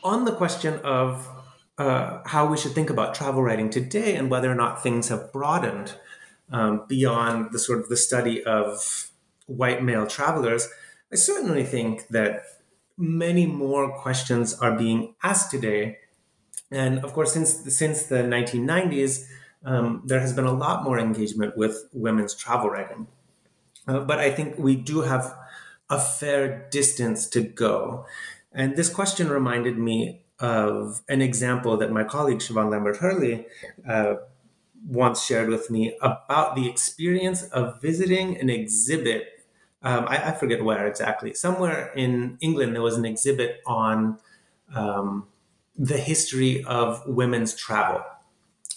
on 0.03 0.25
the 0.25 0.31
question 0.31 0.79
of 0.79 1.29
uh, 1.77 2.19
how 2.25 2.45
we 2.45 2.57
should 2.57 2.73
think 2.73 2.89
about 2.89 3.15
travel 3.15 3.41
writing 3.41 3.69
today 3.69 4.15
and 4.15 4.29
whether 4.29 4.51
or 4.51 4.55
not 4.55 4.83
things 4.83 5.09
have 5.09 5.31
broadened, 5.31 5.95
um, 6.51 6.85
beyond 6.87 7.51
the 7.51 7.59
sort 7.59 7.79
of 7.79 7.89
the 7.89 7.97
study 7.97 8.43
of 8.43 9.09
white 9.47 9.83
male 9.83 10.05
travelers, 10.05 10.69
I 11.11 11.15
certainly 11.15 11.63
think 11.63 12.07
that 12.09 12.43
many 12.97 13.45
more 13.47 13.91
questions 13.97 14.53
are 14.53 14.77
being 14.77 15.15
asked 15.23 15.51
today. 15.51 15.97
And 16.71 16.99
of 16.99 17.13
course, 17.13 17.33
since 17.33 17.75
since 17.75 18.03
the 18.03 18.23
1990s, 18.23 19.25
um, 19.65 20.01
there 20.05 20.19
has 20.19 20.33
been 20.33 20.45
a 20.45 20.51
lot 20.51 20.83
more 20.83 20.99
engagement 20.99 21.57
with 21.57 21.87
women's 21.93 22.35
travel 22.35 22.69
writing. 22.69 23.07
Uh, 23.87 23.99
but 23.99 24.19
I 24.19 24.31
think 24.31 24.57
we 24.57 24.75
do 24.75 25.01
have 25.01 25.35
a 25.89 25.99
fair 25.99 26.67
distance 26.71 27.27
to 27.29 27.41
go. 27.41 28.05
And 28.51 28.75
this 28.75 28.89
question 28.89 29.29
reminded 29.29 29.77
me 29.77 30.22
of 30.43 31.01
an 31.07 31.21
example 31.21 31.77
that 31.77 31.89
my 31.89 32.03
colleague 32.03 32.39
Siobhan 32.39 32.69
Lambert 32.69 32.97
Hurley 32.97 33.45
uh, 33.87 34.15
once 34.85 35.23
shared 35.23 35.47
with 35.47 35.71
me 35.71 35.97
about 36.01 36.57
the 36.57 36.69
experience 36.69 37.43
of 37.43 37.81
visiting 37.81 38.37
an 38.37 38.49
exhibit. 38.49 39.45
Um, 39.81 40.05
I, 40.05 40.17
I, 40.17 40.31
forget 40.33 40.61
where 40.63 40.85
exactly. 40.85 41.33
Somewhere 41.33 41.93
in 41.95 42.37
England, 42.41 42.75
there 42.75 42.81
was 42.81 42.97
an 42.97 43.05
exhibit 43.05 43.61
on 43.65 44.19
um, 44.75 45.27
the 45.77 45.97
history 45.97 46.61
of 46.65 47.01
women's 47.07 47.55
travel. 47.55 48.03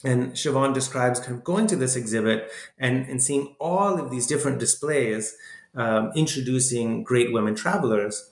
And 0.05 0.35
Siobhan 0.35 0.73
describes 0.73 1.19
kind 1.19 1.35
of 1.35 1.43
going 1.43 1.67
to 1.67 1.77
this 1.77 1.97
exhibit 1.97 2.49
and, 2.79 3.09
and 3.09 3.21
seeing 3.21 3.57
all 3.59 3.99
of 3.99 4.13
these 4.13 4.29
different 4.29 4.61
displays 4.61 5.37
um, 5.75 6.13
introducing 6.15 7.03
great 7.03 7.33
women 7.33 7.57
travelers, 7.57 8.31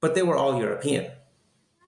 but 0.00 0.14
they 0.14 0.22
were 0.22 0.36
all 0.36 0.58
European. 0.58 1.10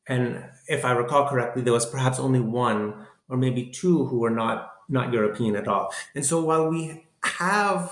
And 0.06 0.44
if 0.68 0.84
I 0.84 0.92
recall 0.92 1.28
correctly, 1.28 1.62
there 1.62 1.72
was 1.72 1.86
perhaps 1.86 2.18
only 2.18 2.40
one 2.40 3.06
or 3.28 3.36
maybe 3.36 3.70
two 3.70 4.06
who 4.06 4.18
were 4.18 4.30
not 4.30 4.70
not 4.88 5.12
European 5.12 5.56
at 5.56 5.66
all. 5.66 5.92
And 6.14 6.26
so 6.26 6.44
while 6.44 6.68
we 6.68 7.06
have 7.22 7.90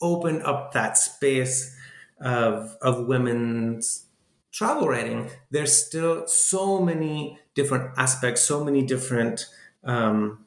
opened 0.00 0.42
up 0.42 0.72
that 0.72 0.98
space 0.98 1.76
of, 2.20 2.76
of 2.82 3.06
women's 3.06 4.06
travel 4.52 4.88
writing, 4.88 5.30
there's 5.50 5.72
still 5.72 6.26
so 6.26 6.80
many 6.80 7.38
different 7.54 7.90
aspects, 7.96 8.42
so 8.42 8.64
many 8.64 8.82
different, 8.84 9.46
um, 9.84 10.44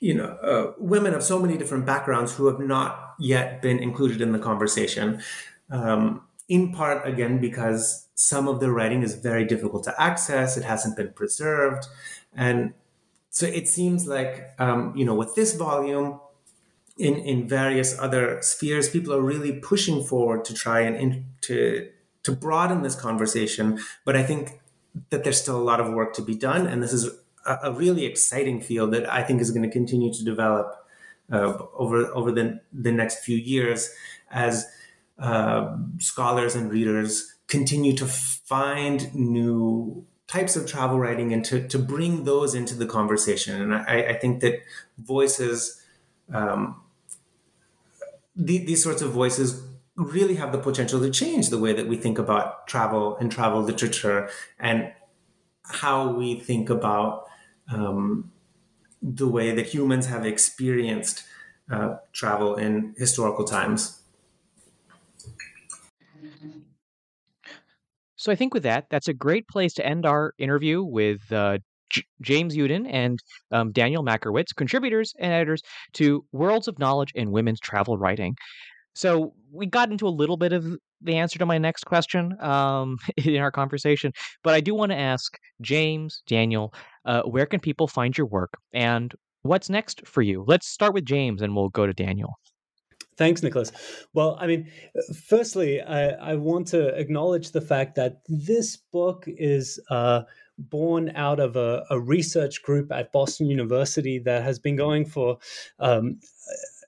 you 0.00 0.14
know, 0.14 0.36
uh, 0.42 0.72
women 0.78 1.14
of 1.14 1.22
so 1.22 1.38
many 1.38 1.56
different 1.56 1.86
backgrounds 1.86 2.34
who 2.34 2.46
have 2.46 2.60
not 2.60 3.14
yet 3.18 3.62
been 3.62 3.78
included 3.78 4.20
in 4.20 4.32
the 4.32 4.38
conversation. 4.38 5.22
Um, 5.70 6.22
in 6.48 6.72
part, 6.72 7.06
again, 7.06 7.40
because 7.40 8.03
some 8.14 8.48
of 8.48 8.60
the 8.60 8.70
writing 8.70 9.02
is 9.02 9.14
very 9.14 9.44
difficult 9.44 9.84
to 9.84 10.02
access, 10.02 10.56
it 10.56 10.64
hasn't 10.64 10.96
been 10.96 11.12
preserved. 11.12 11.86
And 12.34 12.74
so 13.30 13.46
it 13.46 13.68
seems 13.68 14.06
like, 14.06 14.50
um, 14.58 14.94
you 14.96 15.04
know, 15.04 15.14
with 15.14 15.34
this 15.34 15.54
volume, 15.54 16.20
in, 16.96 17.16
in 17.16 17.48
various 17.48 17.98
other 17.98 18.38
spheres, 18.40 18.88
people 18.88 19.12
are 19.12 19.20
really 19.20 19.52
pushing 19.52 20.04
forward 20.04 20.44
to 20.44 20.54
try 20.54 20.80
and 20.80 20.96
in, 20.96 21.26
to 21.42 21.88
to 22.22 22.32
broaden 22.32 22.82
this 22.82 22.94
conversation. 22.94 23.78
But 24.04 24.16
I 24.16 24.22
think 24.22 24.60
that 25.10 25.24
there's 25.24 25.40
still 25.40 25.56
a 25.56 25.62
lot 25.62 25.80
of 25.80 25.92
work 25.92 26.14
to 26.14 26.22
be 26.22 26.34
done, 26.34 26.66
and 26.66 26.82
this 26.82 26.92
is 26.92 27.10
a, 27.44 27.58
a 27.64 27.72
really 27.72 28.04
exciting 28.04 28.60
field 28.60 28.92
that 28.92 29.12
I 29.12 29.22
think 29.22 29.40
is 29.40 29.50
going 29.50 29.64
to 29.64 29.70
continue 29.70 30.12
to 30.12 30.24
develop 30.24 30.74
uh, 31.32 31.58
over 31.74 32.06
over 32.14 32.30
the 32.30 32.60
the 32.72 32.92
next 32.92 33.24
few 33.24 33.36
years 33.36 33.90
as 34.30 34.66
uh, 35.18 35.76
scholars 35.98 36.54
and 36.54 36.70
readers 36.70 37.33
continue 37.54 37.94
to 37.94 38.06
find 38.06 39.14
new 39.14 40.04
types 40.26 40.56
of 40.56 40.66
travel 40.66 40.98
writing 40.98 41.32
and 41.32 41.44
to, 41.44 41.68
to 41.68 41.78
bring 41.78 42.24
those 42.24 42.52
into 42.52 42.74
the 42.74 42.86
conversation. 42.86 43.62
And 43.62 43.72
I, 43.72 43.96
I 44.12 44.14
think 44.14 44.40
that 44.40 44.54
voices, 44.98 45.80
um, 46.32 46.82
the, 48.34 48.58
these 48.58 48.82
sorts 48.82 49.02
of 49.02 49.12
voices 49.12 49.62
really 49.94 50.34
have 50.34 50.50
the 50.50 50.58
potential 50.58 51.00
to 51.00 51.10
change 51.10 51.50
the 51.50 51.58
way 51.58 51.72
that 51.72 51.86
we 51.86 51.96
think 51.96 52.18
about 52.18 52.66
travel 52.66 53.16
and 53.18 53.30
travel 53.30 53.62
literature 53.62 54.28
and 54.58 54.92
how 55.62 56.10
we 56.10 56.34
think 56.40 56.68
about 56.68 57.26
um, 57.72 58.32
the 59.00 59.28
way 59.28 59.54
that 59.54 59.66
humans 59.66 60.06
have 60.06 60.26
experienced 60.26 61.22
uh, 61.70 61.96
travel 62.12 62.56
in 62.56 62.94
historical 62.98 63.44
times. 63.44 64.00
So 68.24 68.32
I 68.32 68.36
think 68.36 68.54
with 68.54 68.62
that, 68.62 68.86
that's 68.88 69.08
a 69.08 69.12
great 69.12 69.46
place 69.48 69.74
to 69.74 69.86
end 69.86 70.06
our 70.06 70.32
interview 70.38 70.82
with 70.82 71.30
uh, 71.30 71.58
J- 71.90 72.06
James 72.22 72.56
Uden 72.56 72.88
and 72.90 73.18
um, 73.52 73.70
Daniel 73.70 74.02
Majchrowicz, 74.02 74.56
contributors 74.56 75.12
and 75.18 75.30
editors 75.30 75.60
to 75.92 76.24
Worlds 76.32 76.66
of 76.66 76.78
Knowledge 76.78 77.12
in 77.14 77.32
Women's 77.32 77.60
Travel 77.60 77.98
Writing. 77.98 78.34
So 78.94 79.34
we 79.52 79.66
got 79.66 79.90
into 79.90 80.08
a 80.08 80.08
little 80.08 80.38
bit 80.38 80.54
of 80.54 80.64
the 81.02 81.16
answer 81.16 81.38
to 81.38 81.44
my 81.44 81.58
next 81.58 81.84
question 81.84 82.34
um, 82.40 82.96
in 83.18 83.36
our 83.36 83.50
conversation, 83.50 84.10
but 84.42 84.54
I 84.54 84.60
do 84.60 84.74
want 84.74 84.90
to 84.92 84.96
ask 84.96 85.36
James, 85.60 86.22
Daniel, 86.26 86.72
uh, 87.04 87.24
where 87.24 87.44
can 87.44 87.60
people 87.60 87.88
find 87.88 88.16
your 88.16 88.26
work 88.26 88.54
and 88.72 89.14
what's 89.42 89.68
next 89.68 90.06
for 90.06 90.22
you? 90.22 90.46
Let's 90.48 90.66
start 90.66 90.94
with 90.94 91.04
James 91.04 91.42
and 91.42 91.54
we'll 91.54 91.68
go 91.68 91.84
to 91.84 91.92
Daniel. 91.92 92.38
Thanks, 93.16 93.42
Nicholas. 93.42 93.70
Well, 94.12 94.36
I 94.40 94.46
mean, 94.46 94.70
firstly, 95.26 95.80
I, 95.80 96.32
I 96.32 96.34
want 96.34 96.66
to 96.68 96.88
acknowledge 96.98 97.52
the 97.52 97.60
fact 97.60 97.94
that 97.94 98.22
this 98.28 98.76
book 98.76 99.24
is 99.26 99.80
uh, 99.88 100.22
born 100.58 101.12
out 101.14 101.40
of 101.40 101.56
a, 101.56 101.84
a, 101.90 101.98
research 101.98 102.62
group 102.62 102.92
at 102.92 103.12
Boston 103.12 103.48
University 103.48 104.18
that 104.20 104.42
has 104.42 104.58
been 104.58 104.76
going 104.76 105.04
for 105.04 105.38
um, 105.80 106.20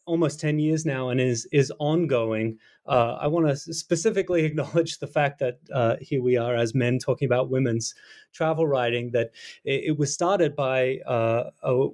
almost 0.05 0.41
10 0.41 0.59
years 0.59 0.87
now 0.87 1.09
and 1.09 1.20
is, 1.20 1.49
is 1.53 1.72
ongoing. 1.79 2.59
Uh, 2.87 3.18
I 3.20 3.27
want 3.27 3.49
to 3.49 3.57
specifically 3.57 4.45
acknowledge 4.45 4.99
the 4.99 5.09
fact 5.09 5.41
that 5.41 5.59
uh, 5.72 5.97
here 6.01 6.22
we 6.22 6.37
are 6.37 6.55
as 6.55 6.74
men 6.74 6.99
talking 6.99 7.27
about 7.27 7.51
women's 7.51 7.95
travel 8.33 8.66
writing, 8.66 9.11
that 9.12 9.31
it, 9.64 9.85
it 9.87 9.99
was 9.99 10.12
started 10.14 10.55
by 10.55 10.99
uh, 11.07 11.51
a 11.62 11.89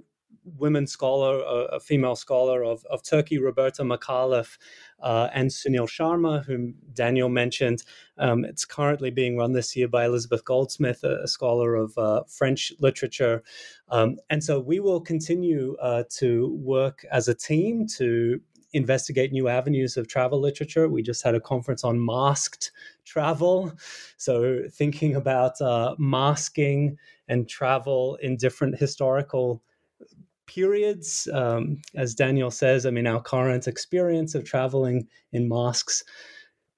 women 0.44 0.86
scholar, 0.86 1.42
a, 1.72 1.80
female 1.80 2.16
scholar 2.16 2.64
of, 2.64 2.84
of 2.90 3.02
Turkey, 3.02 3.38
Roberta 3.38 3.82
Micallef, 3.82 4.58
uh, 5.00 5.28
and 5.32 5.50
Sunil 5.50 5.88
Sharma, 5.88 6.44
whom 6.44 6.74
Daniel 6.94 7.28
mentioned. 7.28 7.82
Um, 8.18 8.44
it's 8.44 8.64
currently 8.64 9.10
being 9.10 9.36
run 9.36 9.52
this 9.52 9.74
year 9.76 9.88
by 9.88 10.04
Elizabeth 10.04 10.44
Goldsmith, 10.44 11.04
a, 11.04 11.22
a 11.22 11.28
scholar 11.28 11.74
of 11.74 11.96
uh, 11.96 12.22
French 12.28 12.72
literature. 12.80 13.42
Um, 13.88 14.16
and 14.30 14.42
so 14.42 14.60
we 14.60 14.80
will 14.80 15.00
continue 15.00 15.76
uh, 15.80 16.04
to 16.18 16.54
work 16.60 17.04
as 17.10 17.28
a 17.28 17.34
team 17.34 17.86
to 17.98 18.40
investigate 18.72 19.32
new 19.32 19.48
avenues 19.48 19.96
of 19.96 20.08
travel 20.08 20.40
literature. 20.40 20.88
We 20.88 21.02
just 21.02 21.22
had 21.22 21.34
a 21.34 21.40
conference 21.40 21.84
on 21.84 22.04
masked 22.04 22.72
travel. 23.04 23.72
So, 24.16 24.62
thinking 24.70 25.14
about 25.14 25.60
uh, 25.60 25.94
masking 25.98 26.96
and 27.28 27.48
travel 27.48 28.16
in 28.22 28.36
different 28.36 28.78
historical 28.78 29.62
periods. 30.54 31.28
Um, 31.32 31.78
as 31.94 32.14
Daniel 32.14 32.50
says, 32.50 32.86
I 32.86 32.90
mean, 32.90 33.06
our 33.06 33.22
current 33.22 33.66
experience 33.66 34.34
of 34.34 34.44
traveling 34.44 35.08
in 35.32 35.48
mosques 35.48 36.04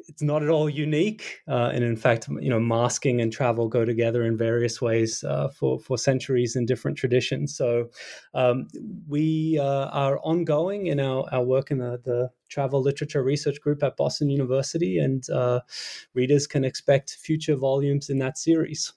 it's 0.09 0.23
not 0.23 0.43
at 0.43 0.49
all 0.49 0.69
unique. 0.69 1.41
Uh, 1.49 1.71
and 1.73 1.85
in 1.85 1.97
fact, 1.97 2.29
you 2.41 2.51
know, 2.51 2.61
masking 2.61 3.21
and 3.21 3.33
travel 3.33 3.69
go 3.69 3.85
together 3.85 4.25
in 4.25 4.37
various 4.37 4.81
ways 4.81 5.25
uh, 5.25 5.49
for, 5.49 5.79
for 5.81 5.97
centuries 5.97 6.57
in 6.57 6.67
different 6.67 6.97
traditions. 6.97 7.57
So 7.57 7.91
um, 8.35 8.67
we 9.09 9.59
uh, 9.61 9.89
are 9.89 10.19
ongoing 10.21 10.87
in 10.87 11.01
our, 11.01 11.27
our 11.33 11.43
work 11.43 11.71
in 11.71 11.79
the, 11.79 12.01
the 12.05 12.31
travel 12.49 12.83
literature 12.83 13.23
research 13.23 13.61
group 13.61 13.83
at 13.83 13.97
Boston 13.97 14.31
University, 14.31 14.99
and 14.99 15.29
uh, 15.31 15.61
readers 16.15 16.47
can 16.47 16.65
expect 16.65 17.11
future 17.11 17.57
volumes 17.57 18.11
in 18.11 18.19
that 18.19 18.39
series. 18.39 18.93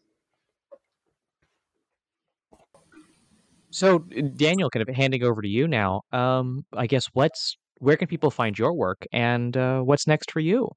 So, 3.69 4.05
uh, 4.17 4.21
Daniel, 4.35 4.69
kind 4.69 4.87
of 4.87 4.95
handing 4.95 5.23
over 5.23 5.41
to 5.41 5.47
you 5.47 5.67
now. 5.67 6.01
Um, 6.11 6.65
I 6.73 6.87
guess 6.87 7.07
what's 7.13 7.57
where 7.79 7.97
can 7.97 8.07
people 8.07 8.31
find 8.31 8.57
your 8.57 8.73
work, 8.73 9.05
and 9.11 9.55
uh, 9.55 9.81
what's 9.81 10.07
next 10.07 10.31
for 10.31 10.39
you? 10.39 10.69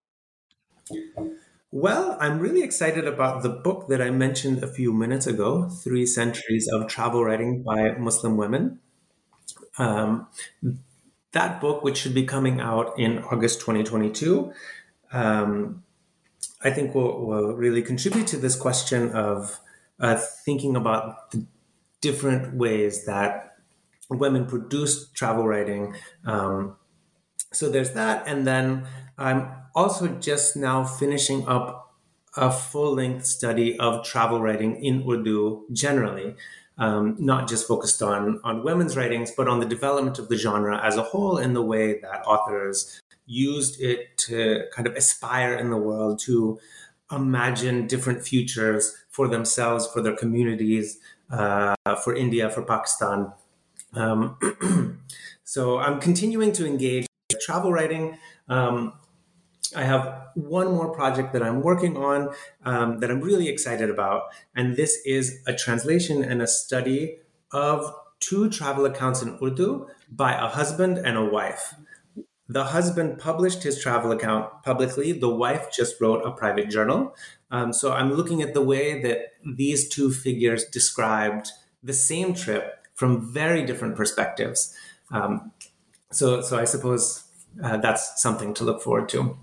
Well, 1.72 2.16
I'm 2.20 2.40
really 2.40 2.62
excited 2.62 3.06
about 3.06 3.42
the 3.42 3.48
book 3.48 3.86
that 3.88 4.02
I 4.02 4.10
mentioned 4.10 4.62
a 4.62 4.66
few 4.66 4.92
minutes 4.92 5.26
ago 5.26 5.68
Three 5.68 6.04
Centuries 6.04 6.68
of 6.72 6.88
Travel 6.88 7.24
Writing 7.24 7.62
by 7.62 7.92
Muslim 7.92 8.36
Women. 8.36 8.80
Um, 9.78 10.26
that 11.32 11.60
book, 11.60 11.84
which 11.84 11.98
should 11.98 12.14
be 12.14 12.24
coming 12.24 12.60
out 12.60 12.98
in 12.98 13.18
August 13.18 13.60
2022, 13.60 14.52
um, 15.12 15.84
I 16.62 16.70
think 16.70 16.94
will, 16.94 17.24
will, 17.24 17.54
really 17.54 17.82
contribute 17.82 18.26
to 18.28 18.36
this 18.36 18.56
question 18.56 19.10
of 19.12 19.60
uh, 20.00 20.16
thinking 20.44 20.74
about 20.74 21.30
the 21.30 21.46
different 22.00 22.54
ways 22.54 23.04
that 23.06 23.56
women 24.08 24.46
produce 24.46 25.08
travel 25.10 25.46
writing. 25.46 25.94
Um, 26.24 26.76
so 27.52 27.68
there's 27.70 27.92
that. 27.92 28.26
And 28.26 28.46
then 28.46 28.86
I'm 29.18 29.48
also 29.74 30.08
just 30.08 30.56
now 30.56 30.84
finishing 30.84 31.46
up 31.46 31.94
a 32.36 32.50
full 32.50 32.94
length 32.94 33.26
study 33.26 33.78
of 33.78 34.04
travel 34.04 34.40
writing 34.40 34.82
in 34.84 35.04
Urdu 35.08 35.66
generally. 35.72 36.36
Um, 36.78 37.16
not 37.18 37.46
just 37.46 37.68
focused 37.68 38.00
on 38.00 38.40
on 38.42 38.64
women's 38.64 38.96
writings, 38.96 39.30
but 39.36 39.48
on 39.48 39.60
the 39.60 39.66
development 39.66 40.18
of 40.18 40.30
the 40.30 40.36
genre 40.36 40.80
as 40.82 40.96
a 40.96 41.02
whole, 41.02 41.36
in 41.36 41.52
the 41.52 41.62
way 41.62 42.00
that 42.00 42.24
authors 42.24 43.02
used 43.26 43.80
it 43.82 44.16
to 44.16 44.64
kind 44.72 44.88
of 44.88 44.96
aspire 44.96 45.54
in 45.54 45.68
the 45.68 45.76
world 45.76 46.18
to 46.20 46.58
imagine 47.12 47.86
different 47.86 48.24
futures 48.24 48.96
for 49.10 49.28
themselves, 49.28 49.86
for 49.86 50.00
their 50.00 50.16
communities, 50.16 50.98
for 51.30 52.14
India, 52.14 52.50
for 52.50 52.62
Pakistan. 52.62 53.32
Um, 53.94 54.38
so 55.44 55.78
I'm 55.78 56.00
continuing 56.00 56.52
to 56.52 56.66
engage 56.66 57.06
travel 57.40 57.72
writing. 57.72 58.18
Um, 58.48 58.94
I 59.74 59.84
have 59.84 60.28
one 60.34 60.68
more 60.68 60.92
project 60.92 61.32
that 61.32 61.42
I'm 61.42 61.62
working 61.62 61.96
on 61.96 62.30
um, 62.64 62.98
that 63.00 63.10
I'm 63.10 63.20
really 63.20 63.48
excited 63.48 63.88
about, 63.88 64.22
and 64.54 64.76
this 64.76 64.98
is 65.06 65.40
a 65.46 65.54
translation 65.54 66.24
and 66.24 66.42
a 66.42 66.46
study 66.46 67.18
of 67.52 67.92
two 68.18 68.50
travel 68.50 68.84
accounts 68.84 69.22
in 69.22 69.38
Urdu 69.42 69.86
by 70.10 70.32
a 70.32 70.48
husband 70.48 70.98
and 70.98 71.16
a 71.16 71.24
wife. 71.24 71.74
The 72.48 72.64
husband 72.64 73.20
published 73.20 73.62
his 73.62 73.80
travel 73.80 74.10
account 74.10 74.64
publicly. 74.64 75.12
The 75.12 75.28
wife 75.28 75.72
just 75.72 76.00
wrote 76.00 76.26
a 76.26 76.32
private 76.32 76.68
journal. 76.68 77.14
Um, 77.50 77.72
so 77.72 77.92
I'm 77.92 78.12
looking 78.12 78.42
at 78.42 78.54
the 78.54 78.62
way 78.62 79.02
that 79.02 79.32
these 79.44 79.88
two 79.88 80.12
figures 80.12 80.64
described 80.64 81.50
the 81.82 81.92
same 81.92 82.34
trip 82.34 82.86
from 82.94 83.32
very 83.32 83.64
different 83.64 83.96
perspectives. 83.96 84.74
Um, 85.10 85.52
so, 86.12 86.42
so 86.42 86.58
I 86.58 86.64
suppose 86.64 87.24
uh, 87.62 87.78
that's 87.78 88.20
something 88.22 88.54
to 88.54 88.64
look 88.64 88.82
forward 88.82 89.08
to. 89.10 89.36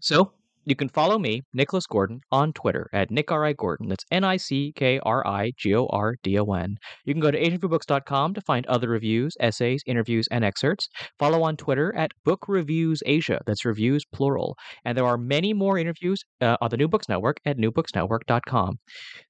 So, 0.00 0.32
you 0.64 0.76
can 0.76 0.88
follow 0.88 1.18
me, 1.18 1.42
Nicholas 1.52 1.86
Gordon, 1.86 2.20
on 2.30 2.52
Twitter 2.52 2.88
at 2.92 3.10
NickRI 3.10 3.56
Gordon. 3.56 3.88
That's 3.88 4.04
N 4.10 4.24
I 4.24 4.36
C 4.36 4.72
K 4.76 5.00
R 5.04 5.26
I 5.26 5.52
G 5.56 5.74
O 5.74 5.86
R 5.86 6.14
D 6.22 6.38
O 6.38 6.44
N. 6.52 6.76
You 7.04 7.14
can 7.14 7.20
go 7.20 7.30
to 7.30 7.40
AsianReviewBooks.com 7.40 8.34
to 8.34 8.40
find 8.42 8.66
other 8.66 8.88
reviews, 8.88 9.34
essays, 9.40 9.82
interviews, 9.86 10.26
and 10.30 10.44
excerpts. 10.44 10.88
Follow 11.18 11.42
on 11.42 11.56
Twitter 11.56 11.94
at 11.96 12.12
Book 12.24 12.46
Reviews 12.48 13.02
Asia. 13.06 13.40
That's 13.46 13.64
reviews 13.64 14.04
plural. 14.12 14.56
And 14.84 14.96
there 14.96 15.06
are 15.06 15.18
many 15.18 15.52
more 15.52 15.78
interviews 15.78 16.22
uh, 16.40 16.56
on 16.60 16.70
the 16.70 16.76
New 16.76 16.88
Books 16.88 17.08
Network 17.08 17.38
at 17.44 17.58
newbooksnetwork.com. 17.58 18.78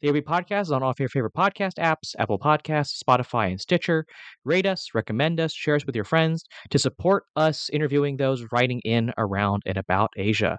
There 0.00 0.12
will 0.12 0.20
be 0.20 0.26
podcasts 0.26 0.70
on 0.70 0.82
all 0.82 0.94
your 0.98 1.08
favorite 1.08 1.34
podcast 1.34 1.74
apps 1.78 2.14
Apple 2.18 2.38
Podcasts, 2.38 3.02
Spotify, 3.02 3.50
and 3.50 3.60
Stitcher. 3.60 4.04
Rate 4.44 4.66
us, 4.66 4.88
recommend 4.94 5.40
us, 5.40 5.52
share 5.52 5.76
us 5.76 5.86
with 5.86 5.96
your 5.96 6.04
friends 6.04 6.44
to 6.70 6.78
support 6.78 7.24
us 7.36 7.70
interviewing 7.72 8.16
those 8.16 8.44
writing 8.52 8.80
in, 8.84 9.12
around, 9.18 9.62
and 9.66 9.76
about 9.76 10.10
Asia. 10.16 10.58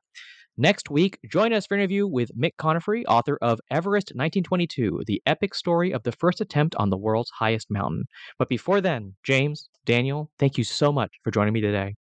Next 0.58 0.92
week, 0.92 1.18
join 1.28 1.52
us 1.52 1.66
for 1.66 1.74
an 1.74 1.80
interview 1.80 2.06
with 2.06 2.38
Mick 2.38 2.58
Conefrey, 2.58 3.04
author 3.08 3.40
of 3.42 3.60
Everest 3.72 4.12
1922, 4.14 5.02
the 5.08 5.20
epic 5.26 5.56
story 5.56 5.92
of 5.92 6.04
the 6.04 6.12
first 6.12 6.42
attempt 6.42 6.76
on 6.76 6.92
the 6.92 6.98
world's 6.98 7.32
highest 7.32 7.72
mountain. 7.72 8.06
But 8.38 8.50
before 8.50 8.80
then, 8.80 9.16
James, 9.24 9.68
Daniel, 9.86 10.30
thank 10.38 10.60
you 10.60 10.64
so 10.64 10.92
much 10.92 11.12
for 11.24 11.32
joining 11.32 11.54
me 11.54 11.62
today. 11.62 11.96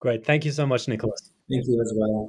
Great. 0.00 0.22
Thank 0.26 0.44
you 0.44 0.50
so 0.50 0.66
much, 0.66 0.86
Nicholas. 0.86 1.32
Thank 1.50 1.66
you 1.66 1.80
as 1.80 1.94
well. 1.96 2.28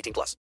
18 0.01 0.13
plus. 0.13 0.41